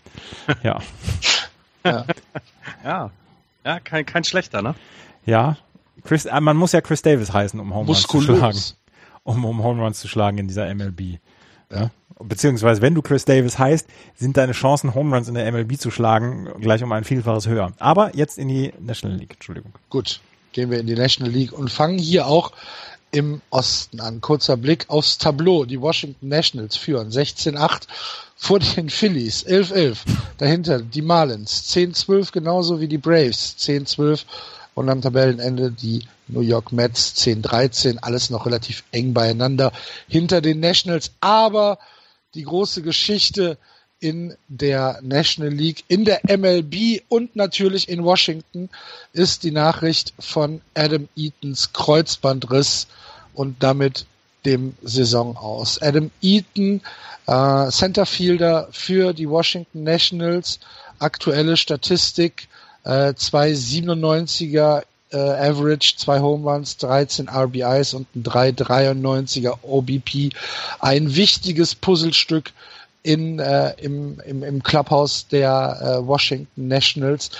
[0.62, 0.80] Ja.
[1.84, 2.04] ja.
[2.84, 3.10] ja.
[3.64, 4.74] Ja, kein, kein schlechter, ne?
[5.24, 5.56] Ja.
[6.04, 8.58] Chris, äh, man muss ja Chris Davis heißen, um Home Runs zu schlagen
[9.26, 11.18] um, um Home Runs zu schlagen in dieser MLB.
[11.70, 11.90] Ja.
[12.18, 15.90] Beziehungsweise, wenn du Chris Davis heißt, sind deine Chancen, Home Runs in der MLB zu
[15.90, 17.72] schlagen, gleich um ein Vielfaches höher.
[17.78, 19.72] Aber jetzt in die National League, Entschuldigung.
[19.90, 20.20] Gut,
[20.52, 22.52] gehen wir in die National League und fangen hier auch
[23.10, 24.20] im Osten an.
[24.20, 25.64] Kurzer Blick aufs Tableau.
[25.64, 27.82] Die Washington Nationals führen 16-8
[28.36, 29.98] vor den Phillies, 11-11.
[30.38, 34.24] Dahinter die Marlins, 10-12 genauso wie die Braves, 10-12
[34.76, 35.72] und am Tabellenende.
[35.72, 39.72] Die New York Mets 10-13, alles noch relativ eng beieinander
[40.06, 41.78] hinter den Nationals, aber
[42.34, 43.58] die große Geschichte
[43.98, 48.68] in der National League, in der MLB und natürlich in Washington
[49.14, 52.86] ist die Nachricht von Adam Eatons Kreuzbandriss
[53.32, 54.04] und damit
[54.44, 55.80] dem Saison aus.
[55.80, 56.82] Adam Eaton,
[57.26, 60.60] äh, Centerfielder für die Washington Nationals,
[60.98, 62.48] aktuelle Statistik,
[62.86, 64.82] äh, 297er
[65.12, 70.30] äh, Average, zwei Home Runs, 13 RBIs und ein 393er OBP.
[70.80, 72.52] Ein wichtiges Puzzlestück
[73.02, 77.30] in, äh, im, im, im Clubhouse der äh, Washington Nationals.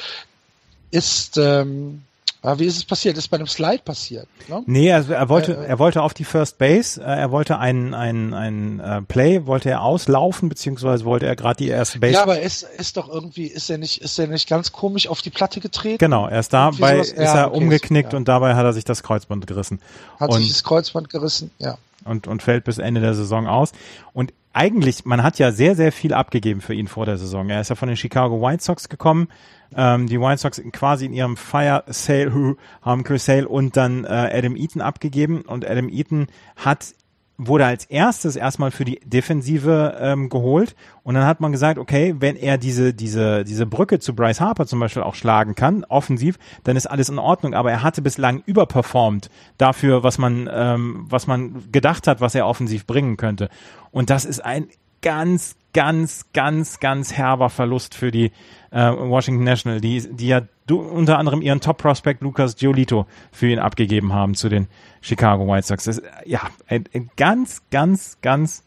[0.90, 2.02] Ist ähm,
[2.46, 3.18] aber wie ist es passiert?
[3.18, 4.28] Ist bei einem Slide passiert?
[4.46, 4.62] Ne?
[4.66, 7.92] Nee, also er wollte, äh, er wollte auf die First Base, äh, er wollte einen,
[7.92, 12.12] einen, einen äh, Play, wollte er auslaufen, beziehungsweise wollte er gerade die erste Base.
[12.12, 15.22] Ja, aber ist, ist doch irgendwie, ist er nicht, ist er nicht ganz komisch auf
[15.22, 15.98] die Platte getreten?
[15.98, 18.16] Genau, erst dabei ist ja, er okay, umgeknickt ja.
[18.16, 19.80] und dabei hat er sich das Kreuzband gerissen.
[20.20, 21.78] Hat und, sich das Kreuzband gerissen, ja.
[22.04, 23.72] Und, und fällt bis Ende der Saison aus.
[24.12, 27.50] Und eigentlich, man hat ja sehr, sehr viel abgegeben für ihn vor der Saison.
[27.50, 29.28] Er ist ja von den Chicago White Sox gekommen,
[29.74, 34.08] ähm, die White Sox quasi in ihrem Fire Sale haben Chris Sale und dann äh,
[34.08, 36.94] Adam Eaton abgegeben und Adam Eaton hat
[37.38, 42.14] wurde als erstes erstmal für die Defensive ähm, geholt und dann hat man gesagt, okay,
[42.18, 46.38] wenn er diese diese diese Brücke zu Bryce Harper zum Beispiel auch schlagen kann, offensiv,
[46.64, 47.54] dann ist alles in Ordnung.
[47.54, 52.46] Aber er hatte bislang überperformt dafür, was man ähm, was man gedacht hat, was er
[52.46, 53.48] offensiv bringen könnte.
[53.90, 54.68] Und das ist ein
[55.06, 58.32] ganz ganz ganz ganz herber Verlust für die
[58.72, 63.60] äh, Washington National, die, die ja du, unter anderem ihren Top-Prospect Lucas Giolito für ihn
[63.60, 64.66] abgegeben haben zu den
[65.02, 65.84] Chicago White Sox.
[65.84, 68.64] Das ist ja ein, ein ganz, ganz, ganz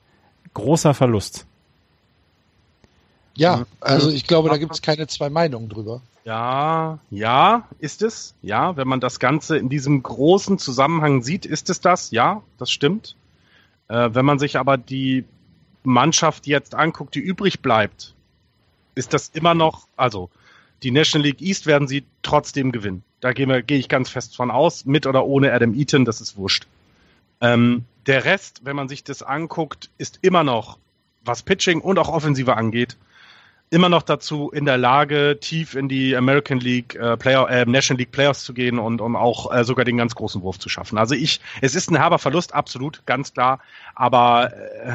[0.54, 1.46] großer Verlust.
[3.36, 6.02] Ja, also ich glaube, da gibt es keine zwei Meinungen drüber.
[6.24, 8.34] Ja, ja, ist es.
[8.42, 12.12] Ja, wenn man das Ganze in diesem großen Zusammenhang sieht, ist es das.
[12.12, 13.18] Ja, das stimmt.
[13.90, 15.26] Äh, wenn man sich aber die
[15.84, 18.14] Mannschaft jetzt anguckt, die übrig bleibt,
[18.96, 20.30] ist das immer noch, also
[20.84, 23.04] die National League East werden sie trotzdem gewinnen.
[23.22, 26.38] Da gehe geh ich ganz fest von aus, mit oder ohne Adam Eaton, das ist
[26.38, 26.68] wurscht.
[27.42, 30.78] Ähm, der Rest, wenn man sich das anguckt, ist immer noch,
[31.24, 32.98] was Pitching und auch Offensive angeht,
[33.70, 38.00] immer noch dazu in der Lage, tief in die American League äh, Player, äh, National
[38.00, 40.98] League Players zu gehen und um auch äh, sogar den ganz großen Wurf zu schaffen.
[40.98, 43.60] Also ich, es ist ein herber Verlust, absolut, ganz klar,
[43.96, 44.94] aber äh,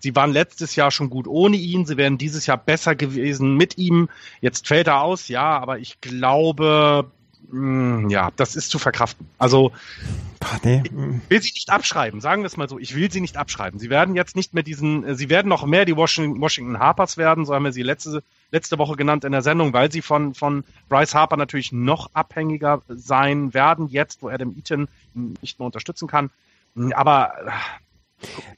[0.00, 1.86] Sie waren letztes Jahr schon gut ohne ihn.
[1.86, 4.08] Sie wären dieses Jahr besser gewesen mit ihm.
[4.40, 7.10] Jetzt fällt er aus, ja, aber ich glaube,
[7.50, 9.28] mh, hm, ja, das ist zu verkraften.
[9.38, 9.72] Also,
[10.64, 10.82] nee.
[10.84, 10.92] ich
[11.30, 12.78] will sie nicht abschreiben, sagen wir es mal so.
[12.78, 13.78] Ich will sie nicht abschreiben.
[13.78, 17.16] Sie werden jetzt nicht mehr diesen, äh, sie werden noch mehr die Washington, Washington Harpers
[17.16, 20.34] werden, so haben wir sie letzte, letzte Woche genannt in der Sendung, weil sie von,
[20.34, 26.08] von Bryce Harper natürlich noch abhängiger sein werden, jetzt, wo Adam Eaton nicht mehr unterstützen
[26.08, 26.30] kann.
[26.94, 27.32] Aber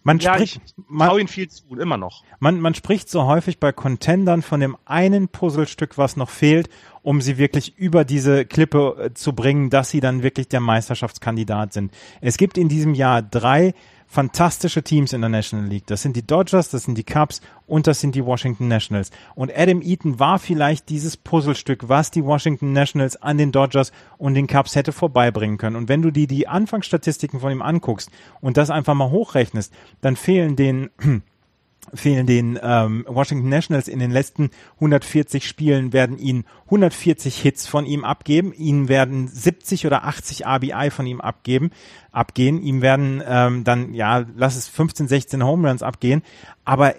[0.03, 2.25] man ja, spricht, man, trau ihn viel zu, immer noch.
[2.39, 6.69] Man, man spricht so häufig bei Contendern von dem einen Puzzlestück, was noch fehlt,
[7.03, 11.73] um sie wirklich über diese Klippe äh, zu bringen, dass sie dann wirklich der Meisterschaftskandidat
[11.73, 11.93] sind.
[12.21, 13.75] Es gibt in diesem Jahr drei
[14.13, 15.87] fantastische Teams in der National League.
[15.87, 19.11] Das sind die Dodgers, das sind die Cubs und das sind die Washington Nationals.
[19.35, 24.35] Und Adam Eaton war vielleicht dieses Puzzlestück, was die Washington Nationals an den Dodgers und
[24.35, 25.77] den Cubs hätte vorbeibringen können.
[25.77, 28.11] Und wenn du dir die Anfangsstatistiken von ihm anguckst
[28.43, 29.73] und das einfach mal hochrechnest,
[30.03, 30.91] dann fehlen den
[31.95, 33.89] fehlen den ähm, Washington Nationals.
[33.89, 39.87] In den letzten 140 Spielen werden ihn 140 Hits von ihm abgeben, ihnen werden 70
[39.87, 41.71] oder 80 RBI von ihm abgeben,
[42.11, 46.23] abgehen, ihm werden ähm, dann ja, lass es 15, 16 Home Runs abgehen,
[46.65, 46.95] aber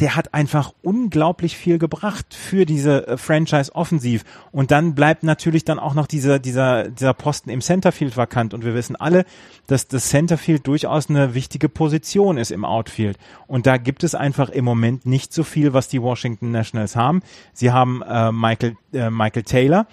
[0.00, 4.24] der hat einfach unglaublich viel gebracht für diese äh, Franchise offensiv.
[4.52, 8.52] Und dann bleibt natürlich dann auch noch dieser, dieser, dieser Posten im Centerfield vakant.
[8.52, 9.24] Und wir wissen alle,
[9.66, 13.18] dass das Centerfield durchaus eine wichtige Position ist im Outfield.
[13.46, 17.22] Und da gibt es einfach im Moment nicht so viel, was die Washington Nationals haben.
[17.54, 19.86] Sie haben äh, Michael, äh, Michael Taylor,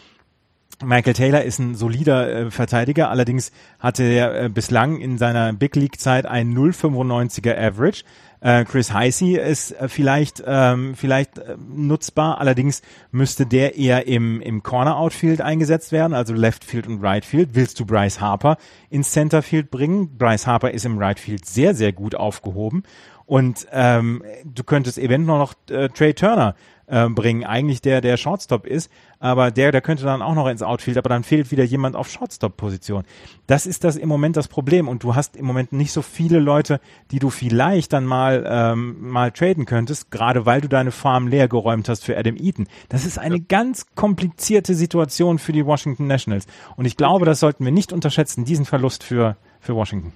[0.83, 5.75] Michael Taylor ist ein solider äh, Verteidiger, allerdings hatte er äh, bislang in seiner Big
[5.75, 8.03] League Zeit ein 0,95er Average.
[8.43, 12.81] Äh, Chris Heisey ist äh, vielleicht ähm, vielleicht äh, nutzbar, allerdings
[13.11, 17.51] müsste der eher im im Corner Outfield eingesetzt werden, also Left Field und Right Field.
[17.53, 18.57] Willst du Bryce Harper
[18.89, 20.17] ins Center Field bringen?
[20.17, 22.83] Bryce Harper ist im Right Field sehr sehr gut aufgehoben
[23.25, 26.55] und ähm, du könntest eventuell noch äh, Trey Turner
[26.87, 30.61] äh, bringen, eigentlich der der Shortstop ist, aber der der könnte dann auch noch ins
[30.61, 33.03] Outfield, aber dann fehlt wieder jemand auf Shortstop Position.
[33.47, 36.39] Das ist das im Moment das Problem und du hast im Moment nicht so viele
[36.39, 36.79] Leute,
[37.11, 41.47] die du vielleicht dann mal ähm, mal traden könntest, gerade weil du deine Farm leer
[41.47, 42.67] geräumt hast für Adam Eaton.
[42.89, 46.45] Das ist eine ganz komplizierte Situation für die Washington Nationals.
[46.75, 50.13] Und ich glaube, das sollten wir nicht unterschätzen, diesen Verlust für, für Washington.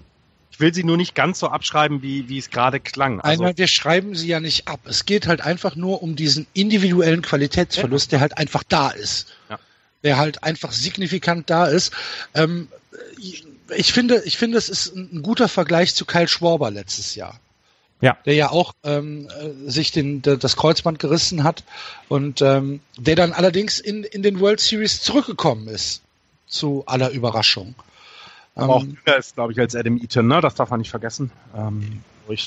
[0.52, 3.22] Ich will sie nur nicht ganz so abschreiben, wie, wie es gerade klang.
[3.22, 4.80] Also Einmal, wir schreiben sie ja nicht ab.
[4.86, 8.18] Es geht halt einfach nur um diesen individuellen Qualitätsverlust, ja.
[8.18, 9.28] der halt einfach da ist.
[9.50, 9.60] Ja.
[10.04, 11.94] Der halt einfach signifikant da ist.
[12.34, 12.70] Ähm,
[13.76, 17.40] ich finde, ich finde, es ist ein guter Vergleich zu Kyle Schwarber letztes Jahr.
[18.00, 18.18] Ja.
[18.26, 21.64] Der ja auch ähm, äh, sich den, das Kreuzband gerissen hat
[22.10, 26.02] und ähm, der dann allerdings in, in den World Series zurückgekommen ist.
[26.48, 27.76] Zu aller Überraschung.
[28.58, 30.42] Aber auch ähm, jünger ist, glaube ich, als Adam Eaton, ne?
[30.42, 31.32] Das darf man nicht vergessen.
[31.56, 32.02] Ähm,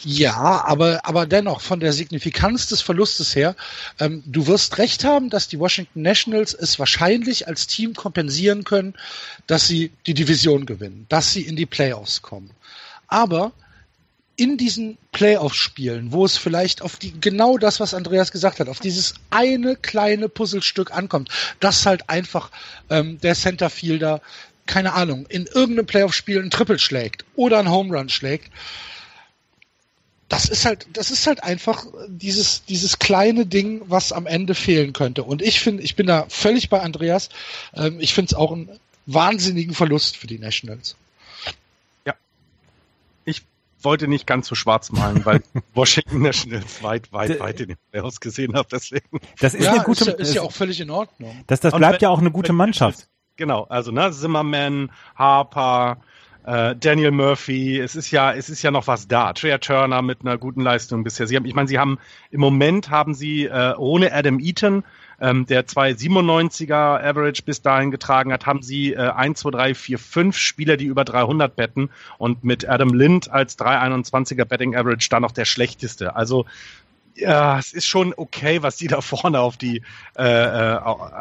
[0.05, 3.57] ja, aber, aber dennoch, von der Signifikanz des Verlustes her,
[3.99, 8.95] ähm, du wirst recht haben, dass die Washington Nationals es wahrscheinlich als Team kompensieren können,
[9.47, 12.51] dass sie die Division gewinnen, dass sie in die Playoffs kommen.
[13.09, 13.53] Aber
[14.37, 18.81] in diesen Playoff-Spielen, wo es vielleicht auf die, genau das, was Andreas gesagt hat, auf
[18.81, 21.29] dieses eine kleine Puzzlestück ankommt,
[21.61, 22.51] dass halt einfach
[22.89, 24.23] ähm, der Centerfielder
[24.67, 28.51] keine Ahnung, in irgendeinem Playoff-Spiel ein Triple schlägt oder ein Home Run schlägt,
[30.31, 34.93] das ist halt, das ist halt einfach dieses, dieses kleine Ding, was am Ende fehlen
[34.93, 35.25] könnte.
[35.25, 37.31] Und ich finde, ich bin da völlig bei Andreas.
[37.75, 38.71] Ähm, ich finde es auch einen
[39.07, 40.95] wahnsinnigen Verlust für die Nationals.
[42.07, 42.15] Ja.
[43.25, 43.43] Ich
[43.83, 45.43] wollte nicht ganz so schwarz malen, weil
[45.75, 49.19] Washington Nationals weit, weit, weit in den Playoffs gesehen habe, deswegen.
[49.41, 51.43] Das ist ja, eine gute, ist ja, ist ja auch völlig in Ordnung.
[51.49, 53.09] Das, das bleibt wenn, ja auch eine gute Mannschaft.
[53.41, 55.97] Genau, also ne, Zimmerman, Harper,
[56.45, 59.33] äh, Daniel Murphy, es ist ja, es ist ja noch was da.
[59.33, 61.27] Trea Turner mit einer guten Leistung bisher.
[61.27, 61.99] Sie haben, ich meine, sie haben
[62.31, 64.85] im Moment haben sie äh, ohne Adam Eaton,
[65.23, 69.99] ähm, der 297er Average bis dahin getragen hat, haben sie äh, 1, 2, 3, 4,
[69.99, 71.89] 5 Spieler, die über 300 betten
[72.19, 76.15] und mit Adam Lind als 321er Betting Average dann noch der schlechteste.
[76.15, 76.45] Also
[77.15, 79.83] ja, es ist schon okay, was die da vorne auf die
[80.17, 80.79] äh, äh,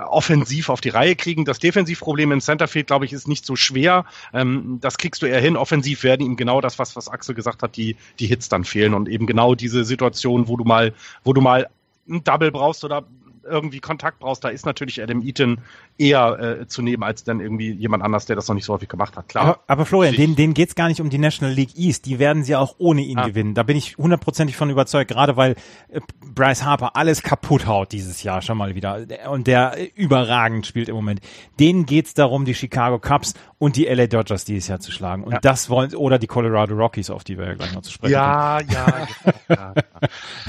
[0.08, 1.46] offensiv auf die Reihe kriegen.
[1.46, 4.06] Das Defensivproblem im Centerfield, glaube ich, ist nicht so schwer.
[4.34, 5.58] Ähm, das kriegst du eher hin.
[5.58, 8.94] Offensiv werden ihm genau das, was, was Axel gesagt hat, die, die Hits dann fehlen
[8.94, 10.94] und eben genau diese Situation, wo du mal,
[11.24, 11.70] wo du mal
[12.08, 13.06] ein Double brauchst oder
[13.50, 15.60] irgendwie Kontakt brauchst, da ist natürlich Adam Eaton
[15.98, 18.90] eher äh, zu nehmen als dann irgendwie jemand anders, der das noch nicht so häufig
[18.90, 19.28] gemacht hat.
[19.28, 19.46] Klar.
[19.46, 22.06] Aber, aber Florian, denen, denen geht's gar nicht um die National League East.
[22.06, 23.28] Die werden sie auch ohne ihn ah.
[23.28, 23.54] gewinnen.
[23.54, 25.56] Da bin ich hundertprozentig von überzeugt, gerade weil
[25.90, 26.00] äh,
[26.34, 30.90] Bryce Harper alles kaputt haut dieses Jahr schon mal wieder und der äh, überragend spielt
[30.90, 31.22] im Moment.
[31.60, 35.24] Denen geht's darum, die Chicago Cubs und die LA Dodgers dieses Jahr zu schlagen.
[35.24, 35.40] Und ja.
[35.40, 38.60] das wollen, oder die Colorado Rockies, auf die wir ja gleich noch zu sprechen ja,
[38.60, 38.72] kommen.
[38.72, 39.08] Ja,
[39.50, 39.74] ja,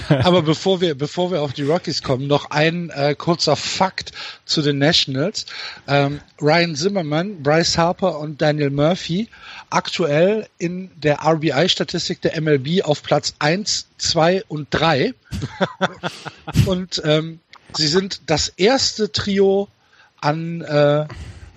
[0.09, 0.18] ja.
[0.24, 4.12] Aber bevor wir, bevor wir auf die Rockies kommen, noch ein äh, kurzer Fakt
[4.45, 5.47] zu den Nationals.
[5.87, 9.29] Ähm, Ryan Zimmerman, Bryce Harper und Daniel Murphy
[9.71, 15.15] aktuell in der RBI-Statistik der MLB auf Platz 1, 2 und 3.
[16.67, 17.41] und ähm,
[17.75, 19.69] sie sind das erste Trio
[20.21, 21.07] an, äh, äh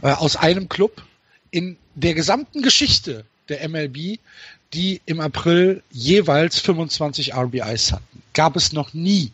[0.01, 1.03] aus einem Club
[1.51, 4.19] in der gesamten Geschichte der MLB,
[4.73, 8.23] die im April jeweils 25 RBIs hatten.
[8.33, 9.31] Gab es noch nie,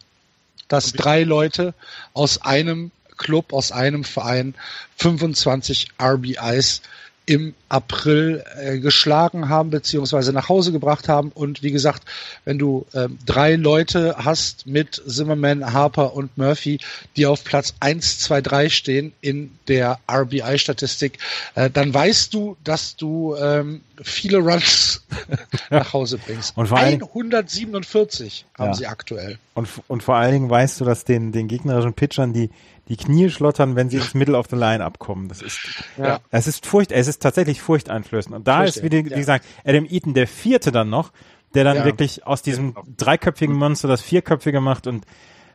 [0.69, 1.73] dass drei Leute
[2.13, 4.55] aus einem Club, aus einem Verein
[4.97, 6.81] 25 RBIs
[7.29, 11.31] im April äh, geschlagen haben beziehungsweise nach Hause gebracht haben.
[11.31, 12.01] Und wie gesagt,
[12.43, 16.79] wenn du äh, drei Leute hast mit Zimmerman, Harper und Murphy,
[17.15, 21.19] die auf Platz 1, 2, 3 stehen in der RBI-Statistik,
[21.53, 25.05] äh, dann weißt du, dass du ähm, viele Runs
[25.69, 26.57] nach Hause bringst.
[26.57, 28.73] Und vor 147 haben ja.
[28.73, 29.37] sie aktuell.
[29.53, 32.49] Und, und vor allen Dingen weißt du, dass den, den gegnerischen Pitchern die
[32.89, 35.29] die Knie schlottern, wenn sie ins Middle of the Line abkommen.
[35.29, 35.59] Das ist,
[35.97, 36.19] ja.
[36.31, 38.35] es ist furcht, es ist tatsächlich furchteinflößend.
[38.35, 41.11] Und da Furcht, ist, wie, die, wie gesagt, Adam Eaton der vierte dann noch,
[41.53, 45.05] der dann wirklich aus diesem dreiköpfigen Monster das vierköpfige macht und,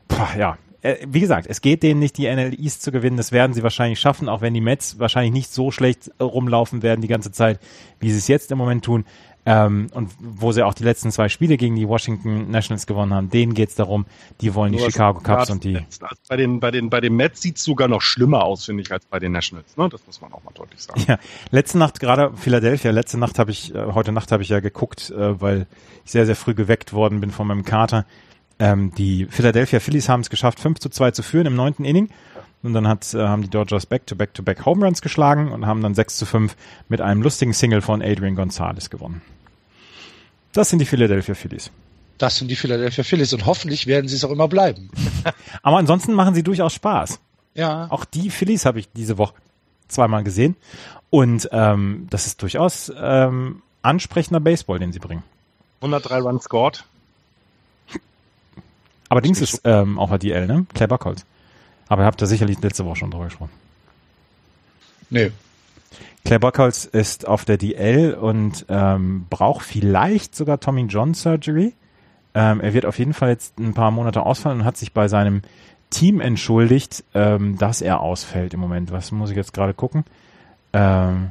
[0.08, 0.58] boah, ja.
[0.82, 3.16] Äh, wie gesagt, es geht denen nicht, die NL East zu gewinnen.
[3.16, 7.00] Das werden sie wahrscheinlich schaffen, auch wenn die Mets wahrscheinlich nicht so schlecht rumlaufen werden
[7.00, 7.58] die ganze Zeit,
[8.00, 9.04] wie sie es jetzt im Moment tun.
[9.46, 13.28] Ähm, und wo sie auch die letzten zwei Spiele gegen die Washington Nationals gewonnen haben,
[13.28, 14.06] denen geht's darum,
[14.40, 15.78] die wollen die Chicago Cubs und die.
[16.28, 19.04] Bei den, bei den, bei den Mets sieht's sogar noch schlimmer aus, finde ich, als
[19.04, 19.76] bei den Nationals.
[19.76, 19.88] Ne?
[19.90, 21.02] Das muss man auch mal deutlich sagen.
[21.06, 21.18] Ja,
[21.50, 25.10] letzte Nacht, gerade Philadelphia, letzte Nacht habe ich, äh, heute Nacht habe ich ja geguckt,
[25.10, 25.66] äh, weil
[26.04, 28.06] ich sehr, sehr früh geweckt worden bin von meinem Kater.
[28.58, 32.08] Ähm, die Philadelphia Phillies haben es geschafft, 5 zu 2 zu führen im neunten Inning.
[32.62, 36.16] Und dann hat, äh, haben die Dodgers Back-to-Back-to-Back Home Runs geschlagen und haben dann 6
[36.16, 36.56] zu 5
[36.88, 39.20] mit einem lustigen Single von Adrian Gonzalez gewonnen.
[40.54, 41.70] Das sind die Philadelphia Phillies.
[42.16, 44.88] Das sind die Philadelphia Phillies und hoffentlich werden sie es auch immer bleiben.
[45.62, 47.18] Aber ansonsten machen sie durchaus Spaß.
[47.54, 47.88] Ja.
[47.90, 49.34] Auch die Phillies habe ich diese Woche
[49.88, 50.56] zweimal gesehen.
[51.10, 55.24] Und ähm, das ist durchaus ähm, ansprechender Baseball, den sie bringen.
[55.80, 56.84] 103 Runs scored.
[59.08, 60.66] Aber Dings ist ähm, auch DL, ne?
[60.72, 61.24] Claire Buckholz.
[61.88, 63.52] Aber ihr habt da sicherlich letzte Woche schon drüber gesprochen.
[65.10, 65.32] Nee.
[66.24, 71.74] Claire Buckholz ist auf der DL und ähm, braucht vielleicht sogar Tommy John Surgery.
[72.34, 75.06] Ähm, er wird auf jeden Fall jetzt ein paar Monate ausfallen und hat sich bei
[75.06, 75.42] seinem
[75.90, 78.90] Team entschuldigt, ähm, dass er ausfällt im Moment.
[78.90, 80.04] Was muss ich jetzt gerade gucken?
[80.72, 81.30] Ähm,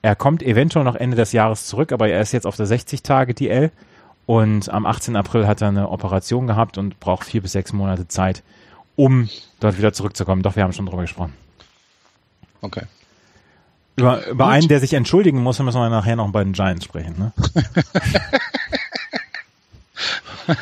[0.00, 3.72] er kommt eventuell noch Ende des Jahres zurück, aber er ist jetzt auf der 60-Tage-DL
[4.26, 5.16] und am 18.
[5.16, 8.44] April hat er eine Operation gehabt und braucht vier bis sechs Monate Zeit,
[8.94, 9.28] um
[9.58, 10.42] dort wieder zurückzukommen.
[10.42, 11.32] Doch, wir haben schon drüber gesprochen.
[12.62, 12.82] Okay.
[13.96, 17.14] Über, über einen, der sich entschuldigen muss, müssen wir nachher noch bei den Giants sprechen.
[17.18, 17.32] Ne?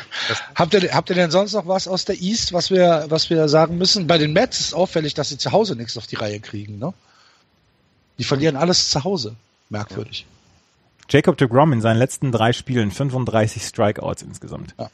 [0.55, 3.49] habt, ihr, habt ihr denn sonst noch was aus der East, was wir, was wir
[3.49, 4.07] sagen müssen?
[4.07, 6.79] Bei den Mets ist auffällig, dass sie zu Hause nichts auf die Reihe kriegen.
[6.79, 6.93] Ne?
[8.17, 9.35] Die verlieren alles zu Hause.
[9.69, 10.25] Merkwürdig.
[11.09, 14.73] Jacob de Grom in seinen letzten drei Spielen 35 Strikeouts insgesamt.
[14.79, 14.89] Ja.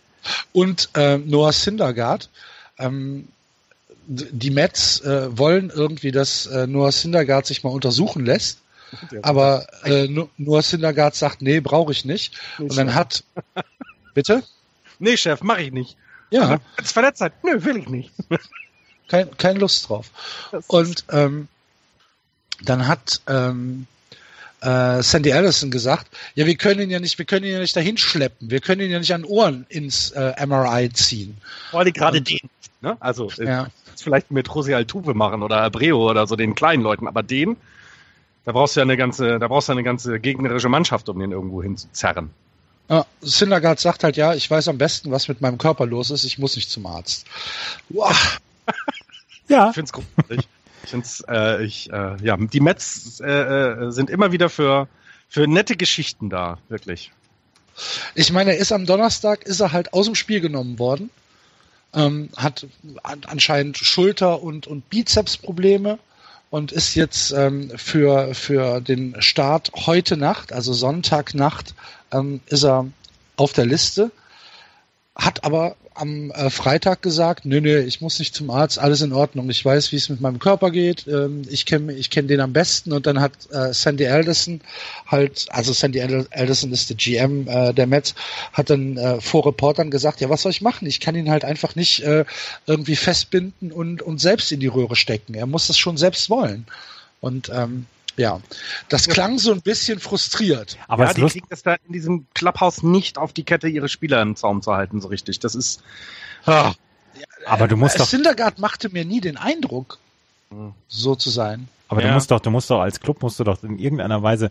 [0.51, 2.29] Und äh, Noah Syndergaard.
[2.79, 3.27] Ähm,
[4.13, 8.59] die Mets äh, wollen irgendwie, dass äh, Noah Syndergaard sich mal untersuchen lässt.
[9.21, 10.07] Aber äh,
[10.37, 12.33] Noah Syndergaard sagt, nee, brauche ich nicht.
[12.59, 13.23] Und dann hat.
[14.13, 14.43] Bitte?
[14.99, 15.95] Nee, Chef, mache ich nicht.
[16.29, 16.41] Ja.
[16.41, 17.33] Also, als Verletztheit.
[17.43, 18.11] Nö, will ich nicht.
[19.07, 20.11] Kein, keine Lust drauf.
[20.67, 21.47] Und ähm,
[22.61, 23.87] dann hat ähm,
[24.61, 27.75] äh, Sandy Allison gesagt, ja, wir können ihn ja nicht, wir können ihn ja nicht
[27.75, 31.37] dahin schleppen, wir können ihn ja nicht an Ohren ins äh, MRI ziehen.
[31.71, 32.49] Vor allem gerade den,
[32.81, 32.95] ne?
[32.99, 33.67] Also äh, ja.
[33.97, 37.57] vielleicht mit Rosi Altuve machen oder Abreu oder so den kleinen Leuten, aber den,
[38.45, 41.31] da brauchst du ja eine ganze, da brauchst du eine ganze gegnerische Mannschaft, um den
[41.31, 42.29] irgendwo hinzuzerren.
[42.89, 46.23] Ja, Syndergaard sagt halt, ja, ich weiß am besten, was mit meinem Körper los ist,
[46.23, 47.25] ich muss nicht zum Arzt.
[47.89, 48.39] Wow.
[49.47, 49.69] ja.
[49.69, 50.47] Ich find's großartig.
[50.91, 54.87] Find's, äh, ich, äh, ja, die Mets äh, äh, sind immer wieder für,
[55.27, 57.11] für nette Geschichten da, wirklich.
[58.13, 61.09] Ich meine, er ist am Donnerstag, ist er halt aus dem Spiel genommen worden.
[61.93, 62.67] Ähm, hat
[63.01, 65.97] anscheinend Schulter- und, und Bizepsprobleme
[66.49, 71.73] und ist jetzt ähm, für, für den Start heute Nacht, also Sonntagnacht,
[72.11, 72.85] ähm, ist er
[73.37, 74.11] auf der Liste.
[75.15, 79.11] Hat aber am äh, Freitag gesagt, nö, nö, ich muss nicht zum Arzt, alles in
[79.13, 79.49] Ordnung.
[79.49, 81.05] Ich weiß, wie es mit meinem Körper geht.
[81.07, 82.93] Ähm, ich kenne ich kenn den am besten.
[82.93, 84.61] Und dann hat äh, Sandy Alderson
[85.05, 88.15] halt, also Sandy Alderson ist der GM äh, der Mets,
[88.53, 90.87] hat dann äh, vor Reportern gesagt, ja, was soll ich machen?
[90.87, 92.25] Ich kann ihn halt einfach nicht äh,
[92.65, 95.33] irgendwie festbinden und, und selbst in die Röhre stecken.
[95.33, 96.65] Er muss das schon selbst wollen.
[97.19, 97.85] Und ähm,
[98.17, 98.39] ja,
[98.89, 100.77] das klang so ein bisschen frustriert.
[100.87, 104.21] Aber ja, die kriegen es da in diesem Clubhouse nicht auf die Kette, ihre Spieler
[104.21, 105.39] im Zaum zu halten, so richtig.
[105.39, 105.81] Das ist.
[106.45, 106.73] Ah.
[107.45, 108.05] aber du musst äh, doch.
[108.05, 109.99] Syndergaard machte mir nie den Eindruck,
[110.49, 110.73] hm.
[110.87, 111.67] so zu sein.
[111.87, 112.09] Aber ja.
[112.09, 114.49] du musst doch, du musst doch als Club musst du doch in irgendeiner Weise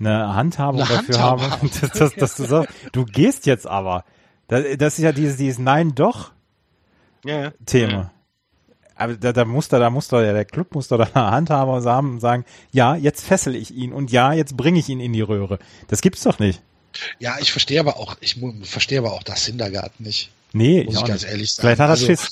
[0.00, 1.50] eine Handhabung eine dafür Handhabung.
[1.50, 4.04] haben, dass, dass, dass du sagst, du gehst jetzt aber.
[4.48, 6.32] Das, das ist ja dieses, dieses Nein doch
[7.24, 8.10] ja, Thema.
[8.98, 12.20] Aber da, da muss da, da muss doch, der Club muss da Handhaber haben und
[12.20, 15.60] sagen, ja, jetzt fessel ich ihn und ja, jetzt bringe ich ihn in die Röhre.
[15.86, 16.60] Das gibt's doch nicht.
[17.20, 20.30] Ja, ich verstehe aber auch, ich verstehe aber auch das Hintergarten nicht.
[20.52, 21.30] Nee, muss ich, ganz nicht.
[21.30, 21.62] ehrlich sagen.
[21.62, 22.30] Vielleicht hat er also, Schiss.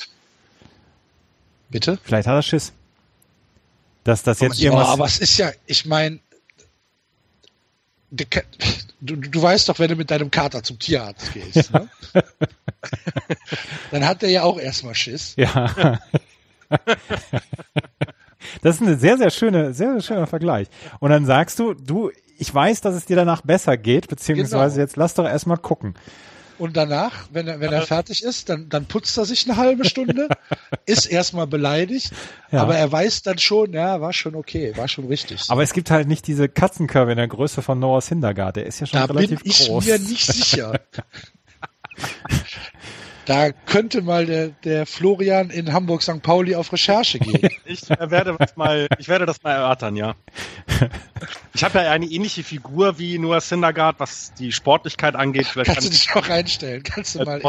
[1.68, 1.98] Bitte?
[2.02, 2.72] Vielleicht hat er Schiss.
[4.02, 4.88] Dass das jetzt ja, irgendwas.
[4.88, 6.18] aber es ist ja, ich meine,
[8.10, 8.24] du,
[9.00, 11.88] du weißt doch, wenn du mit deinem Kater zum Tierarzt gehst, ne?
[13.92, 15.34] dann hat er ja auch erstmal Schiss.
[15.36, 16.00] Ja.
[18.62, 20.68] das ist ein sehr, sehr schöner, sehr, sehr schöner Vergleich.
[21.00, 24.84] Und dann sagst du, du, ich weiß, dass es dir danach besser geht, beziehungsweise genau.
[24.84, 25.94] jetzt lass doch erstmal gucken.
[26.58, 29.84] Und danach, wenn er, wenn er fertig ist, dann, dann putzt er sich eine halbe
[29.84, 30.28] Stunde,
[30.86, 32.12] ist erstmal beleidigt,
[32.50, 32.62] ja.
[32.62, 35.44] aber er weiß dann schon, ja, war schon okay, war schon richtig.
[35.48, 38.80] Aber es gibt halt nicht diese Katzenkörbe in der Größe von Noah Syndergaard, der ist
[38.80, 39.84] ja schon da relativ bin ich groß.
[39.84, 40.80] mir nicht sicher.
[43.26, 46.22] Da könnte mal der, der Florian in Hamburg St.
[46.22, 47.50] Pauli auf Recherche gehen.
[47.68, 50.14] Ich werde das mal, ich werde das mal erörtern, ja.
[51.52, 55.46] Ich habe ja eine ähnliche Figur wie Noah Syndergaard, was die Sportlichkeit angeht.
[55.46, 56.82] Vielleicht Kannst kann du dich auch reinstellen?
[56.84, 57.40] Kannst du mal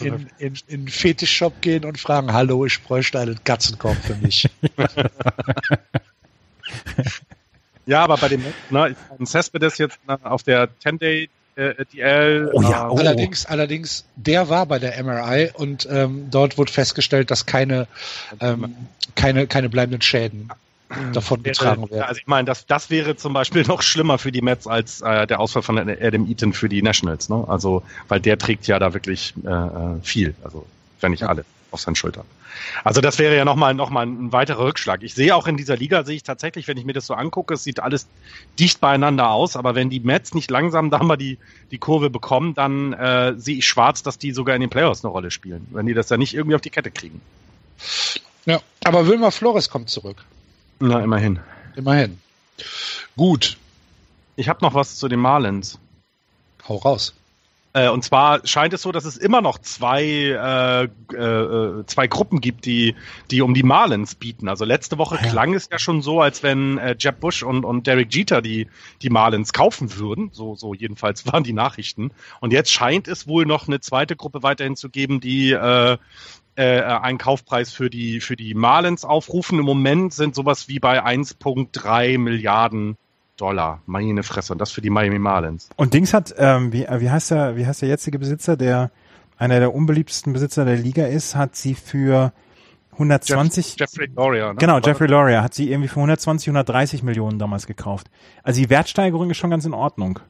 [0.00, 4.48] in, in, in, in Fetischshop gehen und fragen, hallo, ich bräuchte einen Katzenkorb für mich.
[7.86, 12.50] ja, aber bei dem, ne, Cespedes jetzt auf der 10-Day äh, DL.
[12.52, 12.96] Oh ja, oh.
[12.96, 17.86] Allerdings, allerdings, der war bei der MRI und ähm, dort wurde festgestellt, dass keine,
[18.40, 18.74] ähm,
[19.14, 20.50] keine, keine bleibenden Schäden
[21.12, 22.02] davon getragen werden.
[22.02, 25.26] Also ich meine, das, das wäre zum Beispiel noch schlimmer für die Mets als äh,
[25.26, 27.28] der Ausfall von Adam Eaton für die Nationals.
[27.28, 27.44] Ne?
[27.48, 30.34] Also, weil der trägt ja da wirklich äh, äh viel.
[30.44, 30.66] Also
[31.00, 32.24] wenn nicht alle, auf seinen Schultern.
[32.84, 35.02] Also das wäre ja nochmal noch mal ein weiterer Rückschlag.
[35.02, 37.54] Ich sehe auch in dieser Liga, sehe ich tatsächlich, wenn ich mir das so angucke,
[37.54, 38.06] es sieht alles
[38.58, 41.38] dicht beieinander aus, aber wenn die Mets nicht langsam da mal die,
[41.70, 45.10] die Kurve bekommen, dann äh, sehe ich schwarz, dass die sogar in den Playoffs eine
[45.10, 47.20] Rolle spielen, wenn die das dann nicht irgendwie auf die Kette kriegen.
[48.44, 50.24] Ja, aber Wilma Flores kommt zurück.
[50.80, 51.40] Na, immerhin.
[51.76, 52.18] Immerhin.
[53.16, 53.56] Gut.
[54.36, 55.78] Ich habe noch was zu den Marlins.
[56.68, 57.14] Hau raus.
[57.74, 60.84] Äh, und zwar scheint es so, dass es immer noch zwei, äh,
[61.16, 62.94] äh, zwei Gruppen gibt, die,
[63.30, 64.48] die um die Marlins bieten.
[64.48, 65.30] Also letzte Woche ah, ja.
[65.30, 68.68] klang es ja schon so, als wenn äh, Jeb Bush und, und Derek Jeter die,
[69.00, 70.30] die Marlins kaufen würden.
[70.32, 72.12] So, so jedenfalls waren die Nachrichten.
[72.40, 75.96] Und jetzt scheint es wohl noch eine zweite Gruppe weiterhin zu geben, die äh,
[76.56, 79.58] äh, einen Kaufpreis für die, für die Marlins aufrufen.
[79.58, 82.98] Im Moment sind sowas wie bei 1,3 Milliarden
[83.36, 83.82] Dollar.
[83.86, 84.52] Meine Fresse.
[84.52, 85.68] Und das für die Miami Marlins.
[85.76, 88.90] Und Dings hat, ähm, wie, wie heißt der, wie heißt der jetzige Besitzer, der
[89.38, 92.32] einer der unbeliebtesten Besitzer der Liga ist, hat sie für
[92.92, 93.76] 120.
[93.78, 94.58] Jeff, Jeffrey Loria, ne?
[94.58, 98.08] Genau, Jeffrey Loria hat sie irgendwie für 120, 130 Millionen damals gekauft.
[98.42, 100.20] Also die Wertsteigerung ist schon ganz in Ordnung.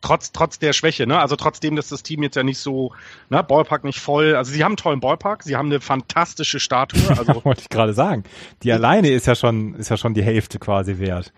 [0.00, 1.18] Trotz, trotz der Schwäche, ne?
[1.18, 2.94] Also trotzdem, dass das Team jetzt ja nicht so,
[3.28, 4.34] ne, Ballpark nicht voll.
[4.34, 7.00] Also sie haben einen tollen Ballpark, sie haben eine fantastische Statue.
[7.18, 8.24] Also wollte ich gerade sagen.
[8.62, 11.32] Die alleine ist ja schon, ist ja schon die Hälfte quasi wert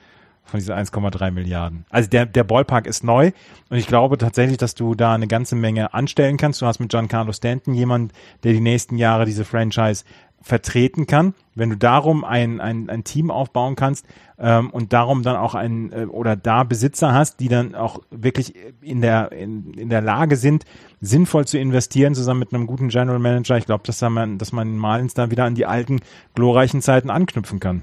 [0.45, 1.85] von diesen 1,3 Milliarden.
[1.91, 3.33] Also der, der Ballpark ist neu
[3.71, 6.61] und ich glaube tatsächlich, dass du da eine ganze Menge anstellen kannst.
[6.61, 8.13] Du hast mit Giancarlo Stanton jemand,
[8.45, 10.05] der die nächsten Jahre diese Franchise
[10.43, 11.35] vertreten kann.
[11.55, 14.07] Wenn du darum ein, ein, ein Team aufbauen kannst
[14.39, 18.55] ähm, und darum dann auch ein äh, oder da Besitzer hast, die dann auch wirklich
[18.81, 20.65] in der, in, in der Lage sind,
[21.01, 24.53] sinnvoll zu investieren, zusammen mit einem guten General Manager, ich glaube, dass, da man, dass
[24.53, 26.01] man Malins dann wieder an die alten
[26.35, 27.83] glorreichen Zeiten anknüpfen kann.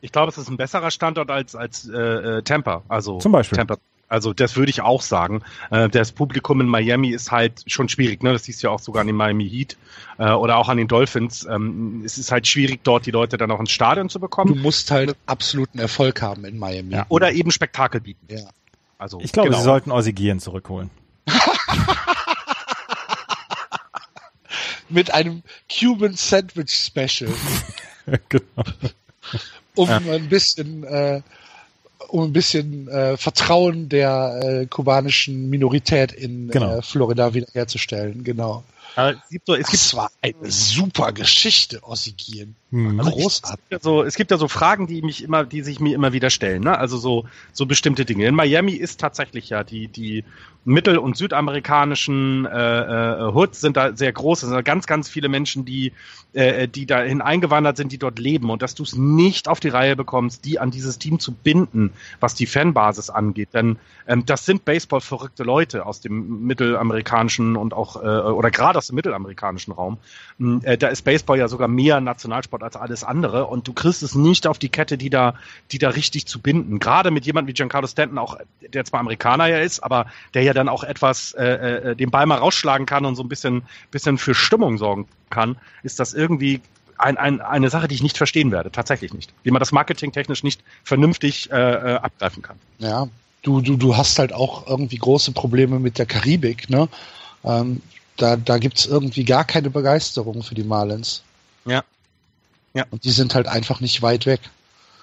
[0.00, 2.82] Ich glaube, es ist ein besserer Standort als, als äh, äh, Tampa.
[2.88, 3.56] Also Zum Beispiel.
[3.56, 3.76] Tampa.
[4.08, 5.42] Also das würde ich auch sagen.
[5.70, 8.22] Äh, das Publikum in Miami ist halt schon schwierig.
[8.22, 8.32] Ne?
[8.32, 9.76] Das siehst du ja auch sogar an den Miami Heat
[10.18, 11.46] äh, oder auch an den Dolphins.
[11.50, 14.54] Ähm, es ist halt schwierig, dort die Leute dann auch ins Stadion zu bekommen.
[14.54, 16.94] Du musst halt absoluten Erfolg haben in Miami.
[16.94, 17.06] Ja.
[17.08, 18.26] Oder eben Spektakel bieten.
[18.28, 18.48] Ja.
[18.98, 19.58] Also, ich glaube, genau.
[19.58, 20.90] sie sollten Ozzy zurückholen.
[24.88, 27.30] Mit einem Cuban Sandwich Special.
[28.30, 28.64] genau
[29.78, 29.96] um ja.
[29.96, 31.20] ein bisschen äh,
[32.08, 36.78] um ein bisschen äh, Vertrauen der äh, kubanischen Minorität in genau.
[36.78, 38.24] äh, Florida wiederherzustellen.
[38.24, 38.64] Genau.
[38.96, 42.56] Ja, es gibt so, es das gibt, war eine super Geschichte, Ossigien.
[42.70, 43.00] Hm.
[43.00, 43.50] Also Großartig.
[43.50, 45.94] Es, gibt ja so, es gibt ja so Fragen, die mich immer, die sich mir
[45.94, 46.62] immer wieder stellen.
[46.62, 46.78] Ne?
[46.78, 48.26] Also so, so bestimmte Dinge.
[48.26, 50.24] In Miami ist tatsächlich ja die, die
[50.64, 54.42] mittel- und südamerikanischen äh, äh, Hoods sind da sehr groß.
[54.42, 55.92] Es sind ganz, ganz viele Menschen, die,
[56.34, 58.50] äh, die dahin eingewandert sind, die dort leben.
[58.50, 61.92] Und dass du es nicht auf die Reihe bekommst, die an dieses Team zu binden,
[62.20, 63.48] was die Fanbasis angeht.
[63.54, 68.86] Denn ähm, das sind Baseball-verrückte Leute aus dem mittelamerikanischen und auch, äh, oder gerade aus
[68.88, 69.98] dem mittelamerikanischen Raum.
[70.38, 73.46] Hm, äh, da ist Baseball ja sogar mehr Nationalsport als alles andere.
[73.46, 75.34] Und du kriegst es nicht auf die Kette, die da,
[75.72, 76.78] die da richtig zu binden.
[76.78, 80.54] Gerade mit jemandem wie Giancarlo Stanton, auch der zwar Amerikaner ja ist, aber der ja
[80.54, 84.18] dann auch etwas äh, äh, den Ball mal rausschlagen kann und so ein bisschen, bisschen
[84.18, 86.60] für Stimmung sorgen kann, ist das irgendwie
[86.98, 89.32] ein, ein, eine Sache, die ich nicht verstehen werde, tatsächlich nicht.
[89.42, 92.56] Wie man das marketingtechnisch nicht vernünftig äh, äh, abgreifen kann.
[92.78, 93.08] Ja,
[93.42, 96.88] du, du, du hast halt auch irgendwie große Probleme mit der Karibik, ne?
[97.44, 97.80] Ähm,
[98.18, 101.22] da da gibt es irgendwie gar keine Begeisterung für die Marlins.
[101.64, 101.84] Ja.
[102.74, 102.84] Ja.
[102.90, 104.40] Und die sind halt einfach nicht weit weg.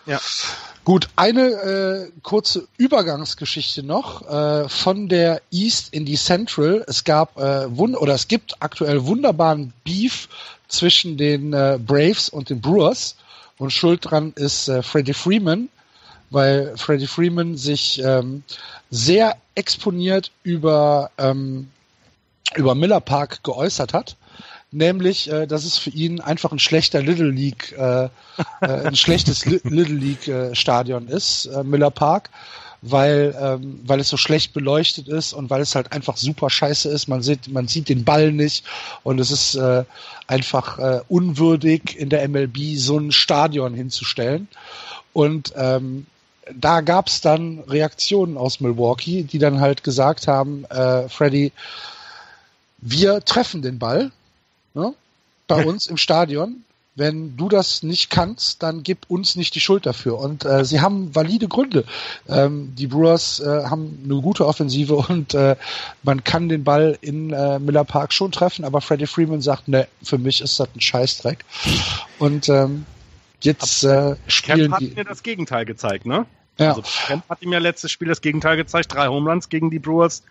[0.06, 0.20] Ja.
[0.84, 6.86] Gut, eine äh, kurze Übergangsgeschichte noch äh, von der East in die Central.
[6.88, 10.30] Es gab äh, wund oder es gibt aktuell wunderbaren Beef
[10.68, 13.16] zwischen den äh, Braves und den Brewers
[13.58, 15.70] und schuld dran ist äh, Freddie Freeman,
[16.30, 18.44] weil Freddie Freeman sich ähm,
[18.92, 21.72] sehr exponiert über ähm,
[22.56, 24.18] über Miller Park geäußert hat
[24.76, 28.10] nämlich, äh, dass es für ihn einfach ein schlechter Little League, äh, äh,
[28.60, 32.30] ein schlechtes Li Little League äh, Stadion ist, äh, Miller Park,
[32.82, 36.90] weil, ähm, weil es so schlecht beleuchtet ist und weil es halt einfach super scheiße
[36.90, 37.08] ist.
[37.08, 38.66] Man sieht, man sieht den Ball nicht
[39.04, 39.86] und es ist äh,
[40.28, 44.48] einfach äh, unwürdig in der MLB so ein Stadion hinzustellen.
[45.14, 46.06] Und ähm,
[46.54, 51.54] da gab's dann Reaktionen aus Milwaukee, die dann halt gesagt haben, äh, Freddy,
[52.86, 54.12] wir treffen den Ball,
[54.74, 54.94] ne,
[55.48, 56.62] bei uns im Stadion.
[56.98, 60.18] Wenn du das nicht kannst, dann gib uns nicht die Schuld dafür.
[60.18, 61.84] Und äh, sie haben valide Gründe.
[62.30, 65.58] Ähm, die Brewers äh, haben eine gute Offensive und äh,
[66.04, 69.90] man kann den Ball in äh, Miller Park schon treffen, aber Freddie Freeman sagt, ne,
[70.04, 71.44] für mich ist das ein Scheißdreck.
[72.18, 72.86] Und ähm,
[73.42, 76.26] jetzt äh, spielen Camp hat mir das Gegenteil gezeigt, ne?
[76.58, 76.70] Ja.
[76.70, 80.24] Also Camp hat ihm ja letztes Spiel das Gegenteil gezeigt, drei Homeruns gegen die Brewers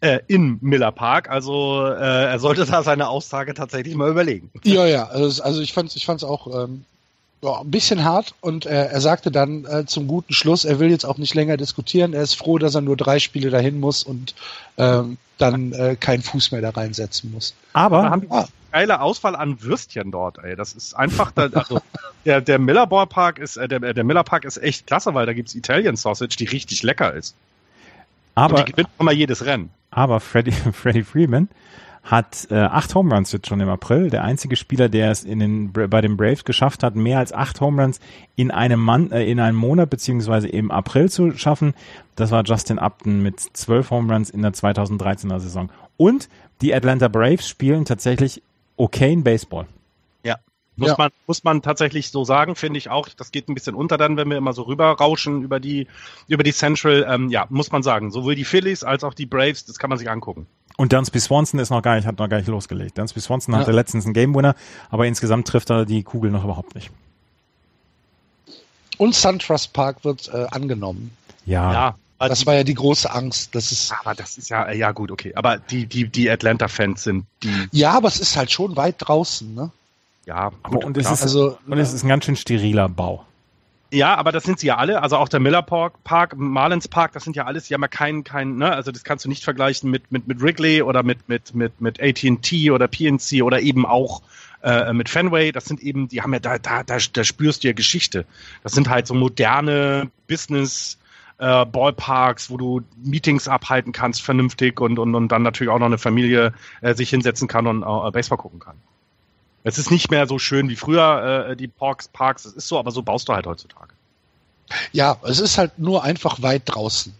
[0.00, 1.30] äh, in Miller Park.
[1.30, 4.50] Also äh, er sollte da seine Aussage tatsächlich mal überlegen.
[4.64, 6.84] Ja, ja, also, also ich fand es ich fand's auch ähm,
[7.42, 10.90] ja, ein bisschen hart und äh, er sagte dann äh, zum guten Schluss, er will
[10.90, 14.02] jetzt auch nicht länger diskutieren, er ist froh, dass er nur drei Spiele dahin muss
[14.02, 14.34] und
[14.76, 17.54] ähm, dann äh, keinen Fuß mehr da reinsetzen muss.
[17.72, 18.46] Aber, Da haben Ah.
[18.72, 20.56] geile Auswahl an Würstchen dort, ey.
[20.56, 21.80] Das ist einfach, da, also
[22.24, 25.32] der, der Miller Ballpark ist, äh, der, der Miller Park ist echt klasse, weil da
[25.32, 27.36] gibt's Italian Sausage, die richtig lecker ist.
[28.38, 29.70] Aber, und die gewinnt immer jedes Rennen.
[29.90, 31.48] aber Freddie, Freddie Freeman
[32.10, 34.08] hat äh, acht Home Runs jetzt schon im April.
[34.08, 37.60] Der einzige Spieler, der es in den, bei den Braves geschafft hat, mehr als acht
[37.60, 38.00] Home Runs
[38.34, 41.74] in einem, Mann, äh, in einem Monat beziehungsweise im April zu schaffen,
[42.16, 45.70] das war Justin Upton mit zwölf Home Runs in der 2013er Saison.
[45.96, 46.28] Und
[46.62, 48.42] die Atlanta Braves spielen tatsächlich
[48.76, 49.66] okayen Baseball.
[50.78, 50.94] Muss Ja.
[50.96, 53.08] man, muss man tatsächlich so sagen, finde ich auch.
[53.10, 55.86] Das geht ein bisschen unter dann, wenn wir immer so rüberrauschen über die,
[56.28, 57.04] über die Central.
[57.08, 58.10] Ähm, ja, muss man sagen.
[58.10, 60.46] Sowohl die Phillies als auch die Braves, das kann man sich angucken.
[60.76, 62.96] Und Dansby Swanson ist noch gar nicht, hat noch gar nicht losgelegt.
[62.96, 63.60] Dansby Swanson Ja.
[63.60, 64.54] hatte letztens einen Game Winner,
[64.90, 66.90] aber insgesamt trifft er die Kugel noch überhaupt nicht.
[68.98, 71.10] Und SunTrust Park wird äh, angenommen.
[71.46, 71.72] Ja.
[71.72, 71.94] Ja.
[72.20, 73.54] Das war ja die große Angst.
[73.54, 75.32] Das ist aber das ist ja, ja gut, okay.
[75.36, 79.54] Aber die, die, die Atlanta-Fans sind die, ja, aber es ist halt schon weit draußen,
[79.54, 79.70] ne?
[80.28, 81.14] Ja, Aber gut, und es klar.
[81.14, 83.24] ist, Also und es ist ein ganz schön steriler Bau.
[83.90, 85.02] Ja, aber das sind sie ja alle.
[85.02, 87.88] Also auch der Miller Park, Park Marlins Park, das sind ja alles, die haben ja
[87.88, 91.30] keinen, keinen, ne, also das kannst du nicht vergleichen mit, mit, mit Wrigley oder mit,
[91.30, 94.20] mit, mit, mit AT&T oder PNC oder eben auch
[94.62, 95.50] äh, mit Fenway.
[95.50, 98.26] Das sind eben, die haben ja da, da, da, da spürst du ja Geschichte.
[98.62, 100.98] Das sind halt so moderne Business,
[101.38, 105.86] äh, Ballparks, wo du Meetings abhalten kannst, vernünftig und, und, und dann natürlich auch noch
[105.86, 106.52] eine Familie
[106.82, 108.76] äh, sich hinsetzen kann und äh, Baseball gucken kann.
[109.68, 112.78] Es ist nicht mehr so schön wie früher, äh, die Parks, Parks, es ist so,
[112.78, 113.90] aber so baust du halt heutzutage.
[114.92, 117.14] Ja, es ist halt nur einfach weit draußen.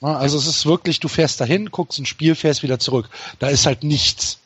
[0.00, 0.16] Ne?
[0.16, 3.08] Also es ist wirklich, du fährst dahin, guckst ein Spiel, fährst wieder zurück.
[3.38, 4.38] Da ist halt nichts.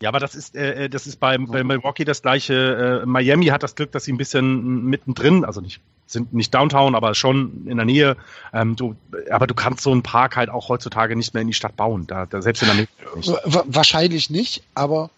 [0.00, 3.02] Ja, aber das ist, äh, das ist bei, bei Milwaukee das gleiche.
[3.02, 6.94] Äh, Miami hat das Glück, dass sie ein bisschen mittendrin, also nicht sind nicht Downtown,
[6.94, 8.16] aber schon in der Nähe.
[8.52, 8.94] Ähm, du,
[9.30, 12.06] aber du kannst so einen Park halt auch heutzutage nicht mehr in die Stadt bauen.
[12.06, 13.28] Da, da selbst in Amerika nicht.
[13.28, 15.10] Wa- wahrscheinlich nicht, aber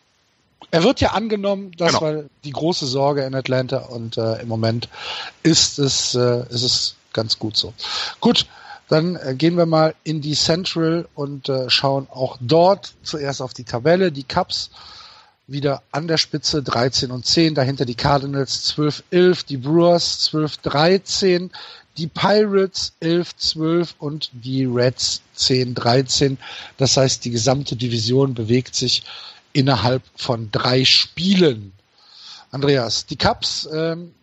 [0.71, 2.01] er wird ja angenommen, das Genau.
[2.03, 4.89] war die große Sorge in Atlanta und äh, im Moment
[5.43, 7.73] ist es, äh, ist es ganz gut so.
[8.21, 8.47] Gut,
[8.89, 13.55] dann äh, gehen wir mal in die Central und äh, schauen auch dort zuerst auf
[13.55, 14.13] die Tabelle.
[14.13, 14.71] Die Cubs
[15.47, 20.59] wieder an der Spitze 13 und 10, dahinter die Cardinals 12, 11, die Brewers 12,
[20.59, 21.51] 13,
[21.97, 26.39] die Pirates 11, 12 und die Reds 10, 13.
[26.77, 29.03] Das heißt, die gesamte Division bewegt sich
[29.59, 31.73] innerhalb von drei Spielen.
[32.53, 34.15] Andreas, die Cubs, ähm,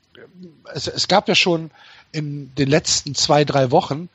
[0.74, 1.72] es, es gab ja schon
[2.14, 4.07] in den letzten zwei, drei Wochen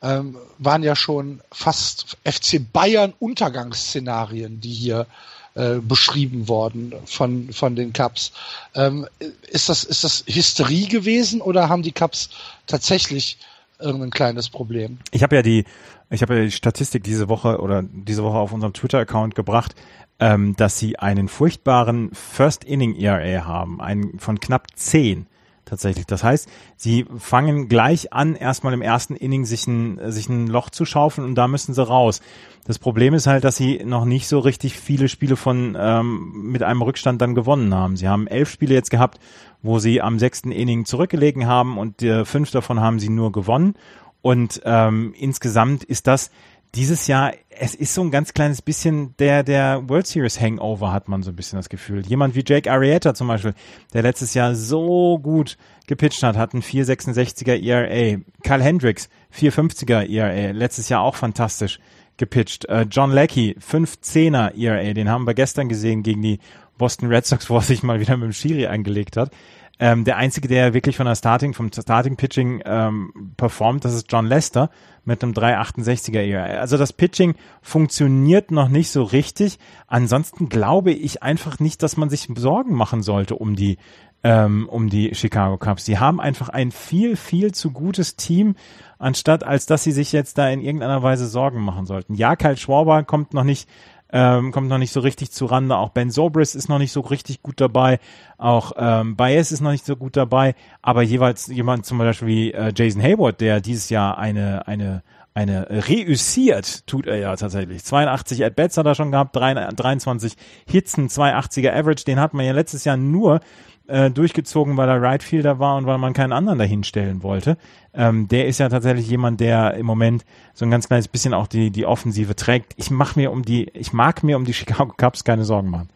[0.00, 5.06] ähm, waren ja schon fast FC Bayern Untergangsszenarien, die hier
[5.54, 8.30] äh, beschrieben worden von, von den Cups.
[8.76, 9.08] Ähm,
[9.48, 12.30] ist, das, ist das Hysterie gewesen oder haben die Cups
[12.68, 13.38] tatsächlich
[13.80, 14.98] irgendein kleines Problem?
[15.10, 15.64] Ich habe ja die,
[16.10, 19.74] ja die Statistik diese Woche oder diese Woche auf unserem Twitter-Account gebracht,
[20.20, 25.26] ähm, dass sie einen furchtbaren First Inning ERA haben, einen von knapp 10
[25.68, 26.06] tatsächlich.
[26.06, 30.70] Das heißt, sie fangen gleich an, erstmal im ersten Inning sich ein, sich ein Loch
[30.70, 32.20] zu schaufeln und da müssen sie raus.
[32.66, 36.62] Das Problem ist halt, dass sie noch nicht so richtig viele Spiele von ähm, mit
[36.62, 37.96] einem Rückstand dann gewonnen haben.
[37.96, 39.20] Sie haben elf Spiele jetzt gehabt,
[39.62, 43.74] wo sie am sechsten Inning zurückgelegen haben und äh, fünf davon haben sie nur gewonnen.
[44.20, 46.30] Und ähm, insgesamt ist das
[46.78, 51.08] dieses Jahr, es ist so ein ganz kleines bisschen der, der World Series Hangover, hat
[51.08, 52.06] man so ein bisschen das Gefühl.
[52.06, 53.54] Jemand wie Jake Arrieta zum Beispiel,
[53.94, 58.20] der letztes Jahr so gut gepitcht hat, hat einen 4,66er ERA.
[58.44, 61.80] Carl Hendricks, 4,50er ERA, letztes Jahr auch fantastisch
[62.16, 62.66] gepitcht.
[62.66, 66.38] Äh, John Leckie, 5,10er ERA, den haben wir gestern gesehen gegen die
[66.78, 69.32] Boston Red Sox, wo er sich mal wieder mit dem Schiri eingelegt hat.
[69.80, 74.10] Ähm, der einzige, der wirklich von der Starting, vom Starting Pitching ähm, performt, das ist
[74.10, 74.70] John Lester
[75.04, 76.60] mit einem 368er ERA.
[76.60, 79.58] Also das Pitching funktioniert noch nicht so richtig.
[79.86, 83.78] Ansonsten glaube ich einfach nicht, dass man sich Sorgen machen sollte um die
[84.24, 85.84] ähm, um die Chicago Cubs.
[85.84, 88.56] Sie haben einfach ein viel viel zu gutes Team,
[88.98, 92.14] anstatt als dass sie sich jetzt da in irgendeiner Weise Sorgen machen sollten.
[92.14, 93.68] Ja, Kyle Schwarber kommt noch nicht
[94.12, 95.76] ähm, kommt noch nicht so richtig zu Rande.
[95.76, 97.98] Auch Ben Sobris ist noch nicht so richtig gut dabei.
[98.38, 100.54] Auch ähm, Baez ist noch nicht so gut dabei.
[100.82, 105.02] Aber jeweils jemand zum Beispiel wie äh, Jason Hayward, der dieses Jahr eine, eine,
[105.34, 107.84] eine reüssiert, tut er ja tatsächlich.
[107.84, 110.34] 82 At-Bats hat er schon gehabt, 23
[110.66, 112.04] Hits, ein 280er Average.
[112.04, 113.40] Den hat man ja letztes Jahr nur
[113.88, 117.56] äh, durchgezogen, weil er Right Fielder war und weil man keinen anderen dahin stellen wollte.
[117.94, 120.24] Ähm, der ist ja tatsächlich jemand, der im Moment
[120.54, 122.74] so ein ganz kleines bisschen auch die, die Offensive trägt.
[122.76, 125.88] Ich mach mir um die, ich mag mir um die Chicago Cubs keine Sorgen machen.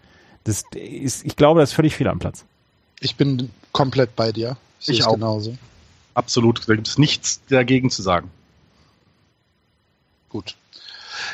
[0.44, 2.44] Das ist, ich glaube, das ist völlig viel am Platz.
[3.00, 4.56] Ich bin komplett bei dir.
[4.80, 5.14] Sehe ich auch.
[5.14, 5.56] genauso.
[6.14, 6.68] Absolut.
[6.68, 8.30] Da gibt es nichts dagegen zu sagen.
[10.28, 10.56] Gut.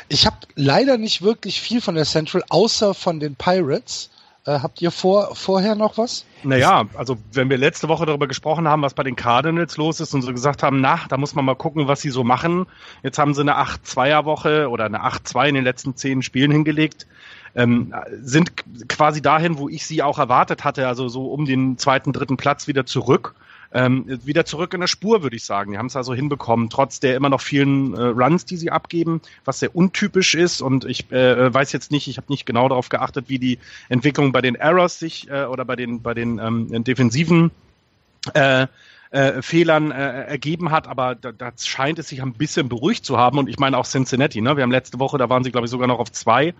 [0.07, 4.09] Ich habe leider nicht wirklich viel von der Central, außer von den Pirates.
[4.49, 6.25] Äh, habt ihr vor, vorher noch was?
[6.41, 10.15] Naja, also wenn wir letzte Woche darüber gesprochen haben, was bei den Cardinals los ist
[10.15, 12.65] und so gesagt haben, na, da muss man mal gucken, was sie so machen.
[13.03, 17.05] Jetzt haben sie eine 8-2er-Woche oder eine 8-2 in den letzten zehn Spielen hingelegt.
[17.53, 18.53] Ähm, sind
[18.87, 22.67] quasi dahin, wo ich sie auch erwartet hatte, also so um den zweiten, dritten Platz
[22.67, 23.35] wieder zurück
[23.71, 25.71] ähm, wieder zurück in der Spur, würde ich sagen.
[25.71, 29.21] Die haben es also hinbekommen, trotz der immer noch vielen äh, Runs, die sie abgeben,
[29.45, 30.61] was sehr untypisch ist.
[30.61, 33.59] Und ich äh, weiß jetzt nicht, ich habe nicht genau darauf geachtet, wie die
[33.89, 37.51] Entwicklung bei den Errors sich äh, oder bei den bei den ähm, defensiven
[38.33, 38.67] äh,
[39.11, 43.17] äh, Fehlern äh, ergeben hat, aber da, da scheint es sich ein bisschen beruhigt zu
[43.17, 43.39] haben.
[43.39, 44.55] Und ich meine auch Cincinnati, ne?
[44.55, 46.53] Wir haben letzte Woche, da waren sie, glaube ich, sogar noch auf zwei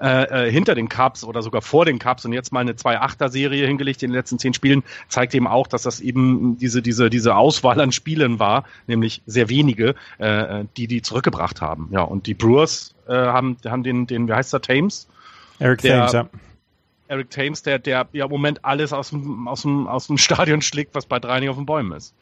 [0.00, 3.66] äh, äh, hinter den Cups oder sogar vor den Cups und jetzt mal eine 2-8er-Serie
[3.66, 7.34] hingelegt in den letzten zehn Spielen, zeigt eben auch, dass das eben diese, diese, diese
[7.34, 11.88] Auswahl an Spielen war, nämlich sehr wenige, äh, die die zurückgebracht haben.
[11.90, 15.08] Ja, und die Brewers äh, haben, haben den, den, wie heißt der, Thames?
[15.58, 16.28] Eric Thames, ja
[17.08, 20.62] Eric Thames, der, der ja im Moment alles aus dem, aus dem, aus dem Stadion
[20.62, 22.14] schlägt, was bei drei nicht auf den Bäumen ist.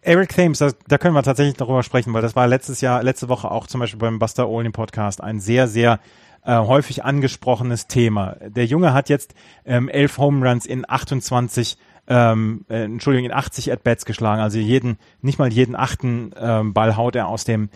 [0.00, 3.28] Eric Thames, das, da können wir tatsächlich darüber sprechen, weil das war letztes Jahr, letzte
[3.28, 6.00] Woche auch zum Beispiel beim Buster Olin Podcast ein sehr, sehr
[6.44, 8.36] äh, häufig angesprochenes Thema.
[8.40, 9.34] Der Junge hat jetzt
[9.64, 11.78] ähm, elf Home Runs in 28
[12.08, 14.42] ähm, äh, Entschuldigung, in 80 At-Bats geschlagen.
[14.42, 17.68] Also jeden, nicht mal jeden achten ähm, Ball haut er aus dem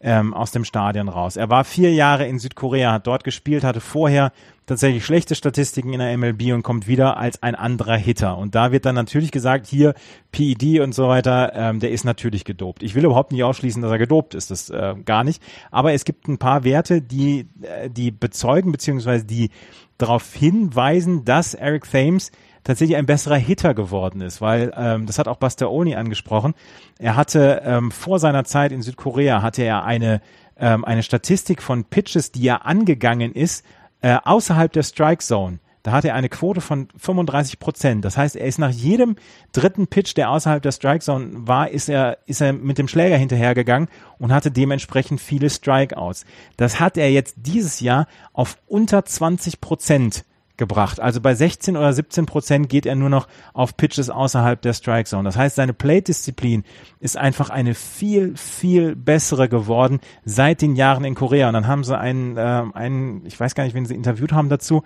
[0.00, 1.36] ähm, aus dem Stadion raus.
[1.36, 4.32] Er war vier Jahre in Südkorea, hat dort gespielt, hatte vorher
[4.66, 8.38] tatsächlich schlechte Statistiken in der MLB und kommt wieder als ein anderer Hitter.
[8.38, 9.94] Und da wird dann natürlich gesagt, hier
[10.30, 12.82] PED und so weiter, ähm, der ist natürlich gedopt.
[12.82, 15.42] Ich will überhaupt nicht ausschließen, dass er gedopt ist, das äh, gar nicht.
[15.70, 19.50] Aber es gibt ein paar Werte, die, äh, die bezeugen beziehungsweise die
[19.98, 22.30] darauf hinweisen, dass Eric Thames
[22.64, 26.54] tatsächlich ein besserer Hitter geworden ist, weil ähm, das hat auch Bastioni angesprochen.
[26.98, 30.20] Er hatte ähm, vor seiner Zeit in Südkorea hatte er eine
[30.58, 33.64] ähm, eine Statistik von Pitches, die er angegangen ist
[34.02, 35.58] äh, außerhalb der Strike Zone.
[35.82, 38.04] Da hat er eine Quote von 35 Prozent.
[38.04, 39.16] Das heißt, er ist nach jedem
[39.52, 43.16] dritten Pitch, der außerhalb der Strike Zone war, ist er, ist er mit dem Schläger
[43.16, 43.88] hinterhergegangen
[44.18, 46.26] und hatte dementsprechend viele Strikeouts.
[46.58, 50.26] Das hat er jetzt dieses Jahr auf unter 20 Prozent
[50.60, 51.00] gebracht.
[51.00, 55.08] Also bei 16 oder 17 Prozent geht er nur noch auf Pitches außerhalb der Strike
[55.08, 55.24] Zone.
[55.24, 56.62] Das heißt, seine Plate-Disziplin
[57.00, 61.48] ist einfach eine viel, viel bessere geworden seit den Jahren in Korea.
[61.48, 64.48] Und dann haben sie einen, äh, einen ich weiß gar nicht, wen sie interviewt haben
[64.48, 64.84] dazu,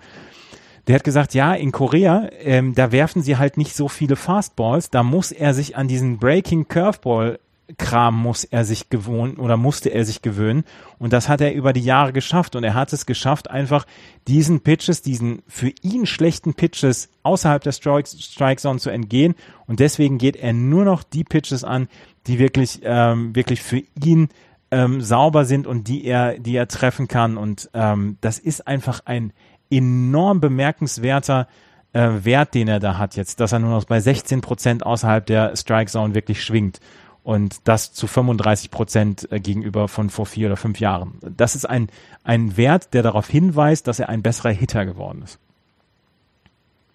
[0.87, 4.89] der hat gesagt, ja, in Korea, ähm, da werfen sie halt nicht so viele Fastballs,
[4.89, 7.39] da muss er sich an diesen Breaking Curveball
[7.77, 10.63] Kram muss er sich gewohnen oder musste er sich gewöhnen.
[10.99, 12.55] Und das hat er über die Jahre geschafft.
[12.55, 13.85] Und er hat es geschafft, einfach
[14.27, 19.35] diesen Pitches, diesen für ihn schlechten Pitches außerhalb der Strike, Strike Zone zu entgehen.
[19.67, 21.87] Und deswegen geht er nur noch die Pitches an,
[22.27, 24.29] die wirklich, ähm, wirklich für ihn
[24.71, 27.37] ähm, sauber sind und die er, die er treffen kann.
[27.37, 29.33] Und ähm, das ist einfach ein
[29.71, 31.47] enorm bemerkenswerter
[31.93, 35.25] äh, Wert, den er da hat jetzt, dass er nur noch bei 16 Prozent außerhalb
[35.25, 36.79] der Strike Zone wirklich schwingt
[37.25, 41.17] und das zu 35 Prozent äh, gegenüber von vor vier oder fünf Jahren.
[41.35, 41.89] Das ist ein,
[42.23, 45.39] ein Wert, der darauf hinweist, dass er ein besserer Hitter geworden ist.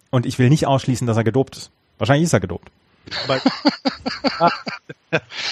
[0.09, 1.71] Und ich will nicht ausschließen, dass er gedopt ist.
[1.97, 2.71] Wahrscheinlich ist er gedopt.
[3.25, 3.41] Aber,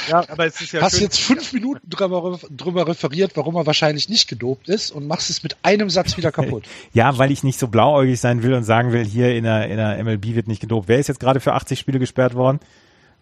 [0.08, 3.66] ja, aber es ist ja Hast schön, jetzt fünf Minuten drüber, drüber referiert, warum er
[3.66, 6.64] wahrscheinlich nicht gedopt ist und machst es mit einem Satz wieder kaputt.
[6.94, 9.76] ja, weil ich nicht so blauäugig sein will und sagen will, hier in der, in
[9.76, 10.88] der MLB wird nicht gedopt.
[10.88, 12.62] Wer ist jetzt gerade für 80 Spiele gesperrt worden?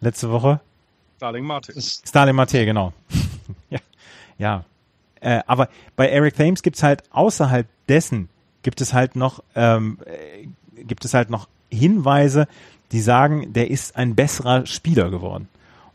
[0.02, 0.60] Letzte Woche?
[1.18, 1.74] Starling Marte.
[1.82, 2.94] Starling Marte, genau.
[3.70, 3.80] ja.
[4.38, 4.66] ja.
[5.20, 8.30] Äh, aber bei Eric Thames gibt's halt außerhalb dessen
[8.62, 12.48] gibt es halt noch ähm, äh, gibt es halt noch Hinweise,
[12.92, 15.50] die sagen, der ist ein besserer Spieler geworden.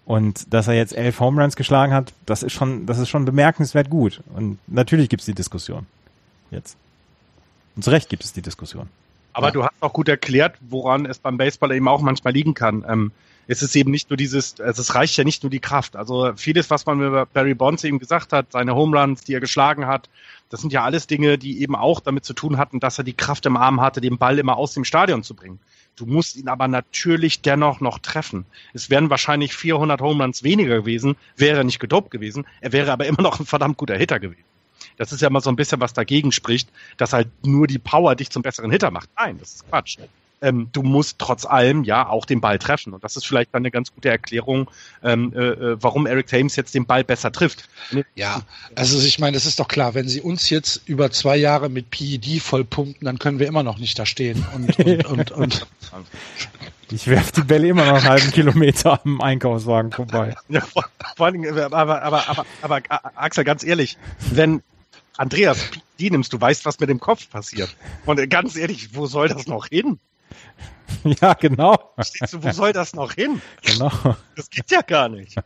[0.05, 3.25] Und dass er jetzt elf Home Runs geschlagen hat, das ist schon, das ist schon
[3.25, 4.21] bemerkenswert gut.
[4.35, 5.87] Und natürlich gibt es die Diskussion.
[6.51, 6.77] Jetzt.
[7.77, 8.89] Und zu Recht gibt es die Diskussion.
[9.33, 9.53] Aber ja.
[9.53, 12.85] du hast auch gut erklärt, woran es beim Baseball eben auch manchmal liegen kann.
[12.87, 13.13] Ähm,
[13.53, 15.95] es ist eben nicht nur dieses, also es reicht ja nicht nur die Kraft.
[15.95, 19.41] Also vieles, was man über Barry Bonds eben gesagt hat, seine Home Runs, die er
[19.41, 20.09] geschlagen hat,
[20.49, 23.13] das sind ja alles Dinge, die eben auch damit zu tun hatten, dass er die
[23.13, 25.61] Kraft im Arm hatte, den Ball immer aus dem Stadion zu bringen.
[25.97, 28.47] Du musst ihn aber natürlich dennoch noch treffen.
[28.73, 32.47] Es wären wahrscheinlich 400 Home Runs weniger gewesen, wäre er nicht gedopt gewesen.
[32.63, 34.45] Er wäre aber immer noch ein verdammt guter Hitter gewesen.
[34.97, 38.15] Das ist ja immer so ein bisschen was dagegen spricht, dass halt nur die Power
[38.15, 39.11] dich zum besseren Hitter macht.
[39.19, 39.99] Nein, das ist Quatsch.
[40.43, 42.93] Ähm, du musst trotz allem ja auch den Ball treffen.
[42.93, 44.71] Und das ist vielleicht dann eine ganz gute Erklärung,
[45.03, 47.69] ähm, äh, äh warum Eric Thames jetzt den Ball besser trifft.
[48.15, 48.43] Ja,
[48.75, 51.91] also ich meine, das ist doch klar, wenn sie uns jetzt über zwei Jahre mit
[51.91, 54.45] PED vollpumpen, dann können wir immer noch nicht da stehen.
[54.55, 55.67] Und, und, und, und.
[56.91, 60.35] Ich werfe die Bälle immer noch einen halben Kilometer am Einkaufswagen vorbei.
[60.49, 60.85] Ja, vor,
[61.17, 62.83] vor allen Dingen, aber, aber, aber, aber,
[63.15, 63.97] Axel, ganz ehrlich,
[64.31, 64.63] wenn
[65.17, 67.75] Andreas die nimmst, du weißt, was mit dem Kopf passiert.
[68.05, 69.99] Und ganz ehrlich, wo soll das noch hin?
[71.21, 71.95] Ja, genau.
[72.31, 73.41] Du, wo soll das noch hin?
[73.63, 73.91] Genau.
[74.37, 75.37] Das geht ja gar nicht.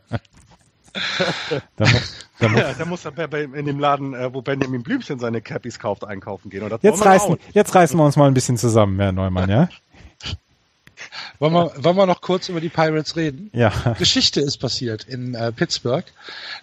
[1.76, 4.82] da muss, da muss, ja, da muss er bei, in dem Laden, äh, wo Benjamin
[4.82, 6.62] Blümchen seine Cappies kauft, einkaufen gehen.
[6.62, 9.68] Oder jetzt, reißen, jetzt reißen wir uns mal ein bisschen zusammen, Herr Neumann, ja?
[11.38, 13.50] Wollen wir, wollen wir noch kurz über die Pirates reden?
[13.52, 13.70] Ja.
[13.98, 16.04] Geschichte ist passiert in äh, Pittsburgh.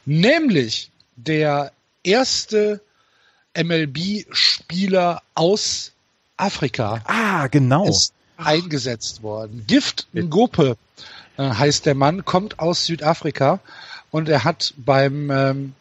[0.05, 1.71] Nämlich der
[2.03, 2.81] erste
[3.55, 5.92] MLB-Spieler aus
[6.37, 7.01] Afrika.
[7.05, 7.87] Ah, genau.
[7.87, 9.65] Ist eingesetzt worden.
[9.67, 10.77] Gift Ngope
[11.37, 13.59] äh, heißt der Mann, kommt aus Südafrika
[14.11, 15.73] und er hat beim ähm,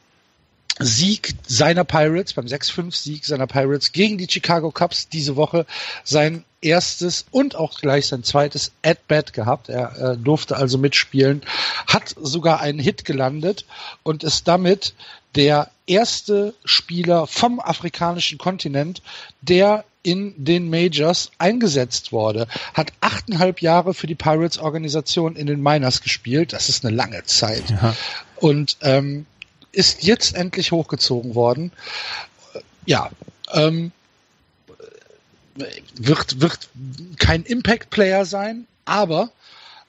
[0.79, 5.67] Sieg seiner Pirates, beim 6-5-Sieg seiner Pirates gegen die Chicago Cubs diese Woche
[6.05, 9.69] sein erstes und auch gleich sein zweites At-Bat gehabt.
[9.69, 11.43] Er äh, durfte also mitspielen,
[11.87, 13.67] hat sogar einen Hit gelandet
[14.03, 14.95] und ist damit
[15.35, 19.03] der erste Spieler vom afrikanischen Kontinent,
[19.41, 26.01] der in den Majors eingesetzt wurde, hat achteinhalb Jahre für die Pirates-Organisation in den Miners
[26.01, 26.53] gespielt.
[26.53, 27.71] Das ist eine lange Zeit.
[27.71, 27.95] Ja.
[28.37, 29.27] Und ähm,
[29.71, 31.73] ist jetzt endlich hochgezogen worden.
[32.85, 33.11] Ja,
[33.53, 33.93] ähm,
[35.95, 36.69] wird, wird
[37.19, 39.31] kein Impact-Player sein, aber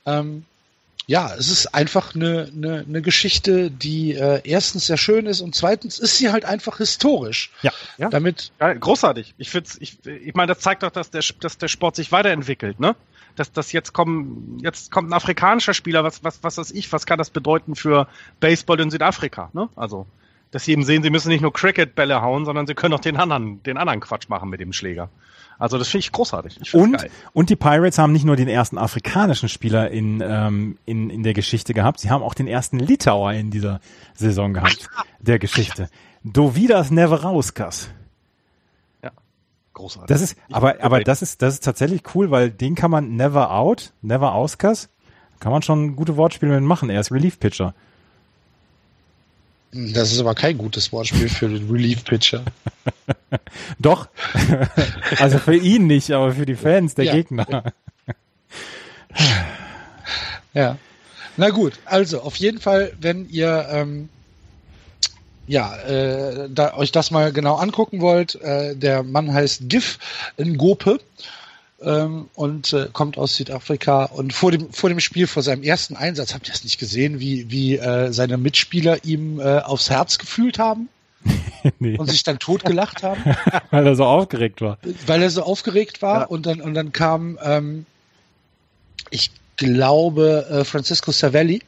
[0.05, 0.45] ähm,
[1.05, 5.53] ja, es ist einfach eine, eine, eine Geschichte, die äh, erstens sehr schön ist und
[5.53, 7.51] zweitens ist sie halt einfach historisch.
[7.61, 8.09] Ja, ja.
[8.09, 9.35] Damit ja, großartig.
[9.37, 12.79] Ich finde, ich, ich meine, das zeigt doch, dass der, dass der Sport sich weiterentwickelt,
[12.79, 12.95] ne?
[13.35, 17.05] Dass das jetzt kommen, jetzt kommt ein afrikanischer Spieler, was, was, was weiß ich, was
[17.05, 18.07] kann das bedeuten für
[18.39, 19.69] Baseball in Südafrika, ne?
[19.75, 20.05] Also,
[20.51, 23.17] dass sie eben sehen, sie müssen nicht nur Cricket-Bälle hauen, sondern sie können auch den
[23.17, 25.09] anderen, den anderen Quatsch machen mit dem Schläger.
[25.63, 26.59] Also das finde ich großartig.
[26.61, 27.09] Ich und, geil.
[27.31, 31.33] und die Pirates haben nicht nur den ersten afrikanischen Spieler in, ähm, in, in der
[31.33, 33.79] Geschichte gehabt, sie haben auch den ersten Litauer in dieser
[34.13, 34.89] Saison gehabt,
[35.21, 35.87] der Geschichte.
[36.25, 37.87] Dovidas Neverauskas.
[39.01, 39.11] Ja,
[39.73, 40.09] großartig.
[40.09, 43.51] Das ist, aber, aber das ist, das ist tatsächlich cool, weil den kann man never
[43.51, 44.89] out, never auskas,
[45.39, 46.89] kann man schon gute Wortspiele mit machen.
[46.89, 47.73] Er ist Relief Pitcher.
[49.73, 52.43] Das ist aber kein gutes Wortspiel für den Relief Pitcher.
[53.79, 54.07] Doch.
[55.19, 57.13] also für ihn nicht, aber für die Fans der ja.
[57.13, 57.63] Gegner.
[60.53, 60.77] ja.
[61.37, 64.09] Na gut, also auf jeden Fall, wenn ihr ähm,
[65.47, 69.97] ja, äh, da euch das mal genau angucken wollt, äh, der Mann heißt Gif
[70.37, 70.99] Ngope
[71.83, 74.05] ähm, und äh, kommt aus Südafrika.
[74.05, 77.19] Und vor dem, vor dem Spiel, vor seinem ersten Einsatz, habt ihr das nicht gesehen,
[77.19, 80.89] wie, wie äh, seine Mitspieler ihm äh, aufs Herz gefühlt haben?
[81.79, 81.97] nee.
[81.97, 83.23] Und sich dann totgelacht haben?
[83.71, 84.77] Weil er so aufgeregt war.
[85.05, 86.25] Weil er so aufgeregt war ja.
[86.25, 87.85] und dann, und dann kam, ähm,
[89.09, 91.61] ich glaube, äh, Francisco Savelli,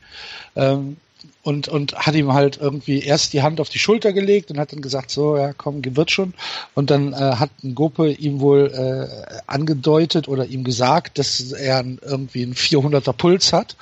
[0.55, 0.97] ähm,
[1.45, 4.73] und, und hat ihm halt irgendwie erst die Hand auf die Schulter gelegt und hat
[4.73, 6.33] dann gesagt, so, ja, komm, wird schon.
[6.73, 11.85] Und dann äh, hat ein Gope ihm wohl äh, angedeutet oder ihm gesagt, dass er
[12.01, 13.75] irgendwie einen 400er Puls hat.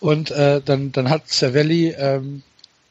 [0.00, 2.42] und äh, dann, dann hat Cervelli ähm,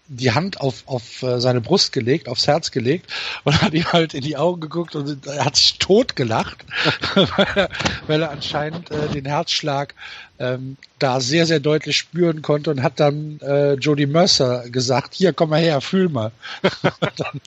[0.08, 3.12] die Hand auf, auf äh, seine Brust gelegt, aufs Herz gelegt
[3.44, 6.64] und hat ihm halt in die Augen geguckt und er hat sich tot gelacht,
[7.16, 7.70] weil, er,
[8.08, 9.96] weil er anscheinend äh, den Herzschlag
[10.40, 15.32] ähm, da sehr, sehr deutlich spüren konnte und hat dann äh, Jody Mercer gesagt, hier,
[15.34, 16.32] komm mal her, fühl mal.
[16.84, 17.42] und, dann,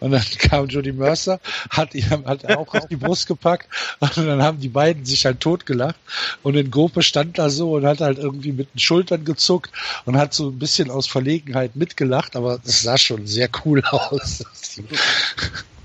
[0.00, 1.40] und, dann, kam Jody Mercer,
[1.70, 3.68] hat ihm hat auch auf die Brust gepackt
[4.00, 5.96] und dann haben die beiden sich halt totgelacht
[6.42, 9.70] und in Gruppe stand da so und hat halt irgendwie mit den Schultern gezuckt
[10.04, 14.44] und hat so ein bisschen aus Verlegenheit mitgelacht, aber es sah schon sehr cool aus,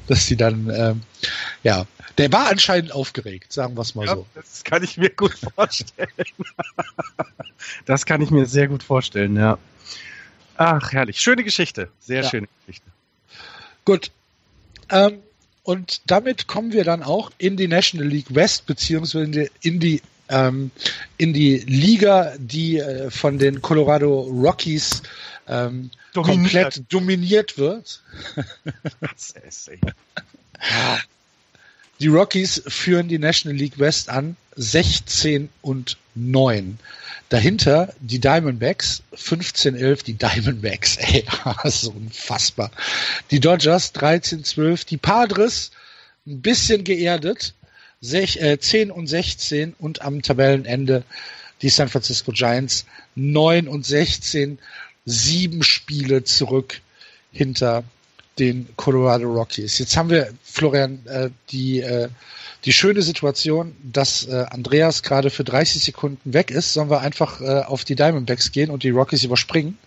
[0.07, 1.02] dass die, die dann, ähm,
[1.64, 1.86] ja,
[2.18, 4.26] der war anscheinend aufgeregt, sagen wir es mal ja, so.
[4.36, 6.10] Das kann ich mir gut vorstellen.
[7.86, 9.57] das kann ich mir sehr gut vorstellen, ja.
[10.57, 11.19] Ach, herrlich.
[11.19, 11.90] Schöne Geschichte.
[11.99, 12.30] Sehr ja.
[12.30, 12.86] schöne Geschichte.
[13.86, 14.11] Gut.
[14.90, 15.19] Ähm,
[15.64, 20.72] und damit kommen wir dann auch in die National League West, beziehungsweise in die, ähm,
[21.18, 25.03] in die Liga, die äh, von den Colorado Rockies
[25.47, 26.43] ähm, dominiert.
[26.43, 28.01] komplett dominiert wird.
[29.01, 29.80] das ist, ey.
[31.99, 36.80] Die Rockies führen die National League West an 16 und 9.
[37.30, 41.26] Dahinter die Diamondbacks 15-11, die Diamondbacks, ey,
[41.65, 42.72] so unfassbar.
[43.30, 45.72] Die Dodgers 13-12, die Padres
[46.27, 47.53] ein bisschen geerdet
[48.01, 51.03] 10 und 16 und am Tabellenende
[51.61, 52.85] die San Francisco Giants
[53.15, 54.57] 9 und 16,
[55.06, 56.82] sieben Spiele zurück
[57.32, 57.84] hinter
[58.40, 59.78] den Colorado Rockies.
[59.80, 62.10] Jetzt haben wir, Florian, äh, die, äh,
[62.65, 66.73] die schöne Situation, dass äh, Andreas gerade für 30 Sekunden weg ist.
[66.73, 69.78] Sollen wir einfach äh, auf die Diamondbacks gehen und die Rockies überspringen?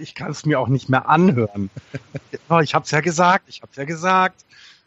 [0.00, 1.68] Ich kann es mir auch nicht mehr anhören.
[2.62, 4.42] ich habe es ja gesagt, ich habe es ja gesagt.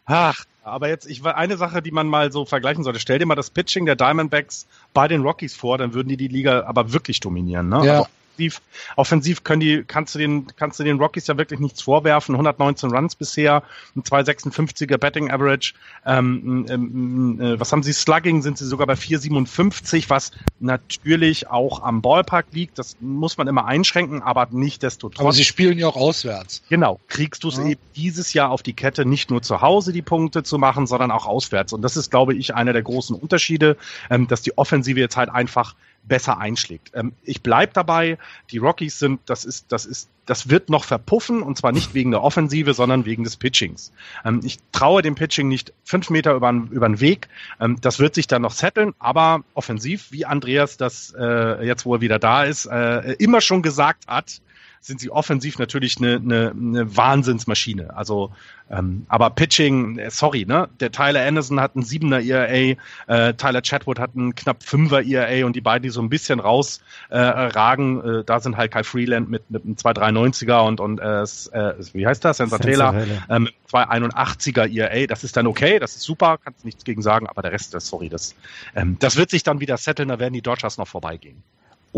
[0.05, 2.99] Ach, aber jetzt, ich eine Sache, die man mal so vergleichen sollte.
[2.99, 6.27] Stell dir mal das Pitching der Diamondbacks bei den Rockies vor, dann würden die die
[6.27, 7.69] Liga aber wirklich dominieren.
[7.69, 7.85] Ne?
[7.85, 7.93] Ja.
[7.99, 8.07] Also
[8.37, 8.61] offensiv,
[8.95, 12.35] offensiv können die, kannst du den, kannst du den Rockies ja wirklich nichts vorwerfen.
[12.35, 13.63] 119 Runs bisher,
[13.95, 15.73] ein 256er Betting Average.
[16.05, 17.93] Ähm, ähm, äh, was haben sie?
[17.93, 22.77] Slugging sind sie sogar bei 457, was natürlich auch am Ballpark liegt.
[22.77, 25.19] Das muss man immer einschränken, aber nicht desto trotz.
[25.19, 26.61] Aber sie spielen ja auch auswärts.
[26.69, 27.65] Genau, kriegst du es Ja.
[27.65, 31.11] eben dieses Jahr auf die Kette, nicht nur zu Hause die Punkte zu machen, sondern
[31.11, 31.73] auch auswärts.
[31.73, 33.77] Und das ist, glaube ich, einer der großen Unterschiede,
[34.09, 35.75] ähm, dass die Offensive jetzt halt einfach
[36.07, 36.91] besser einschlägt.
[36.93, 38.17] Ähm, ich bleib dabei,
[38.51, 42.11] die Rockies sind, das ist, das ist, das wird noch verpuffen und zwar nicht wegen
[42.11, 43.91] der Offensive, sondern wegen des Pitchings.
[44.25, 47.27] Ähm, ich traue dem Pitching nicht fünf Meter über, über den Weg.
[47.59, 51.95] Ähm, das wird sich dann noch setteln, aber offensiv, wie Andreas das äh, jetzt, wo
[51.95, 54.41] er wieder da ist, äh, immer schon gesagt hat,
[54.81, 57.95] sind sie offensiv natürlich eine, eine, eine Wahnsinnsmaschine.
[57.95, 58.31] Also,
[58.69, 60.67] ähm, aber Pitching, äh, sorry, ne?
[60.79, 62.77] Der Tyler Anderson hat einen 7er ERA,
[63.07, 66.39] äh, Tyler Chatwood hat einen knapp 5er ERA und die beiden, die so ein bisschen
[66.39, 71.21] rausragen, äh, äh, da sind halt Kai Freeland mit, mit einem 2,93er und, und äh,
[71.21, 72.37] äh, wie heißt das?
[72.37, 72.93] Sensor Taylor
[73.29, 75.07] ähm, mit 281er ERA.
[75.07, 77.87] Das ist dann okay, das ist super, kannst nichts gegen sagen, aber der Rest, das,
[77.87, 78.35] sorry, das,
[78.75, 81.41] ähm, das wird sich dann wieder setteln, da werden die Dodgers noch vorbeigehen.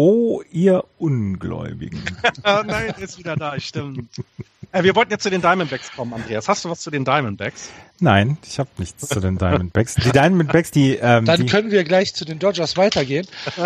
[0.01, 2.01] Oh, ihr Ungläubigen.
[2.43, 4.09] Ah, nein, ist wieder da, stimmt.
[4.71, 6.47] Äh, wir wollten jetzt zu den Diamondbacks kommen, Andreas.
[6.47, 7.69] Hast du was zu den Diamondbacks?
[7.99, 9.95] Nein, ich habe nichts zu den Diamondbacks.
[9.95, 13.27] Die Diamondbacks, die, ähm, Dann die können wir gleich zu den Dodgers weitergehen.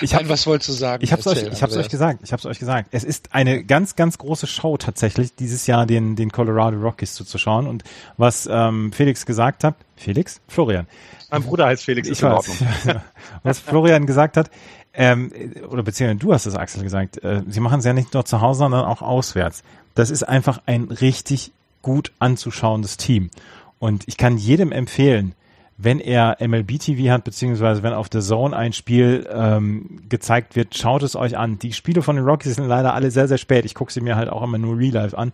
[0.00, 1.02] ich habe Nein, was wolltest du sagen?
[1.02, 2.20] Ich hab's euch, Erzähl, ich hab's euch gesagt.
[2.22, 2.88] Ich hab's euch gesagt.
[2.92, 7.66] Es ist eine ganz, ganz große Show tatsächlich dieses Jahr den den Colorado Rockies zuzuschauen
[7.66, 7.82] und
[8.16, 9.74] was ähm, Felix gesagt hat.
[9.96, 10.86] Felix, Florian.
[11.32, 12.48] Mein Bruder heißt Felix, Ich ist in weiß.
[12.50, 13.02] Ordnung.
[13.42, 14.50] was Florian gesagt hat.
[14.92, 15.32] Ähm,
[15.70, 17.24] oder beziehungsweise du hast es, Axel, gesagt.
[17.24, 19.62] Äh, sie machen es ja nicht nur zu Hause, sondern auch auswärts.
[19.94, 23.30] Das ist einfach ein richtig gut anzuschauendes Team.
[23.78, 25.34] Und ich kann jedem empfehlen,
[25.78, 30.76] wenn er MLB TV hat, beziehungsweise wenn auf der Zone ein Spiel ähm, gezeigt wird,
[30.76, 31.58] schaut es euch an.
[31.58, 33.64] Die Spiele von den Rockies sind leider alle sehr, sehr spät.
[33.64, 35.32] Ich gucke sie mir halt auch immer nur Real Life an.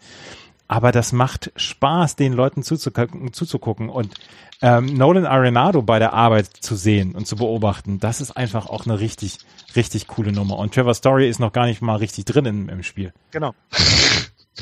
[0.69, 4.15] Aber das macht Spaß, den Leuten zuzugucken, zuzugucken und
[4.61, 8.01] ähm, Nolan Arenado bei der Arbeit zu sehen und zu beobachten.
[8.01, 9.39] Das ist einfach auch eine richtig,
[9.77, 10.59] richtig coole Nummer.
[10.59, 13.12] Und Trevor Story ist noch gar nicht mal richtig drin im, im Spiel.
[13.31, 13.55] Genau.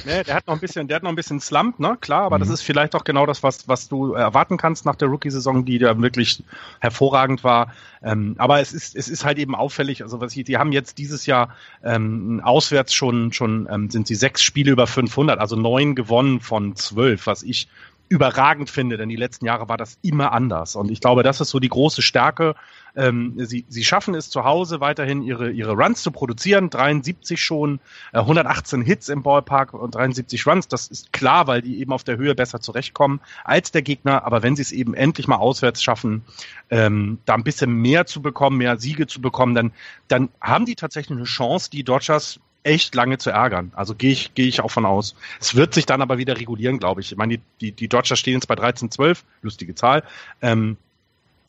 [0.05, 1.97] Nee, der hat noch ein bisschen, der hat noch ein bisschen Slump, ne?
[2.01, 5.09] Klar, aber das ist vielleicht auch genau das, was, was du erwarten kannst nach der
[5.09, 6.43] Rookie-Saison, die da wirklich
[6.81, 7.73] hervorragend war.
[8.03, 10.99] Ähm, aber es ist, es ist halt eben auffällig, also was ich, die haben jetzt
[10.99, 15.95] dieses Jahr ähm, auswärts schon, schon ähm, sind sie sechs Spiele über 500, also neun
[15.95, 17.69] gewonnen von zwölf, was ich
[18.09, 20.77] überragend finde, denn die letzten Jahre war das immer anders.
[20.77, 22.55] Und ich glaube, das ist so die große Stärke.
[22.95, 26.71] Ähm, sie, sie schaffen es zu Hause weiterhin ihre, ihre Runs zu produzieren.
[26.71, 27.81] 73 schon,
[28.13, 30.69] äh, 118 Hits im Ballpark und 73 Runs.
[30.69, 34.25] Das ist klar, weil die eben auf der Höhe besser zurechtkommen als der Gegner.
[34.25, 36.25] Aber wenn sie es eben endlich mal auswärts schaffen,
[36.71, 39.73] ähm, da ein bisschen mehr zu bekommen, mehr Siege zu bekommen, dann,
[40.09, 43.73] dann haben die tatsächlich eine Chance, die Dodgers echt lange zu ärgern.
[43.75, 45.15] Also gehe ich, gehe ich auch von aus.
[45.41, 47.13] Es wird sich dann aber wieder regulieren, glaube ich.
[47.13, 50.03] Ich meine, die, die, die Dodgers stehen jetzt bei 13, 12, lustige Zahl.
[50.43, 50.77] Ähm,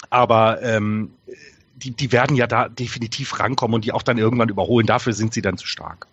[0.09, 1.11] aber ähm,
[1.75, 4.85] die, die werden ja da definitiv rankommen und die auch dann irgendwann überholen.
[4.85, 6.07] Dafür sind sie dann zu stark.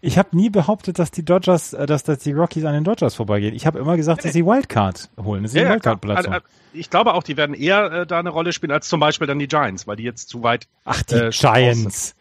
[0.00, 3.14] Ich habe nie behauptet, dass die Dodgers, äh, dass, dass die Rockies an den Dodgers
[3.14, 3.54] vorbeigehen.
[3.54, 5.42] Ich habe immer gesagt, dass sie Wildcard holen.
[5.42, 5.72] Das ist die klar.
[5.74, 6.32] Wildcard-Platzung.
[6.32, 9.26] Also, ich glaube auch, die werden eher äh, da eine Rolle spielen als zum Beispiel
[9.26, 10.68] dann die Giants, weil die jetzt zu weit.
[10.84, 12.14] Ach, die äh, Giants.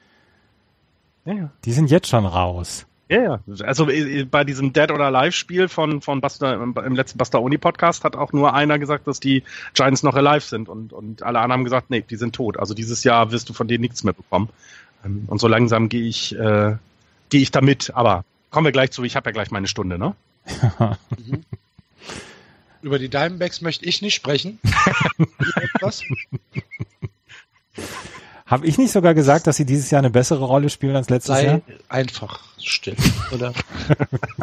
[1.25, 1.49] Ja, ja.
[1.65, 2.85] Die sind jetzt schon raus.
[3.09, 3.39] Ja, ja.
[3.63, 7.57] Also äh, bei diesem Dead or Alive Spiel von von Buster im letzten Buster Oni
[7.57, 9.43] Podcast hat auch nur einer gesagt, dass die
[9.73, 12.57] Giants noch alive sind und und alle anderen haben gesagt, nee, die sind tot.
[12.57, 14.49] Also dieses Jahr wirst du von denen nichts mehr bekommen.
[15.05, 16.77] Ähm, Und so langsam gehe ich äh,
[17.29, 17.91] gehe ich damit.
[17.95, 19.03] Aber kommen wir gleich zu.
[19.03, 20.15] Ich habe ja gleich meine Stunde, ne?
[22.81, 24.59] Über die Diamondbacks möchte ich nicht sprechen.
[28.45, 31.35] Habe ich nicht sogar gesagt, dass sie dieses Jahr eine bessere Rolle spielen als letztes
[31.35, 31.61] Sei Jahr?
[31.89, 32.95] einfach still,
[33.31, 33.53] oder?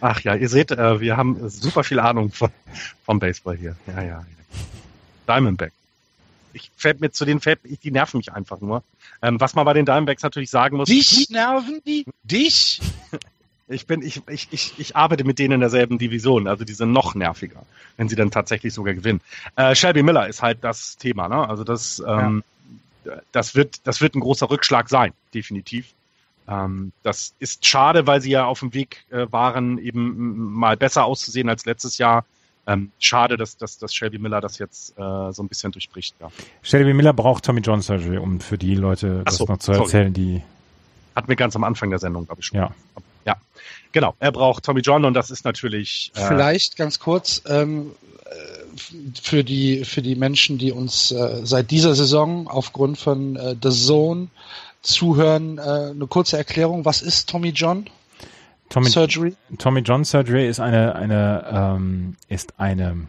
[0.00, 2.50] Ach ja, ihr seht, äh, wir haben super viel Ahnung von,
[3.04, 3.76] vom Baseball hier.
[3.86, 4.24] Ja, ja.
[5.28, 5.72] Diamondback.
[6.58, 8.82] Ich fällt mir zu den fällt, ich, die nerven mich einfach nur.
[9.22, 10.88] Ähm, was man bei den Diamondbacks natürlich sagen muss.
[10.88, 12.04] Dich nerven die?
[12.22, 12.80] Dich?
[13.70, 16.90] Ich bin, ich, ich, ich, ich arbeite mit denen in derselben Division, also die sind
[16.90, 17.66] noch nerviger,
[17.98, 19.20] wenn sie dann tatsächlich sogar gewinnen.
[19.56, 21.46] Äh, Shelby Miller ist halt das Thema, ne?
[21.46, 22.42] Also das, ähm,
[23.04, 23.12] ja.
[23.30, 25.92] das wird, das wird ein großer Rückschlag sein, definitiv.
[26.48, 31.04] Ähm, das ist schade, weil sie ja auf dem Weg äh, waren, eben mal besser
[31.04, 32.24] auszusehen als letztes Jahr.
[32.68, 36.14] Ähm, schade, dass, dass, dass Shelby Miller das jetzt äh, so ein bisschen durchbricht.
[36.20, 36.30] Ja.
[36.62, 40.12] Shelby Miller braucht Tommy John Surgery, um für die Leute das so, noch zu erzählen,
[40.14, 40.26] sorry.
[40.26, 40.42] die
[41.16, 42.58] hat mir ganz am Anfang der Sendung, glaube ich, schon.
[42.58, 42.70] Ja.
[43.24, 43.36] Ja,
[43.92, 44.14] genau.
[44.20, 46.12] Er braucht Tommy John und das ist natürlich.
[46.14, 47.92] Äh Vielleicht ganz kurz ähm,
[49.20, 53.70] für die für die Menschen, die uns äh, seit dieser Saison aufgrund von äh, The
[53.70, 54.28] Zone
[54.82, 56.84] zuhören, äh, eine kurze Erklärung.
[56.84, 57.88] Was ist Tommy John?
[58.68, 59.34] Tommy, Surgery?
[59.58, 63.08] Tommy John Surgery ist eine eine ähm, ist eine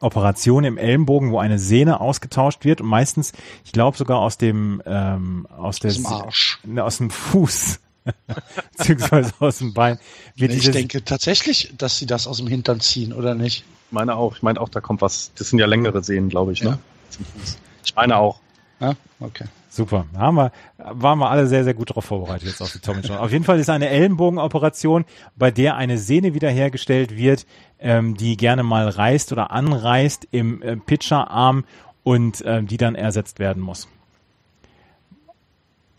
[0.00, 3.32] Operation im Ellenbogen, wo eine Sehne ausgetauscht wird und meistens,
[3.64, 7.80] ich glaube sogar aus dem ähm, aus, aus dem Arsch, ne, aus dem Fuß
[8.76, 9.98] beziehungsweise aus dem Bein.
[10.36, 13.64] Wird ich denke tatsächlich, dass sie das aus dem Hintern ziehen, oder nicht?
[13.86, 14.36] Ich meine auch.
[14.36, 15.32] Ich meine auch, da kommt was.
[15.36, 16.70] Das sind ja längere Sehnen, glaube ich, ne?
[16.70, 16.78] ja.
[17.84, 18.40] Ich meine auch.
[18.80, 19.44] Ja, okay.
[19.78, 20.06] Super.
[20.16, 23.18] Haben wir, waren wir alle sehr, sehr gut darauf vorbereitet jetzt auf die Tommy John.
[23.18, 25.04] Auf jeden Fall ist eine Ellenbogenoperation,
[25.36, 27.46] bei der eine Sehne wiederhergestellt wird,
[27.78, 31.64] ähm, die gerne mal reißt oder anreißt im äh, Pitcherarm
[32.02, 33.86] und ähm, die dann ersetzt werden muss.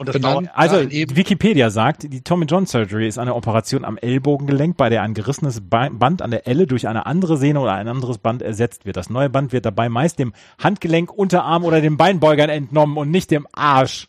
[0.06, 5.02] Benannt, also Wikipedia sagt, die Tommy John Surgery ist eine Operation am Ellbogengelenk, bei der
[5.02, 8.86] ein gerissenes Band an der Elle durch eine andere Sehne oder ein anderes Band ersetzt
[8.86, 8.96] wird.
[8.96, 13.30] Das neue Band wird dabei meist dem Handgelenk, Unterarm oder den Beinbeugern entnommen und nicht
[13.30, 14.08] dem Arsch.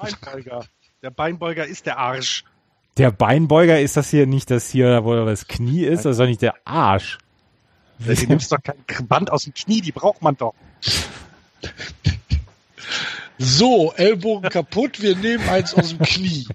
[0.00, 0.64] Beinbeuger.
[1.02, 2.44] Der Beinbeuger ist der Arsch.
[2.96, 6.54] Der Beinbeuger ist das hier nicht das hier, wo das Knie ist, doch nicht der
[6.64, 7.18] Arsch.
[7.98, 10.54] Du nimmst doch kein Band aus dem Knie, die braucht man doch.
[13.38, 16.48] So, Ellbogen kaputt, wir nehmen eins aus dem Knie.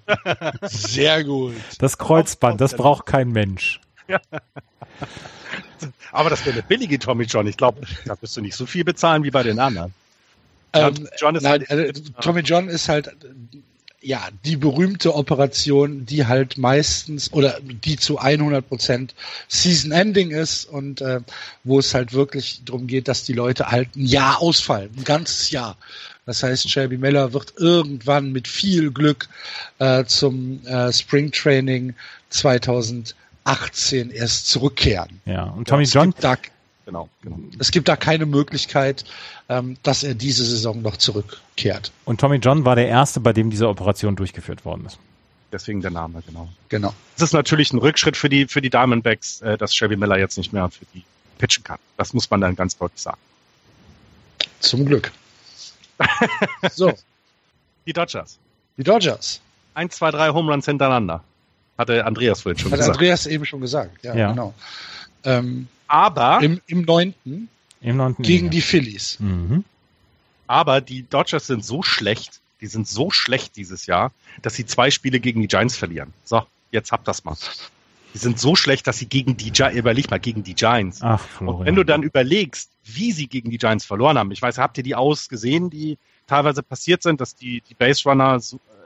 [0.64, 1.56] Sehr gut.
[1.80, 3.80] Das Kreuzband, das braucht kein Mensch.
[6.12, 7.48] Aber das wäre eine billige Tommy John.
[7.48, 9.94] Ich glaube, da wirst du nicht so viel bezahlen wie bei den anderen.
[10.74, 13.16] Ähm, John nein, halt, äh, Tommy John ist halt
[14.02, 19.16] ja die berühmte Operation, die halt meistens oder die zu 100 Prozent
[19.48, 21.22] Season Ending ist und äh,
[21.64, 25.52] wo es halt wirklich darum geht, dass die Leute halt ein Jahr ausfallen, ein ganzes
[25.52, 25.78] Jahr.
[26.26, 29.28] Das heißt, Shelby Miller wird irgendwann mit viel Glück
[29.80, 31.94] äh, zum äh, Spring Training
[32.30, 35.22] 2018 erst zurückkehren.
[35.26, 36.14] Ja, und Tommy ja, John.
[36.22, 36.38] Da,
[36.86, 37.40] genau, genau.
[37.60, 39.04] Es gibt da keine Möglichkeit,
[39.50, 41.92] ähm, dass er diese Saison noch zurückkehrt.
[42.06, 44.98] Und Tommy John war der Erste, bei dem diese Operation durchgeführt worden ist.
[45.52, 46.50] Deswegen der Name, genau.
[46.70, 46.94] Genau.
[47.16, 50.38] Es ist natürlich ein Rückschritt für die, für die Diamondbacks, äh, dass Shelby Miller jetzt
[50.38, 51.04] nicht mehr für die
[51.38, 51.78] pitchen kann.
[51.98, 53.20] Das muss man dann ganz deutlich sagen.
[54.60, 55.12] Zum Glück.
[56.72, 56.94] so.
[57.86, 58.40] Die Dodgers.
[58.78, 59.42] Die Dodgers.
[59.74, 61.24] Eins, zwei, drei Home Runs hintereinander.
[61.78, 62.96] Hatte Andreas vorhin schon Hat gesagt.
[62.96, 64.32] Hat Andreas eben schon gesagt, ja, ja.
[64.32, 64.54] genau.
[65.24, 67.50] Ähm, aber im, im neunten
[67.82, 68.52] im neunten gegen ja.
[68.52, 69.20] die Phillies.
[69.20, 69.64] Mhm.
[70.48, 74.12] Aber die Dodgers sind so schlecht, die sind so schlecht dieses Jahr,
[74.42, 76.14] dass sie zwei Spiele gegen die Giants verlieren.
[76.24, 77.36] So, jetzt habt das mal.
[78.14, 81.00] Die sind so schlecht, dass sie gegen die Giants, überleg mal, gegen die Giants.
[81.02, 81.60] Ach, Florian.
[81.60, 84.78] Und wenn du dann überlegst, wie sie gegen die Giants verloren haben, ich weiß, habt
[84.78, 88.40] ihr die ausgesehen, die teilweise passiert sind, dass die, die Base Runner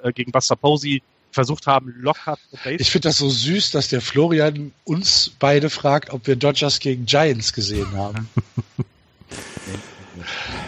[0.03, 1.01] äh, gegen Buster Posey
[1.31, 2.77] versucht haben, locker Base.
[2.77, 7.05] Ich finde das so süß, dass der Florian uns beide fragt, ob wir Dodgers gegen
[7.05, 8.29] Giants gesehen haben.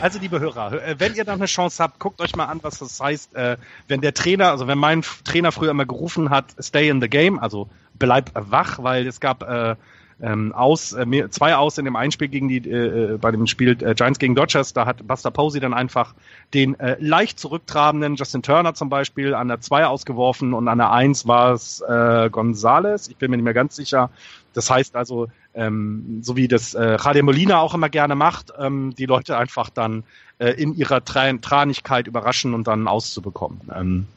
[0.02, 2.80] Also, liebe Hörer, äh, wenn ihr da eine Chance habt, guckt euch mal an, was
[2.80, 3.58] das heißt, äh,
[3.88, 7.40] wenn der Trainer, also wenn mein Trainer früher immer gerufen hat, stay in the game,
[7.40, 7.68] also
[8.00, 9.76] bleib wach, weil es gab äh,
[10.22, 13.78] ähm, aus, äh, zwei aus in dem Einspiel gegen die, äh, äh, bei dem Spiel
[13.82, 16.14] äh, Giants gegen Dodgers, da hat Buster Posey dann einfach
[16.54, 20.92] den äh, leicht zurücktrabenden Justin Turner zum Beispiel an der 2 ausgeworfen und an der
[20.92, 24.10] 1 war es äh, Gonzales, ich bin mir nicht mehr ganz sicher.
[24.54, 28.94] Das heißt also, ähm, so wie das äh, Javier Molina auch immer gerne macht, ähm,
[28.98, 30.04] die Leute einfach dann
[30.40, 33.62] äh, in ihrer Tran Tranigkeit überraschen und dann auszubekommen.
[33.74, 34.08] Ähm,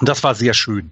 [0.00, 0.90] das war sehr schön.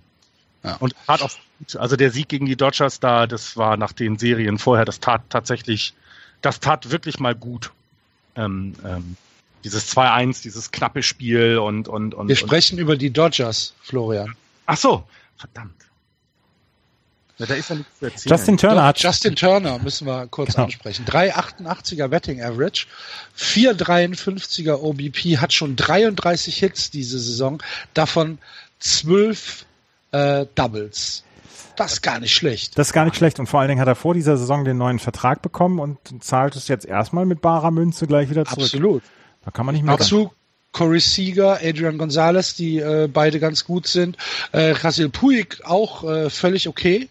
[0.62, 0.76] Ja.
[0.76, 1.30] Und tat auch
[1.76, 5.22] also der Sieg gegen die Dodgers da, das war nach den Serien vorher, das tat
[5.28, 5.94] tatsächlich,
[6.40, 7.70] das tat wirklich mal gut.
[8.34, 9.16] Ähm, ähm,
[9.64, 12.28] dieses 2-1, dieses knappe Spiel und und und.
[12.28, 14.34] Wir sprechen über die Dodgers, Florian.
[14.66, 15.04] Ach so,
[15.36, 15.74] verdammt.
[17.38, 18.36] Ja, da ist ja nichts zu erzählen.
[18.36, 18.98] Justin Turner hat.
[19.00, 20.64] Justin Turner müssen wir kurz genau.
[20.64, 21.04] ansprechen.
[21.06, 22.86] 3,88er Wetting Average,
[23.38, 27.62] 4,53er OBP, hat schon 33 Hits diese Saison,
[27.94, 28.38] davon
[28.80, 29.64] 12
[30.12, 31.24] äh, Doubles.
[31.76, 32.78] Das ist gar nicht schlecht.
[32.78, 33.38] Das ist gar nicht schlecht.
[33.38, 36.54] Und vor allen Dingen hat er vor dieser Saison den neuen Vertrag bekommen und zahlt
[36.54, 38.64] es jetzt erstmal mit barer Münze gleich wieder zurück.
[38.64, 39.02] Absolut.
[39.44, 39.96] Da kann man nicht mehr.
[39.96, 40.30] Dazu
[40.72, 44.16] Corey Seager, Adrian Gonzalez, die äh, beide ganz gut sind.
[44.52, 47.08] Äh, Rasil Puig auch äh, völlig okay.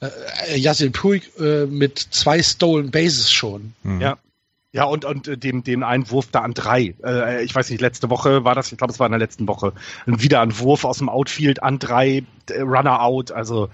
[0.00, 3.74] äh, Yasin Puig äh, mit zwei Stolen Bases schon.
[3.82, 4.00] Mhm.
[4.00, 4.18] Ja.
[4.72, 6.94] Ja, und, und äh, dem, dem einen Wurf da an drei.
[7.04, 9.46] Äh, ich weiß nicht, letzte Woche war das, ich glaube, es war in der letzten
[9.46, 9.74] Woche.
[10.06, 13.32] Wieder ein Wurf aus dem Outfield an drei, Runner out.
[13.32, 13.68] Also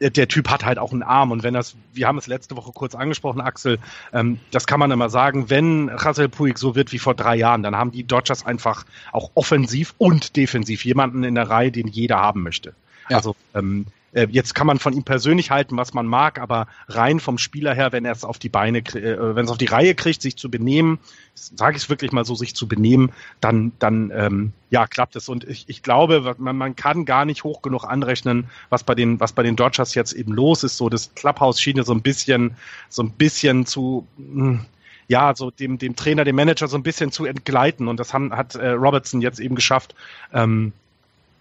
[0.00, 2.70] der Typ hat halt auch einen Arm und wenn das, wir haben es letzte Woche
[2.72, 3.78] kurz angesprochen, Axel,
[4.12, 7.62] ähm, das kann man immer sagen, wenn Russell Puig so wird wie vor drei Jahren,
[7.62, 12.18] dann haben die Dodgers einfach auch offensiv und defensiv jemanden in der Reihe, den jeder
[12.18, 12.74] haben möchte.
[13.08, 13.16] Ja.
[13.16, 13.86] Also ähm,
[14.16, 17.74] äh, jetzt kann man von ihm persönlich halten, was man mag, aber rein vom Spieler
[17.74, 20.36] her, wenn er es auf die Beine, äh, wenn es auf die Reihe kriegt, sich
[20.36, 20.98] zu benehmen,
[21.34, 25.28] sage ich wirklich mal so, sich zu benehmen, dann, dann ähm, ja, klappt es.
[25.28, 29.20] Und ich, ich glaube, man, man kann gar nicht hoch genug anrechnen, was bei den,
[29.20, 30.78] was bei den Dodgers jetzt eben los ist.
[30.78, 32.56] So das Clubhouse schien ja so ein bisschen,
[32.88, 34.60] so ein bisschen zu hm,
[35.08, 37.86] ja, so dem, dem Trainer, dem Manager so ein bisschen zu entgleiten.
[37.86, 39.94] Und das haben, hat äh, Robertson jetzt eben geschafft.
[40.32, 40.72] Ähm,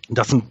[0.10, 0.44] das sind,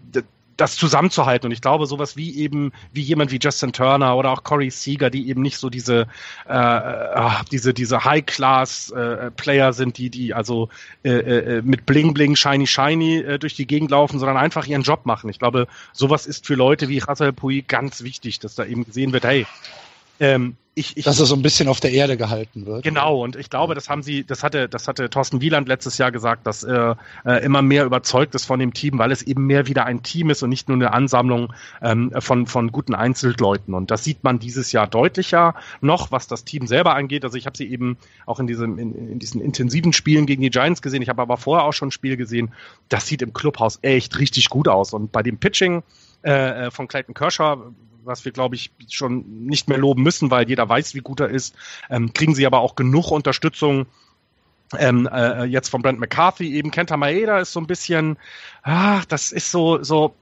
[0.57, 1.47] das zusammenzuhalten.
[1.47, 5.11] Und ich glaube, sowas wie eben, wie jemand wie Justin Turner oder auch Corey Seager,
[5.11, 6.07] die eben nicht so diese,
[6.49, 10.69] äh, äh, diese, diese High-Class-Player äh, sind, die, die also
[11.05, 14.83] äh, äh, mit Bling Bling, Shiny Shiny äh, durch die Gegend laufen, sondern einfach ihren
[14.83, 15.31] Job machen.
[15.31, 19.13] Ich glaube, sowas ist für Leute wie Russell Pui ganz wichtig, dass da eben gesehen
[19.13, 19.47] wird, hey,
[20.21, 22.83] ähm, ich, ich, dass er so ein bisschen auf der Erde gehalten wird.
[22.83, 26.11] Genau, und ich glaube, das haben sie, das hatte, das hatte Thorsten Wieland letztes Jahr
[26.11, 29.69] gesagt, dass er äh, immer mehr überzeugt ist von dem Team, weil es eben mehr
[29.69, 33.73] wieder ein Team ist und nicht nur eine Ansammlung ähm, von, von guten Einzelleuten.
[33.73, 37.25] Und das sieht man dieses Jahr deutlicher noch, was das Team selber angeht.
[37.25, 37.97] Also ich habe sie eben
[38.27, 41.03] auch in, diesem, in, in diesen intensiven Spielen gegen die Giants gesehen.
[41.03, 42.53] Ich habe aber vorher auch schon ein Spiel gesehen.
[42.89, 44.93] Das sieht im Clubhaus echt richtig gut aus.
[44.93, 45.85] Und bei dem Pitching
[46.25, 47.59] äh, äh von Clayton Kershaw
[48.05, 51.29] was wir, glaube ich, schon nicht mehr loben müssen, weil jeder weiß, wie gut er
[51.29, 51.55] ist,
[51.91, 53.87] ähm, kriegen sie aber auch genug Unterstützung.
[54.79, 58.17] Ähm, äh, jetzt von Brent McCarthy eben Kenta Maeda ist so ein bisschen,
[58.63, 60.15] ach, das ist so so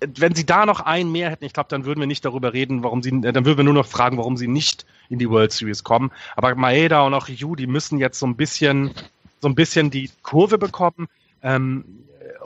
[0.00, 2.82] wenn sie da noch einen mehr hätten, ich glaube, dann würden wir nicht darüber reden,
[2.84, 5.52] warum sie, äh, dann würden wir nur noch fragen, warum sie nicht in die World
[5.52, 6.10] Series kommen.
[6.36, 8.92] Aber Maeda und auch Yu, die müssen jetzt so ein bisschen,
[9.40, 11.08] so ein bisschen die Kurve bekommen.
[11.42, 11.84] Ähm,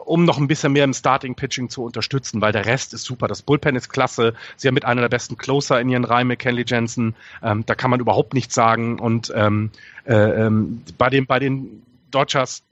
[0.05, 3.28] um noch ein bisschen mehr im Starting-Pitching zu unterstützen, weil der Rest ist super.
[3.28, 4.35] Das Bullpen ist klasse.
[4.56, 7.14] Sie haben mit einer der besten Closer in ihren Reihen Kenley Jensen.
[7.43, 8.98] Ähm, da kann man überhaupt nichts sagen.
[8.98, 9.70] Und ähm,
[10.05, 12.62] äh, ähm, bei, den, bei den Dodgers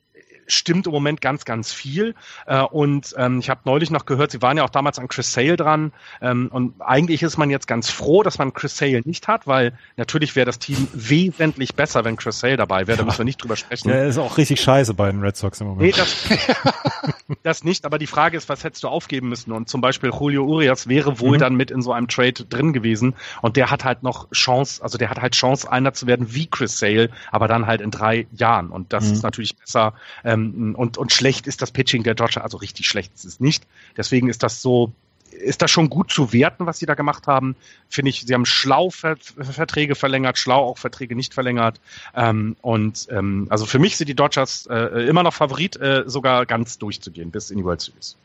[0.52, 2.14] stimmt im Moment ganz, ganz viel.
[2.47, 5.32] Äh, und ähm, ich habe neulich noch gehört, Sie waren ja auch damals an Chris
[5.32, 5.93] Sale dran.
[6.20, 9.72] Ähm, und eigentlich ist man jetzt ganz froh, dass man Chris Sale nicht hat, weil
[9.97, 12.98] natürlich wäre das Team wesentlich besser, wenn Chris Sale dabei wäre.
[12.98, 13.89] Da müssen wir nicht drüber sprechen.
[13.89, 15.82] Der ist auch richtig scheiße bei den Red Sox im Moment.
[15.82, 16.28] Nee, das,
[17.43, 17.85] das nicht.
[17.85, 19.52] Aber die Frage ist, was hättest du aufgeben müssen?
[19.52, 21.40] Und zum Beispiel Julio Urias wäre wohl mhm.
[21.40, 23.14] dann mit in so einem Trade drin gewesen.
[23.43, 26.47] Und der hat halt noch Chance, also der hat halt Chance, einer zu werden wie
[26.47, 28.70] Chris Sale, aber dann halt in drei Jahren.
[28.70, 29.12] Und das mhm.
[29.14, 29.94] ist natürlich besser.
[30.24, 33.40] Ähm, ähm, und, und schlecht ist das Pitching der Dodger, also richtig schlecht ist es
[33.40, 33.66] nicht.
[33.96, 34.92] Deswegen ist das so,
[35.30, 37.56] ist das schon gut zu werten, was sie da gemacht haben.
[37.88, 41.80] Finde ich, sie haben schlau Ver Verträge verlängert, schlau auch Verträge nicht verlängert.
[42.14, 46.46] Ähm, und ähm, also für mich sind die Dodgers äh, immer noch Favorit, äh, sogar
[46.46, 48.16] ganz durchzugehen bis in die World Series.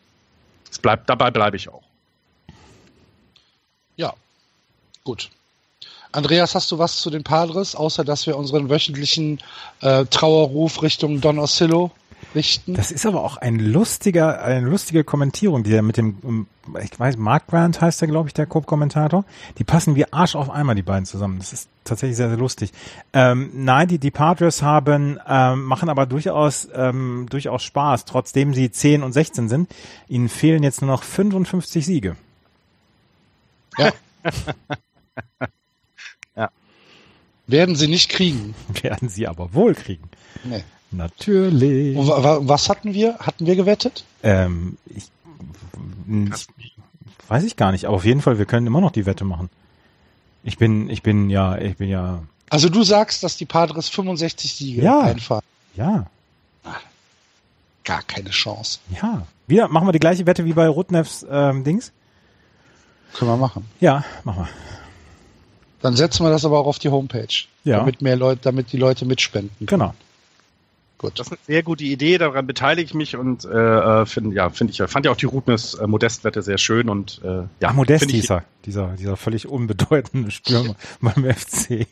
[0.72, 1.84] Es bleibt, dabei bleibe ich auch.
[3.96, 4.14] Ja,
[5.04, 5.30] gut.
[6.12, 9.40] Andreas, hast du was zu den Padres, außer dass wir unseren wöchentlichen
[9.82, 11.92] äh, Trauerruf Richtung Don Oscillo
[12.34, 12.74] richten?
[12.74, 16.48] Das ist aber auch ein lustiger, eine lustige Kommentierung, die er mit dem,
[16.82, 19.26] ich weiß, Mark Grant heißt der, glaube ich, der Co-Kommentator.
[19.58, 21.40] Die passen wie Arsch auf einmal, die beiden zusammen.
[21.40, 22.72] Das ist tatsächlich sehr, sehr lustig.
[23.14, 28.72] Ähm, nein, die, die Padres haben, ähm, machen aber durchaus, ähm, durchaus Spaß, trotzdem sie
[28.72, 29.70] 10 und 16 sind.
[30.08, 32.16] Ihnen fehlen jetzt nur noch 55 Siege.
[36.36, 36.50] Ja.
[37.48, 38.56] Werden sie nicht kriegen.
[38.82, 40.10] Werden sie aber wohl kriegen.
[40.44, 40.64] Nee.
[40.92, 41.98] Natürlich.
[41.98, 43.18] Und was hatten wir?
[43.20, 44.06] Hatten wir gewettet?
[44.24, 45.10] Ähm, ich,
[46.58, 46.76] ich,
[47.28, 49.50] weiß ich gar nicht, aber auf jeden Fall, wir können immer noch die Wette machen.
[50.44, 52.24] Ich bin, ich bin ja, ich bin ja.
[52.50, 55.02] Also du sagst, dass die Padres 65 Siege ja.
[55.02, 55.44] einfahren.
[55.76, 56.06] Ja.
[57.84, 58.80] Gar keine Chance.
[59.02, 59.26] Ja.
[59.48, 61.92] Wieder machen wir die gleiche Wette wie bei Rutnefs ähm, Dings.
[63.14, 63.66] Können wir machen.
[63.80, 64.50] Ja, machen wir.
[65.82, 67.28] Dann setzen wir das aber auch auf die Homepage.
[67.64, 67.78] Ja.
[67.78, 69.68] Damit mehr Leute, damit die Leute mitspenden.
[69.68, 69.68] Können.
[69.68, 69.94] Genau.
[71.06, 71.20] Gut.
[71.20, 74.50] Das ist eine sehr gute Idee, daran beteilige ich mich und äh, äh finde, ja,
[74.50, 77.48] finde ich, fand ja auch die Rudnes äh, Modestwette sehr schön und äh, ja.
[77.64, 81.88] Ach, Modest dieser, dieser, dieser völlig unbedeutende Stürmer beim FC.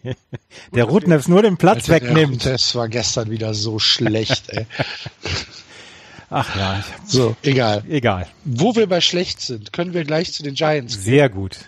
[0.73, 2.45] Der Rudnevs nur den Platz Alter, wegnimmt.
[2.45, 4.65] Das war gestern wieder so schlecht, ey.
[6.29, 6.83] Ach ja.
[7.05, 7.83] So, egal.
[7.87, 8.27] Egal.
[8.43, 11.03] Wo wir bei schlecht sind, können wir gleich zu den Giants gehen.
[11.03, 11.59] Sehr gut.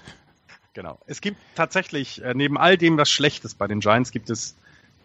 [0.73, 0.99] Genau.
[1.05, 4.55] Es gibt tatsächlich, äh, neben all dem, was schlecht ist bei den Giants, gibt es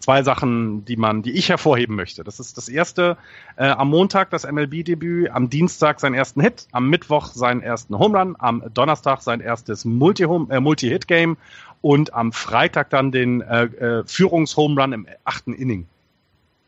[0.00, 2.24] zwei Sachen, die man, die ich hervorheben möchte.
[2.24, 3.16] Das ist das erste,
[3.56, 8.18] äh, am Montag das MLB-Debüt, am Dienstag seinen ersten Hit, am Mittwoch seinen ersten Home
[8.18, 11.36] Run, am Donnerstag sein erstes Multi-Hit-Game äh, Multi
[11.82, 15.86] und am Freitag dann den äh, äh, Führungs-Home Run im achten Inning.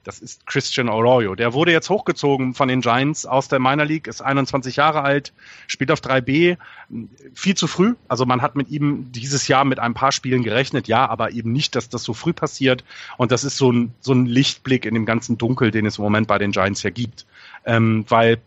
[0.04, 1.34] Das ist Christian Arroyo.
[1.34, 5.32] Der wurde jetzt hochgezogen von den Giants aus der Minor League, ist 21 Jahre alt,
[5.68, 6.56] spielt auf 3B.
[7.34, 7.94] Viel zu früh.
[8.08, 11.52] Also man hat mit ihm dieses Jahr mit ein paar Spielen gerechnet, ja, aber eben
[11.52, 12.84] nicht, dass das so früh passiert.
[13.16, 16.04] Und das ist so ein, so ein Lichtblick in dem ganzen Dunkel, den es im
[16.04, 17.26] Moment bei den Giants ja gibt.
[17.64, 18.40] Ähm, weil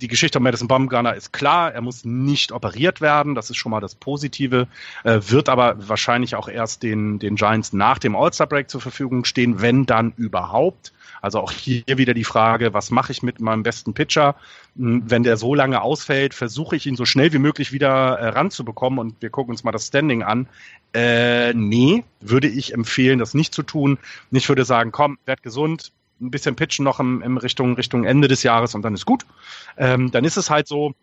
[0.00, 3.70] die Geschichte um Madison Bumgarner ist klar, er muss nicht operiert werden, das ist schon
[3.70, 4.66] mal das Positive,
[5.04, 9.60] äh, wird aber wahrscheinlich auch erst den, den Giants nach dem All-Star-Break zur Verfügung stehen,
[9.60, 10.92] wenn dann überhaupt.
[11.22, 14.36] Also auch hier wieder die Frage, was mache ich mit meinem besten Pitcher?
[14.76, 18.28] Hm, wenn der so lange ausfällt, versuche ich ihn so schnell wie möglich wieder äh,
[18.28, 20.48] ranzubekommen und wir gucken uns mal das Standing an.
[20.94, 23.98] Äh, nee, würde ich empfehlen, das nicht zu tun.
[24.30, 28.28] Ich würde sagen, komm, werd gesund, ein bisschen pitchen noch im, im Richtung, Richtung Ende
[28.28, 29.24] des Jahres und dann ist gut.
[29.76, 30.94] Ähm, dann ist es halt so,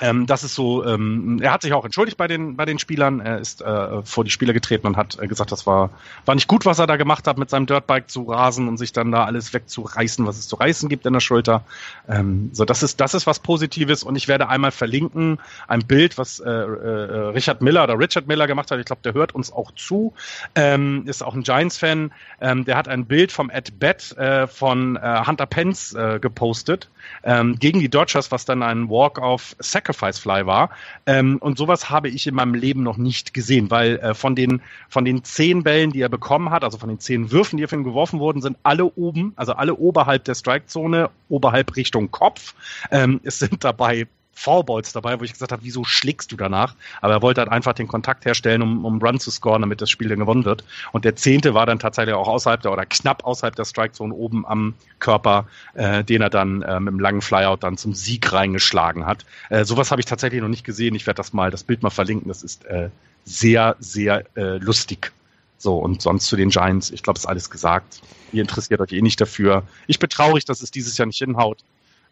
[0.00, 3.20] ähm, das ist so, ähm, er hat sich auch entschuldigt bei den, bei den Spielern.
[3.20, 5.90] Er ist äh, vor die Spieler getreten und hat äh, gesagt, das war,
[6.26, 8.92] war nicht gut, was er da gemacht hat, mit seinem Dirtbike zu rasen und sich
[8.92, 11.64] dann da alles wegzureißen, was es zu reißen gibt in der Schulter.
[12.08, 16.18] Ähm, so, das ist, das ist was Positives und ich werde einmal verlinken, ein Bild,
[16.18, 18.78] was äh, äh, Richard Miller oder Richard Miller gemacht hat.
[18.78, 20.12] Ich glaube, der hört uns auch zu,
[20.54, 22.12] ähm, ist auch ein Giants-Fan.
[22.42, 26.90] Ähm, der hat ein Bild vom At Bat äh, von äh, Hunter Pence äh, gepostet
[27.22, 29.56] ähm, gegen die Dodgers, was dann ein Walk of
[29.86, 30.70] Sacrifice Fly war.
[31.06, 34.60] Ähm, und sowas habe ich in meinem Leben noch nicht gesehen, weil äh, von den
[34.88, 37.72] von den zehn Bällen, die er bekommen hat, also von den zehn Würfen, die auf
[37.72, 42.54] ihn geworfen wurden, sind alle oben, also alle oberhalb der Strikezone, oberhalb Richtung Kopf.
[42.90, 44.06] Ähm, es sind dabei
[44.38, 46.74] Fourballs dabei, wo ich gesagt habe, wieso schlägst du danach?
[47.00, 49.88] Aber er wollte halt einfach den Kontakt herstellen, um, um Run zu scoren, damit das
[49.88, 50.62] Spiel dann gewonnen wird.
[50.92, 54.46] Und der zehnte war dann tatsächlich auch außerhalb der oder knapp außerhalb der Strikezone oben
[54.46, 59.06] am Körper, äh, den er dann äh, mit einem langen Flyout dann zum Sieg reingeschlagen
[59.06, 59.24] hat.
[59.48, 60.94] Äh, sowas habe ich tatsächlich noch nicht gesehen.
[60.94, 62.28] Ich werde das mal, das Bild mal verlinken.
[62.28, 62.90] Das ist äh,
[63.24, 65.12] sehr, sehr äh, lustig.
[65.56, 68.02] So, und sonst zu den Giants, ich glaube, ist alles gesagt.
[68.32, 69.62] Ihr interessiert euch eh nicht dafür.
[69.86, 71.64] Ich bin traurig, dass es dieses Jahr nicht hinhaut.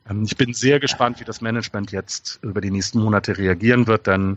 [0.09, 4.07] Ähm, ich bin sehr gespannt, wie das Management jetzt über die nächsten Monate reagieren wird,
[4.07, 4.37] denn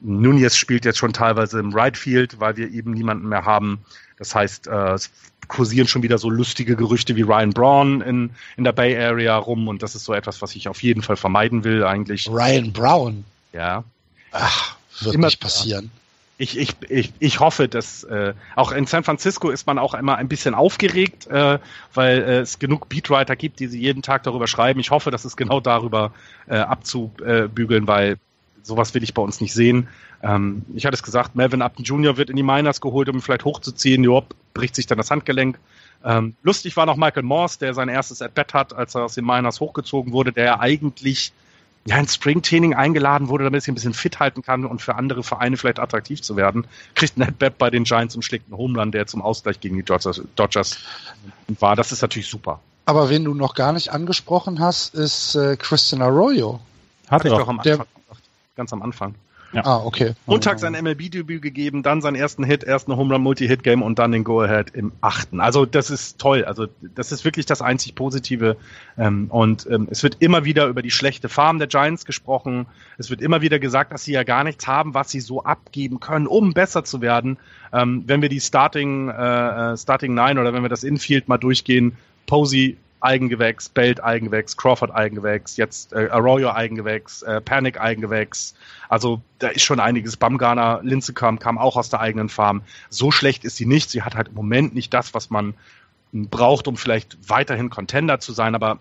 [0.00, 3.78] Nunez spielt jetzt schon teilweise im Right Field, weil wir eben niemanden mehr haben.
[4.18, 5.10] Das heißt, äh, es
[5.48, 9.68] kursieren schon wieder so lustige Gerüchte wie Ryan Braun in, in der Bay Area rum
[9.68, 12.28] und das ist so etwas, was ich auf jeden Fall vermeiden will eigentlich.
[12.28, 13.24] Ryan Brown?
[13.52, 13.84] Ja.
[14.32, 15.90] Ach, wird Immer, nicht passieren
[16.36, 20.16] ich, ich, ich, ich hoffe, dass äh, auch in San Francisco ist man auch immer
[20.16, 21.58] ein bisschen aufgeregt, äh,
[21.92, 24.80] weil äh, es genug Beatwriter gibt, die sie jeden Tag darüber schreiben.
[24.80, 26.12] Ich hoffe, dass es genau darüber
[26.48, 28.16] äh, abzubügeln, weil
[28.62, 29.88] sowas will ich bei uns nicht sehen.
[30.22, 32.16] Ähm, ich hatte es gesagt, Melvin Upton Jr.
[32.16, 34.02] wird in die Miners geholt, um ihn vielleicht hochzuziehen.
[34.02, 35.58] Job bricht sich dann das Handgelenk.
[36.04, 39.24] Ähm, lustig war noch Michael Morse, der sein erstes At-Bat hat, als er aus den
[39.24, 41.32] Miners hochgezogen wurde, der ja eigentlich
[41.86, 44.94] ja, ins Springtraining eingeladen wurde, damit er sich ein bisschen fit halten kann und für
[44.94, 48.56] andere Vereine vielleicht attraktiv zu werden, kriegt Ned Bat bei den Giants und schlägt einen
[48.56, 50.78] Home Run, der zum Ausgleich gegen die Dodgers, Dodgers
[51.60, 51.76] war.
[51.76, 52.60] Das ist natürlich super.
[52.86, 56.60] Aber wen du noch gar nicht angesprochen hast, ist äh, Christian Arroyo.
[57.08, 57.86] Hat er doch am Anfang,
[58.56, 59.14] ganz am Anfang.
[59.54, 59.64] Ja.
[59.64, 60.14] Ah, okay.
[60.26, 64.10] Montag sein MLB-Debüt gegeben, dann seinen ersten Hit, erst eine Home Run Multi-Hit-Game und dann
[64.10, 65.40] den Go-Ahead im achten.
[65.40, 66.44] Also das ist toll.
[66.44, 68.56] Also das ist wirklich das einzig Positive.
[68.98, 72.66] Ähm, und ähm, es wird immer wieder über die schlechte Farm der Giants gesprochen.
[72.98, 76.00] Es wird immer wieder gesagt, dass sie ja gar nichts haben, was sie so abgeben
[76.00, 77.38] können, um besser zu werden.
[77.72, 81.38] Ähm, wenn wir die Starting, äh, äh Starting Nine oder wenn wir das Infield mal
[81.38, 88.54] durchgehen, Posey Eigengewächs, Belt Eigengewächs, Crawford Eigengewächs, jetzt äh, Arroyo Eigengewächs, äh, Panic Eigengewächs.
[88.88, 90.16] Also da ist schon einiges.
[90.16, 92.62] Bamgarner, Linzekam kam auch aus der eigenen Farm.
[92.88, 93.90] So schlecht ist sie nicht.
[93.90, 95.54] Sie hat halt im Moment nicht das, was man
[96.12, 98.54] braucht, um vielleicht weiterhin Contender zu sein.
[98.54, 98.78] Aber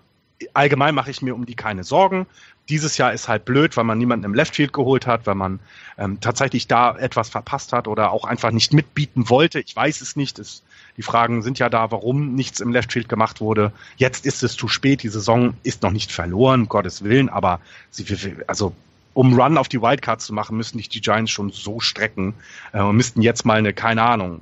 [0.54, 2.26] allgemein mache ich mir um die keine Sorgen.
[2.70, 5.60] Dieses Jahr ist halt blöd, weil man niemanden im Leftfield geholt hat, weil man
[5.98, 9.60] ähm, tatsächlich da etwas verpasst hat oder auch einfach nicht mitbieten wollte.
[9.60, 10.40] Ich weiß es nicht.
[10.40, 10.64] Es
[10.98, 13.72] die Fragen sind ja da, warum nichts im Left Field gemacht wurde.
[13.98, 15.04] Jetzt ist es zu spät.
[15.04, 17.60] Die Saison ist noch nicht verloren, um Gottes Willen, aber
[17.90, 18.06] sie,
[18.48, 18.74] also
[19.14, 22.34] um Run auf die Wildcards zu machen, müssen nicht die Giants schon so strecken
[22.72, 24.42] äh, und müssten jetzt mal eine, keine Ahnung,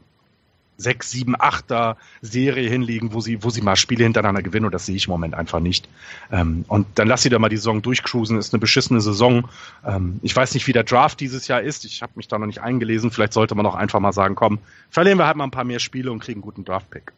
[0.82, 4.86] sechs, sieben, achter Serie hinlegen, wo sie, wo sie mal Spiele hintereinander gewinnen und das
[4.86, 5.88] sehe ich im Moment einfach nicht.
[6.32, 9.48] Ähm, und dann lass sie da mal die Saison durchcruisen, ist eine beschissene Saison.
[9.86, 11.86] Ähm, ich weiß nicht, wie der Draft dieses Jahr ist.
[11.86, 13.12] Ich habe mich da noch nicht eingelesen.
[13.12, 14.60] Vielleicht sollte man auch einfach mal sagen, komm,
[14.90, 17.12] verlieren wir halt mal ein paar mehr Spiele und kriegen einen guten Draft-Pick.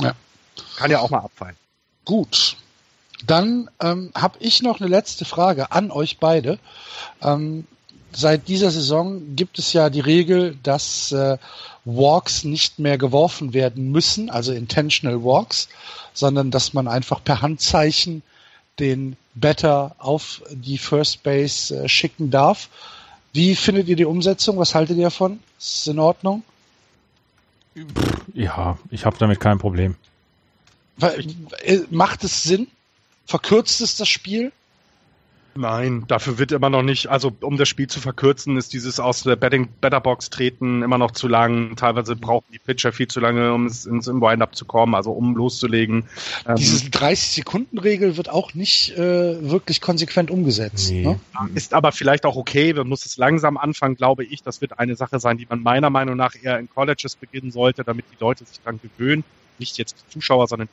[0.00, 0.14] Ja.
[0.76, 1.56] Kann ja auch mal abfallen.
[2.04, 2.56] Gut.
[3.26, 6.58] Dann ähm, habe ich noch eine letzte Frage an euch beide.
[7.22, 7.66] Ähm,
[8.12, 11.38] seit dieser Saison gibt es ja die Regel, dass äh,
[11.84, 15.68] Walks nicht mehr geworfen werden müssen, also intentional Walks,
[16.14, 18.22] sondern dass man einfach per Handzeichen
[18.78, 22.68] den Better auf die First Base äh, schicken darf.
[23.32, 24.58] Wie findet ihr die Umsetzung?
[24.58, 25.40] Was haltet ihr davon?
[25.58, 26.42] Ist es in Ordnung?
[28.32, 29.94] Ja, ich habe damit kein Problem.
[31.00, 32.68] Äh, macht es Sinn?
[33.26, 34.52] Verkürzt es das Spiel?
[35.56, 39.22] Nein, dafür wird immer noch nicht, also um das Spiel zu verkürzen, ist dieses aus
[39.22, 41.76] der Betting Betterbox treten immer noch zu lang.
[41.76, 45.34] Teilweise brauchen die Pitcher viel zu lange, um es ins Wind-Up zu kommen, also um
[45.34, 46.04] loszulegen.
[46.46, 50.90] Ähm, Diese 30-Sekunden-Regel wird auch nicht äh, wirklich konsequent umgesetzt.
[50.90, 51.04] Nee.
[51.04, 51.20] Ne?
[51.54, 54.42] Ist aber vielleicht auch okay, man muss es langsam anfangen, glaube ich.
[54.42, 57.82] Das wird eine Sache sein, die man meiner Meinung nach eher in Colleges beginnen sollte,
[57.84, 59.24] damit die Leute sich dran gewöhnen.
[59.58, 60.68] Nicht jetzt die Zuschauer, sondern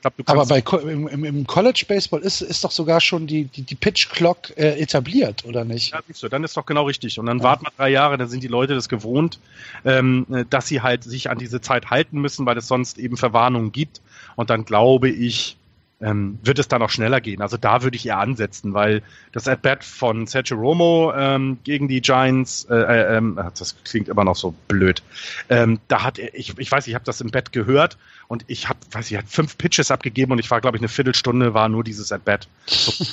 [0.00, 3.44] ich glaub, du Aber bei, im, im, College Baseball ist, ist doch sogar schon die,
[3.44, 5.92] die, die Pitch Clock äh, etabliert, oder nicht?
[5.92, 7.18] Ja, siehst du, dann ist doch genau richtig.
[7.18, 7.44] Und dann ja.
[7.44, 9.38] warten wir drei Jahre, dann sind die Leute das gewohnt,
[9.84, 13.72] ähm, dass sie halt sich an diese Zeit halten müssen, weil es sonst eben Verwarnungen
[13.72, 14.00] gibt.
[14.36, 15.58] Und dann glaube ich,
[16.00, 17.42] ähm, wird es dann auch schneller gehen.
[17.42, 19.02] Also da würde ich eher ansetzen, weil
[19.32, 24.24] das At-Bat von Sergio Romo ähm, gegen die Giants, äh, äh, ähm, das klingt immer
[24.24, 25.02] noch so blöd,
[25.50, 27.98] ähm, da hat er, ich, ich weiß, ich habe das im Bett gehört
[28.28, 30.88] und ich habe, weiß ich, hat fünf Pitches abgegeben und ich war, glaube ich, eine
[30.88, 32.48] Viertelstunde war nur dieses At-Bat.
[32.66, 33.04] So.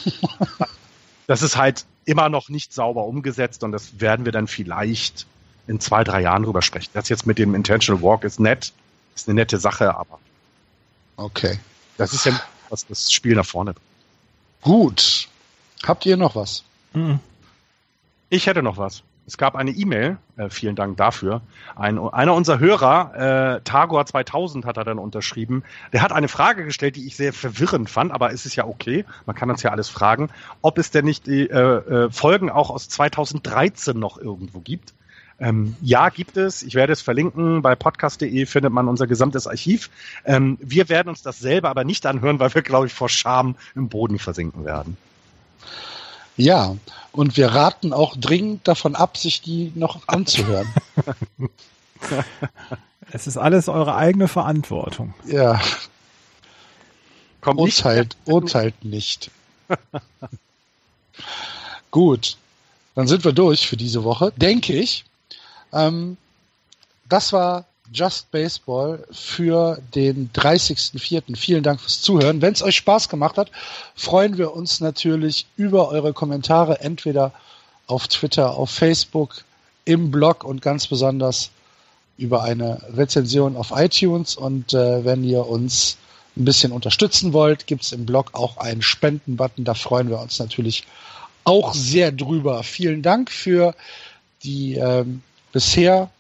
[1.27, 5.27] das ist halt immer noch nicht sauber umgesetzt und das werden wir dann vielleicht
[5.68, 6.91] in zwei, drei Jahren drüber sprechen.
[6.93, 8.72] Das jetzt mit dem Intentional Walk ist nett,
[9.14, 10.19] ist eine nette Sache, aber
[11.18, 11.59] okay.
[11.97, 12.39] Das ist ja
[12.69, 13.88] was das Spiel nach vorne bringt.
[14.61, 15.30] Gut.
[15.85, 16.64] Habt ihr noch was?
[16.94, 17.19] Mhm.
[18.30, 19.03] Ich hätte noch was.
[19.27, 21.41] Es gab eine E-Mail, äh, vielen Dank dafür.
[21.76, 26.64] Ein, einer unserer Hörer, äh, Tagor 2000 hat er dann unterschrieben, der hat eine Frage
[26.64, 29.72] gestellt, die ich sehr verwirrend fand, aber es ist ja okay, man kann uns ja
[29.72, 30.30] alles fragen,
[30.61, 34.94] ob es denn nicht die äh, äh Folgen auch aus 2013 noch irgendwo gibt.
[35.39, 36.64] Ähm, ja, gibt es.
[36.64, 37.61] Ich werde es verlinken.
[37.61, 39.89] Bei podcast.de findet man unser gesamtes Archiv.
[40.26, 43.55] Ähm, wir werden uns das selber aber nicht anhören, weil wir, glaube ich, vor Scham
[43.76, 44.97] im Boden versinken werden.
[46.38, 46.76] Ja,
[47.11, 50.68] und wir raten auch dringend davon ab, sich die noch anzuhören.
[53.11, 55.14] es ist alles eure eigene Verantwortung.
[55.26, 55.59] Ja.
[57.41, 58.34] Kommt urteilt, nicht.
[58.34, 59.31] urteilt nicht.
[61.91, 62.38] Gut,
[62.93, 65.05] dann sind wir durch für diese Woche, denke ich.
[65.73, 66.18] Ähm,
[67.10, 71.38] das war Just Baseball für den 30.04.
[71.38, 72.41] Vielen Dank fürs Zuhören.
[72.41, 73.49] Wenn es euch Spaß gemacht hat,
[73.95, 77.31] freuen wir uns natürlich über eure Kommentare, entweder
[77.88, 79.45] auf Twitter, auf Facebook,
[79.85, 81.49] im Blog und ganz besonders
[82.18, 84.35] über eine Rezension auf iTunes.
[84.35, 85.98] Und äh, wenn ihr uns
[86.35, 89.64] ein bisschen unterstützen wollt, gibt es im Blog auch einen Spendenbutton.
[89.64, 90.84] Da freuen wir uns natürlich
[91.45, 92.64] auch sehr drüber.
[92.64, 93.73] Vielen Dank für
[94.44, 95.22] die ähm,
[95.57, 96.11] bisher,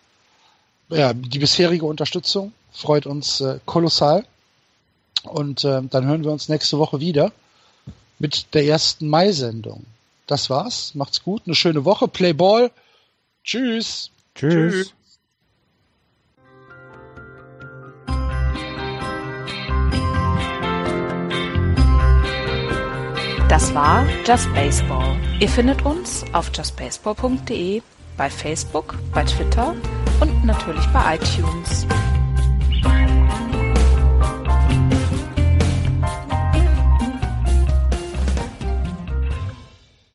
[0.89, 4.25] ja, die bisherige Unterstützung freut uns äh, kolossal.
[5.21, 7.31] Und äh, dann hören wir uns nächste Woche wieder
[8.17, 9.85] mit der ersten Mai-Sendung.
[10.25, 10.95] Das war's.
[10.95, 11.43] Macht's gut.
[11.45, 12.07] Eine schöne Woche.
[12.07, 12.71] Play Ball.
[13.43, 14.09] Tschüss.
[14.33, 14.73] Tschüss.
[14.73, 14.93] Tschüss.
[23.49, 25.15] Das war Just Baseball.
[25.39, 27.83] Ihr findet uns auf justbaseball.de
[28.17, 29.75] bei Facebook, bei Twitter
[30.19, 31.85] und natürlich bei iTunes.